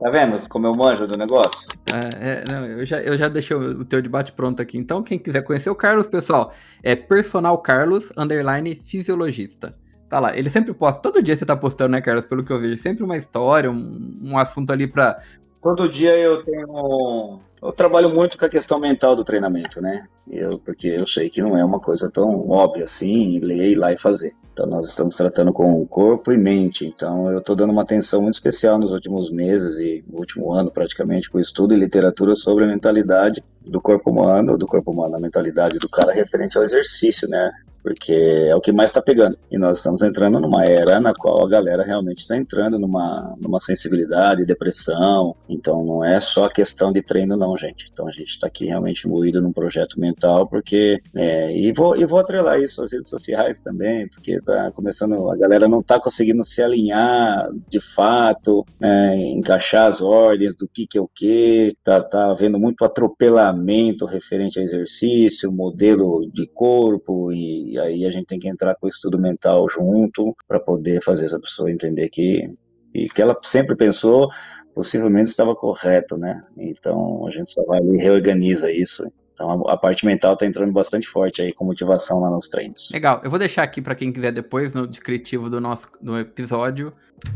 tá 0.00 0.10
vendo 0.10 0.36
como 0.48 0.66
eu 0.66 0.74
manjo 0.74 1.06
do 1.06 1.16
negócio? 1.16 1.68
É, 1.92 2.30
é, 2.30 2.44
não, 2.50 2.66
eu, 2.66 2.84
já, 2.84 2.98
eu 2.98 3.16
já 3.16 3.28
deixei 3.28 3.56
o, 3.56 3.84
teu 3.84 4.02
debate 4.02 4.32
pronto 4.32 4.60
aqui. 4.60 4.76
Então, 4.76 5.04
quem 5.04 5.16
quiser 5.16 5.44
conhecer 5.44 5.70
o 5.70 5.76
Carlos, 5.76 6.08
pessoal, 6.08 6.52
é 6.82 6.96
personal 6.96 7.56
Carlos 7.58 8.06
underline 8.16 8.82
fisiologista. 8.84 9.72
Tá 10.08 10.18
lá, 10.18 10.36
ele 10.36 10.50
sempre 10.50 10.74
posta, 10.74 11.00
todo 11.00 11.22
dia 11.22 11.36
você 11.36 11.46
tá 11.46 11.56
postando, 11.56 11.92
né, 11.92 12.00
Carlos, 12.00 12.26
pelo 12.26 12.44
que 12.44 12.52
eu 12.52 12.58
vejo, 12.58 12.76
sempre 12.76 13.04
uma 13.04 13.16
história, 13.16 13.70
um, 13.70 14.16
um 14.24 14.36
assunto 14.36 14.72
ali 14.72 14.88
pra... 14.88 15.20
Todo 15.62 15.88
dia 15.88 16.18
eu 16.18 16.42
tenho... 16.42 17.38
Eu 17.62 17.70
trabalho 17.70 18.10
muito 18.10 18.36
com 18.36 18.44
a 18.44 18.48
questão 18.48 18.80
mental 18.80 19.14
do 19.14 19.22
treinamento, 19.22 19.80
né? 19.80 20.04
Eu, 20.28 20.58
porque 20.58 20.88
eu 20.88 21.06
sei 21.06 21.30
que 21.30 21.40
não 21.40 21.56
é 21.56 21.64
uma 21.64 21.78
coisa 21.78 22.10
tão 22.10 22.50
óbvia 22.50 22.82
assim, 22.82 23.38
ler, 23.38 23.70
ir 23.70 23.74
lá 23.76 23.92
e 23.92 23.96
fazer. 23.96 24.34
Então, 24.56 24.66
nós 24.66 24.88
estamos 24.88 25.14
tratando 25.14 25.52
com 25.52 25.86
corpo 25.86 26.32
e 26.32 26.38
mente. 26.38 26.86
Então, 26.86 27.30
eu 27.30 27.40
estou 27.40 27.54
dando 27.54 27.72
uma 27.72 27.82
atenção 27.82 28.22
muito 28.22 28.36
especial 28.36 28.78
nos 28.78 28.90
últimos 28.90 29.30
meses 29.30 29.78
e 29.78 30.02
no 30.10 30.18
último 30.18 30.50
ano, 30.50 30.70
praticamente, 30.70 31.28
com 31.28 31.38
estudo 31.38 31.74
e 31.74 31.76
literatura 31.76 32.34
sobre 32.34 32.64
a 32.64 32.66
mentalidade 32.66 33.42
do 33.70 33.80
corpo 33.80 34.10
humano, 34.10 34.56
do 34.56 34.66
corpo 34.66 34.92
humano, 34.92 35.16
a 35.16 35.20
mentalidade 35.20 35.78
do 35.78 35.88
cara 35.88 36.12
referente 36.12 36.56
ao 36.56 36.64
exercício, 36.64 37.28
né? 37.28 37.50
Porque 37.82 38.12
é 38.12 38.54
o 38.54 38.60
que 38.60 38.72
mais 38.72 38.90
está 38.90 39.00
pegando. 39.00 39.38
E 39.50 39.58
nós 39.58 39.78
estamos 39.78 40.02
entrando 40.02 40.40
numa 40.40 40.64
era 40.64 41.00
na 41.00 41.12
qual 41.14 41.44
a 41.44 41.48
galera 41.48 41.84
realmente 41.84 42.18
está 42.18 42.36
entrando 42.36 42.78
numa, 42.80 43.36
numa 43.40 43.60
sensibilidade, 43.60 44.44
depressão. 44.44 45.36
Então 45.48 45.84
não 45.84 46.04
é 46.04 46.18
só 46.18 46.48
questão 46.48 46.92
de 46.92 47.00
treino, 47.00 47.36
não, 47.36 47.56
gente. 47.56 47.88
Então 47.92 48.08
a 48.08 48.10
gente 48.10 48.30
está 48.30 48.48
aqui 48.48 48.66
realmente 48.66 49.06
moído 49.06 49.40
num 49.40 49.52
projeto 49.52 50.00
mental, 50.00 50.48
porque. 50.48 51.00
É, 51.14 51.56
e, 51.56 51.72
vou, 51.72 51.96
e 51.96 52.04
vou 52.04 52.18
atrelar 52.18 52.60
isso 52.60 52.82
às 52.82 52.92
redes 52.92 53.08
sociais 53.08 53.60
também, 53.60 54.08
porque 54.08 54.40
tá 54.46 54.70
começando, 54.70 55.30
a 55.30 55.36
galera 55.36 55.68
não 55.68 55.82
tá 55.82 55.98
conseguindo 55.98 56.44
se 56.44 56.62
alinhar 56.62 57.50
de 57.68 57.80
fato, 57.80 58.64
né, 58.80 59.16
encaixar 59.16 59.88
as 59.88 60.00
ordens 60.00 60.54
do 60.54 60.68
que 60.68 60.86
que 60.86 60.96
é 60.96 61.00
o 61.00 61.08
que, 61.08 61.76
tá, 61.82 62.00
tá 62.00 62.30
havendo 62.30 62.58
muito 62.58 62.84
atropelamento 62.84 64.06
referente 64.06 64.60
a 64.60 64.62
exercício, 64.62 65.52
modelo 65.52 66.30
de 66.32 66.46
corpo, 66.46 67.32
e 67.32 67.76
aí 67.78 68.04
a 68.06 68.10
gente 68.10 68.26
tem 68.26 68.38
que 68.38 68.48
entrar 68.48 68.76
com 68.76 68.86
o 68.86 68.88
estudo 68.88 69.18
mental 69.18 69.68
junto 69.68 70.34
para 70.46 70.60
poder 70.60 71.02
fazer 71.02 71.24
essa 71.24 71.40
pessoa 71.40 71.70
entender 71.70 72.08
que 72.08 72.48
e 72.94 73.08
que 73.10 73.20
ela 73.20 73.36
sempre 73.42 73.76
pensou 73.76 74.30
possivelmente 74.74 75.28
estava 75.28 75.54
correto, 75.54 76.16
né? 76.16 76.42
Então 76.56 77.26
a 77.26 77.30
gente 77.30 77.52
só 77.52 77.62
vai 77.64 77.78
ali 77.78 77.98
reorganiza 77.98 78.70
isso 78.70 79.04
então 79.36 79.68
a, 79.68 79.76
parte 79.76 80.06
mental 80.06 80.32
está 80.32 80.46
entrando 80.46 80.72
bastante 80.72 81.06
forte 81.06 81.42
aí 81.42 81.52
com 81.52 81.66
motivação 81.66 82.20
lá 82.20 82.30
nos 82.30 82.48
treinos. 82.48 82.90
Legal, 82.90 83.20
eu 83.22 83.28
vou 83.28 83.38
deixar 83.38 83.64
aqui 83.64 83.82
para 83.82 83.94
quem 83.94 84.10
quiser 84.10 84.32
depois 84.32 84.72
no 84.72 84.86
descritivo 84.86 85.50
do 85.50 85.60
nosso 85.60 85.88
do 86.00 86.18
episódio 86.18 86.90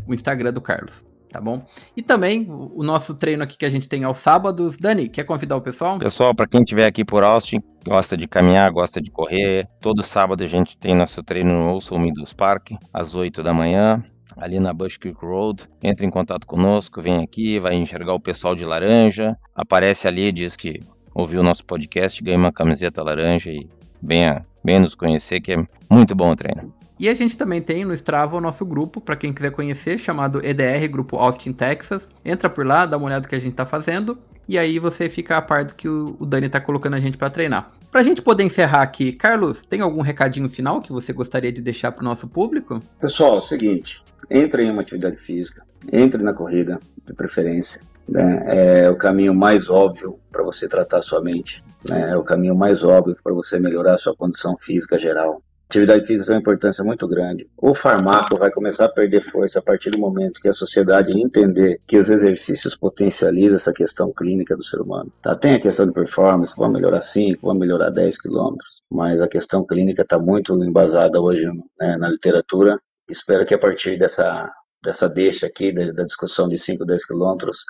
o 0.07 0.15
Instagram 0.15 0.51
do 0.51 0.63
Carlos. 0.63 1.05
Tá 1.29 1.41
bom? 1.41 1.65
E 1.97 2.03
também 2.03 2.47
o 2.49 2.83
nosso 2.83 3.15
treino 3.15 3.45
aqui 3.45 3.57
que 3.57 3.67
a 3.67 3.71
gente 3.71 3.89
tem 3.89 4.03
aos 4.03 4.19
sábados. 4.19 4.77
Dani, 4.77 5.09
quer 5.09 5.23
convidar 5.23 5.57
o 5.57 5.61
pessoal? 5.61 5.99
Pessoal, 5.99 6.35
para 6.35 6.49
quem 6.49 6.63
estiver 6.63 6.87
aqui 6.87 7.05
por 7.05 7.23
Austin, 7.23 7.63
gosta 7.87 8.17
de 8.17 8.27
caminhar, 8.27 8.69
gosta 8.73 9.01
de 9.01 9.13
correr, 9.13 9.69
todo 9.81 10.03
sábado 10.03 10.43
a 10.43 10.47
gente 10.47 10.77
tem 10.77 10.93
nosso 10.93 11.23
treino 11.23 11.53
no 11.53 11.73
Ouça 11.73 11.97
Meadows 11.97 12.33
Park, 12.33 12.71
às 12.93 13.15
8 13.15 13.45
da 13.45 13.55
manhã 13.55 14.03
ali 14.37 14.59
na 14.59 14.73
Bush 14.73 14.97
Creek 14.97 15.19
Road. 15.25 15.69
Entre 15.83 16.05
em 16.05 16.11
contato 16.11 16.47
conosco, 16.47 17.01
vem 17.01 17.23
aqui, 17.23 17.59
vai 17.59 17.75
enxergar 17.75 18.15
o 18.15 18.21
pessoal 18.21 18.55
de 18.55 18.65
laranja. 18.65 19.37
Aparece 19.55 20.09
ali, 20.09 20.33
diz 20.33 20.57
que 20.57 20.81
ouviu 21.15 21.41
o 21.41 21.45
nosso 21.45 21.65
podcast, 21.65 22.23
ganhe 22.23 22.37
uma 22.37 22.53
camiseta 22.53 23.03
laranja 23.03 23.51
e 23.51 23.69
venha, 24.03 24.45
venha 24.65 24.81
nos 24.81 24.95
conhecer, 24.95 25.41
que 25.41 25.53
é 25.53 25.67
muito 25.89 26.15
bom 26.15 26.31
o 26.31 26.37
treino. 26.37 26.73
E 26.99 27.09
a 27.09 27.15
gente 27.15 27.35
também 27.35 27.63
tem 27.63 27.83
no 27.83 27.95
Strava 27.95 28.37
o 28.37 28.41
nosso 28.43 28.65
grupo, 28.67 29.01
para 29.01 29.17
quem 29.17 29.33
quiser 29.33 29.51
conhecer, 29.53 29.99
chamado 29.99 30.45
EDR, 30.45 30.87
Grupo 30.91 31.17
Austin, 31.17 31.51
Texas. 31.51 32.07
Entra 32.23 32.51
por 32.51 32.67
lá, 32.67 32.85
dá 32.85 32.99
uma 32.99 33.07
olhada 33.07 33.23
no 33.23 33.29
que 33.29 33.35
a 33.35 33.39
gente 33.39 33.53
está 33.53 33.65
fazendo, 33.65 34.19
e 34.47 34.59
aí 34.59 34.79
você 34.79 35.09
fica 35.09 35.39
a 35.39 35.43
par 35.43 35.65
do 35.65 35.75
que 35.75 35.89
o 35.89 36.27
Dani 36.27 36.49
está 36.49 36.61
colocando 36.61 36.97
a 36.97 37.01
gente 37.01 37.17
para 37.17 37.31
treinar. 37.31 37.73
Para 37.91 38.03
a 38.03 38.05
gente 38.05 38.21
poder 38.21 38.45
encerrar 38.45 38.83
aqui, 38.83 39.13
Carlos, 39.13 39.63
tem 39.63 39.81
algum 39.81 40.03
recadinho 40.03 40.49
final 40.51 40.81
que 40.81 40.93
você 40.93 41.13
gostaria 41.13 41.51
de 41.51 41.63
deixar 41.63 41.91
para 41.91 42.03
o 42.03 42.05
nosso 42.05 42.29
público? 42.29 42.83
Pessoal, 43.01 43.37
é 43.37 43.39
o 43.39 43.41
seguinte, 43.41 44.03
entre 44.31 44.65
em 44.65 44.71
uma 44.71 44.83
atividade 44.83 45.17
física, 45.17 45.65
entre 45.91 46.23
na 46.23 46.35
corrida, 46.35 46.79
de 47.07 47.15
preferência. 47.15 47.81
Né? 48.11 48.83
É 48.83 48.91
o 48.91 48.97
caminho 48.97 49.35
mais 49.35 49.71
óbvio 49.71 50.19
para 50.31 50.43
você 50.43 50.69
tratar 50.69 51.01
sua 51.01 51.23
mente. 51.23 51.63
Né? 51.89 52.11
É 52.11 52.17
o 52.17 52.25
caminho 52.25 52.57
mais 52.57 52.83
óbvio 52.83 53.15
para 53.23 53.33
você 53.33 53.59
melhorar 53.59 53.97
sua 53.97 54.15
condição 54.15 54.57
física 54.59 54.99
geral. 54.99 55.41
Atividade 55.69 56.05
física 56.05 56.27
tem 56.27 56.35
uma 56.35 56.41
importância 56.41 56.83
muito 56.83 57.07
grande. 57.07 57.49
O 57.57 57.73
farmaco 57.73 58.37
vai 58.37 58.51
começar 58.51 58.87
a 58.87 58.93
perder 58.93 59.21
força 59.21 59.61
a 59.61 59.63
partir 59.63 59.91
do 59.91 59.99
momento 59.99 60.41
que 60.41 60.49
a 60.49 60.53
sociedade 60.53 61.13
entender 61.13 61.79
que 61.87 61.97
os 61.97 62.11
exercícios 62.11 62.77
potencializam 62.77 63.55
essa 63.55 63.73
questão 63.73 64.13
clínica 64.13 64.57
do 64.57 64.65
ser 64.65 64.81
humano. 64.81 65.13
Tá? 65.23 65.33
Tem 65.33 65.55
a 65.55 65.61
questão 65.61 65.87
de 65.87 65.93
performance, 65.93 66.57
vai 66.59 66.69
melhorar 66.69 67.03
5, 67.03 67.47
vai 67.47 67.57
melhorar 67.57 67.91
10 67.91 68.21
quilômetros, 68.21 68.83
mas 68.91 69.23
a 69.23 69.29
questão 69.29 69.65
clínica 69.65 70.03
está 70.03 70.19
muito 70.19 70.61
embasada 70.65 71.21
hoje 71.21 71.47
né, 71.81 71.97
na 71.97 72.09
literatura. 72.09 72.77
Espero 73.09 73.47
que 73.47 73.55
a 73.55 73.59
partir 73.59 73.97
dessa, 73.97 74.53
dessa 74.83 75.09
deixa 75.09 75.47
aqui, 75.47 75.73
da, 75.73 75.93
da 75.93 76.03
discussão 76.03 76.49
de 76.49 76.59
5, 76.59 76.85
10 76.85 77.07
quilômetros, 77.07 77.65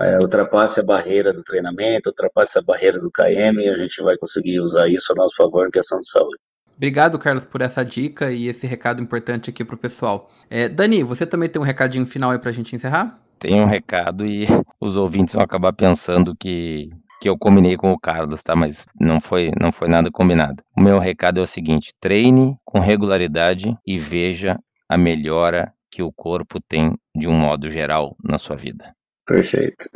é, 0.00 0.18
ultrapasse 0.18 0.80
a 0.80 0.84
barreira 0.84 1.32
do 1.32 1.42
treinamento, 1.42 2.10
ultrapasse 2.10 2.58
a 2.58 2.62
barreira 2.62 3.00
do 3.00 3.10
KM 3.10 3.60
e 3.60 3.68
a 3.68 3.76
gente 3.76 4.02
vai 4.02 4.16
conseguir 4.16 4.60
usar 4.60 4.88
isso 4.88 5.12
a 5.12 5.16
nosso 5.16 5.36
favor 5.36 5.66
em 5.66 5.70
questão 5.70 5.98
de 5.98 6.08
saúde. 6.08 6.38
Obrigado, 6.76 7.18
Carlos, 7.18 7.44
por 7.44 7.60
essa 7.60 7.84
dica 7.84 8.30
e 8.30 8.46
esse 8.46 8.64
recado 8.64 9.02
importante 9.02 9.50
aqui 9.50 9.64
para 9.64 9.74
o 9.74 9.78
pessoal. 9.78 10.30
É, 10.48 10.68
Dani, 10.68 11.02
você 11.02 11.26
também 11.26 11.48
tem 11.48 11.60
um 11.60 11.64
recadinho 11.64 12.06
final 12.06 12.30
aí 12.30 12.38
para 12.38 12.50
a 12.50 12.54
gente 12.54 12.76
encerrar? 12.76 13.18
Tem 13.40 13.60
um 13.60 13.66
recado 13.66 14.24
e 14.24 14.46
os 14.80 14.94
ouvintes 14.94 15.34
vão 15.34 15.42
acabar 15.42 15.72
pensando 15.72 16.36
que, 16.38 16.90
que 17.20 17.28
eu 17.28 17.36
combinei 17.36 17.76
com 17.76 17.90
o 17.90 17.98
Carlos, 17.98 18.44
tá? 18.44 18.54
Mas 18.54 18.86
não 19.00 19.20
foi, 19.20 19.50
não 19.60 19.72
foi 19.72 19.88
nada 19.88 20.08
combinado. 20.08 20.62
O 20.76 20.80
meu 20.80 21.00
recado 21.00 21.40
é 21.40 21.42
o 21.42 21.46
seguinte: 21.46 21.92
treine 22.00 22.56
com 22.64 22.78
regularidade 22.78 23.76
e 23.84 23.98
veja 23.98 24.56
a 24.88 24.96
melhora 24.96 25.72
que 25.90 26.02
o 26.02 26.12
corpo 26.12 26.60
tem 26.60 26.96
de 27.12 27.26
um 27.26 27.34
modo 27.34 27.68
geral 27.68 28.16
na 28.22 28.38
sua 28.38 28.54
vida. 28.54 28.94
Perfeito. 29.28 29.88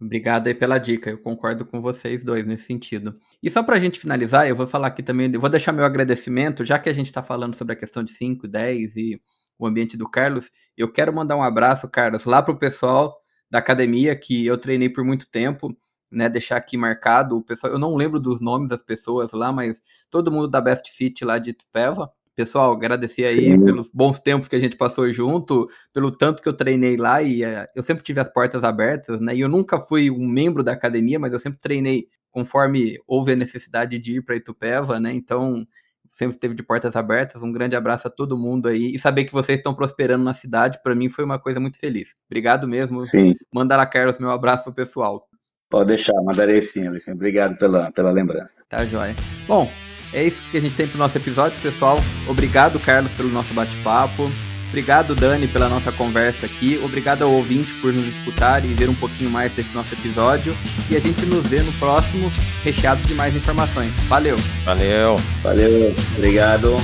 Obrigado 0.00 0.46
aí 0.46 0.54
pela 0.54 0.78
dica, 0.78 1.10
eu 1.10 1.18
concordo 1.18 1.66
com 1.66 1.82
vocês 1.82 2.24
dois 2.24 2.46
nesse 2.46 2.64
sentido. 2.64 3.14
E 3.42 3.50
só 3.50 3.62
para 3.62 3.76
a 3.76 3.78
gente 3.78 4.00
finalizar, 4.00 4.48
eu 4.48 4.56
vou 4.56 4.66
falar 4.66 4.86
aqui 4.86 5.02
também, 5.02 5.30
eu 5.30 5.38
vou 5.38 5.50
deixar 5.50 5.72
meu 5.72 5.84
agradecimento, 5.84 6.64
já 6.64 6.78
que 6.78 6.88
a 6.88 6.92
gente 6.94 7.06
está 7.06 7.22
falando 7.22 7.54
sobre 7.54 7.74
a 7.74 7.76
questão 7.76 8.02
de 8.02 8.12
5, 8.12 8.48
10 8.48 8.96
e 8.96 9.20
o 9.58 9.66
ambiente 9.66 9.98
do 9.98 10.08
Carlos, 10.08 10.50
eu 10.74 10.90
quero 10.90 11.12
mandar 11.14 11.36
um 11.36 11.42
abraço, 11.42 11.86
Carlos, 11.86 12.24
lá 12.24 12.42
para 12.42 12.54
o 12.54 12.58
pessoal 12.58 13.14
da 13.50 13.58
academia 13.58 14.16
que 14.16 14.46
eu 14.46 14.56
treinei 14.56 14.88
por 14.88 15.04
muito 15.04 15.30
tempo, 15.30 15.76
né, 16.10 16.30
deixar 16.30 16.56
aqui 16.56 16.78
marcado, 16.78 17.36
o 17.36 17.44
pessoal, 17.44 17.70
eu 17.74 17.78
não 17.78 17.94
lembro 17.94 18.18
dos 18.18 18.40
nomes 18.40 18.70
das 18.70 18.82
pessoas 18.82 19.32
lá, 19.32 19.52
mas 19.52 19.82
todo 20.08 20.32
mundo 20.32 20.48
da 20.48 20.62
Best 20.62 20.90
Fit 20.90 21.22
lá 21.26 21.38
de 21.38 21.50
Itupeva, 21.50 22.10
Pessoal, 22.36 22.72
agradecer 22.72 23.24
aí 23.24 23.34
Sim. 23.34 23.64
pelos 23.64 23.90
bons 23.92 24.20
tempos 24.20 24.48
que 24.48 24.56
a 24.56 24.60
gente 24.60 24.76
passou 24.76 25.10
junto, 25.10 25.68
pelo 25.92 26.10
tanto 26.10 26.42
que 26.42 26.48
eu 26.48 26.56
treinei 26.56 26.96
lá 26.96 27.20
e 27.22 27.44
uh, 27.44 27.66
eu 27.74 27.82
sempre 27.82 28.02
tive 28.02 28.20
as 28.20 28.32
portas 28.32 28.64
abertas, 28.64 29.20
né? 29.20 29.34
E 29.34 29.40
eu 29.40 29.48
nunca 29.48 29.80
fui 29.80 30.10
um 30.10 30.26
membro 30.26 30.62
da 30.62 30.72
academia, 30.72 31.18
mas 31.18 31.32
eu 31.32 31.40
sempre 31.40 31.58
treinei 31.58 32.06
conforme 32.30 32.98
houve 33.06 33.32
a 33.32 33.36
necessidade 33.36 33.98
de 33.98 34.16
ir 34.16 34.22
para 34.22 34.36
Itupeva, 34.36 35.00
né? 35.00 35.12
Então, 35.12 35.66
sempre 36.08 36.38
teve 36.38 36.54
de 36.54 36.62
portas 36.62 36.96
abertas. 36.96 37.42
Um 37.42 37.52
grande 37.52 37.76
abraço 37.76 38.06
a 38.06 38.10
todo 38.10 38.38
mundo 38.38 38.68
aí 38.68 38.94
e 38.94 38.98
saber 38.98 39.24
que 39.24 39.32
vocês 39.32 39.58
estão 39.58 39.74
prosperando 39.74 40.24
na 40.24 40.34
cidade, 40.34 40.80
para 40.82 40.94
mim 40.94 41.08
foi 41.08 41.24
uma 41.24 41.38
coisa 41.38 41.58
muito 41.60 41.78
feliz. 41.78 42.14
Obrigado 42.28 42.66
mesmo. 42.68 42.98
Sim. 42.98 43.34
Mandar 43.52 43.80
a 43.80 43.86
Carlos 43.86 44.18
meu 44.18 44.30
abraço 44.30 44.64
pro 44.64 44.72
pessoal. 44.72 45.26
Pode 45.68 45.88
deixar, 45.88 46.14
mandarei 46.24 46.60
sim, 46.60 46.88
Alice. 46.88 47.10
Obrigado 47.10 47.56
pela, 47.56 47.92
pela 47.92 48.10
lembrança. 48.10 48.64
Tá 48.68 48.84
joia. 48.84 49.14
Bom, 49.46 49.70
é 50.12 50.24
isso 50.24 50.42
que 50.50 50.56
a 50.56 50.60
gente 50.60 50.74
tem 50.74 50.86
pro 50.86 50.98
nosso 50.98 51.16
episódio, 51.16 51.60
pessoal. 51.60 51.98
Obrigado, 52.26 52.78
Carlos, 52.80 53.12
pelo 53.12 53.30
nosso 53.30 53.52
bate-papo. 53.54 54.30
Obrigado, 54.68 55.16
Dani, 55.16 55.48
pela 55.48 55.68
nossa 55.68 55.90
conversa 55.90 56.46
aqui. 56.46 56.80
Obrigado 56.82 57.22
ao 57.22 57.32
ouvinte 57.32 57.72
por 57.74 57.92
nos 57.92 58.06
escutar 58.06 58.64
e 58.64 58.68
ver 58.68 58.88
um 58.88 58.94
pouquinho 58.94 59.28
mais 59.28 59.52
desse 59.52 59.74
nosso 59.74 59.92
episódio. 59.94 60.56
E 60.88 60.96
a 60.96 61.00
gente 61.00 61.26
nos 61.26 61.44
vê 61.46 61.60
no 61.60 61.72
próximo, 61.72 62.30
recheado 62.62 63.02
de 63.02 63.14
mais 63.14 63.34
informações. 63.34 63.92
Valeu! 64.08 64.36
Valeu! 64.64 65.16
Valeu! 65.42 65.94
Obrigado! 66.16 66.76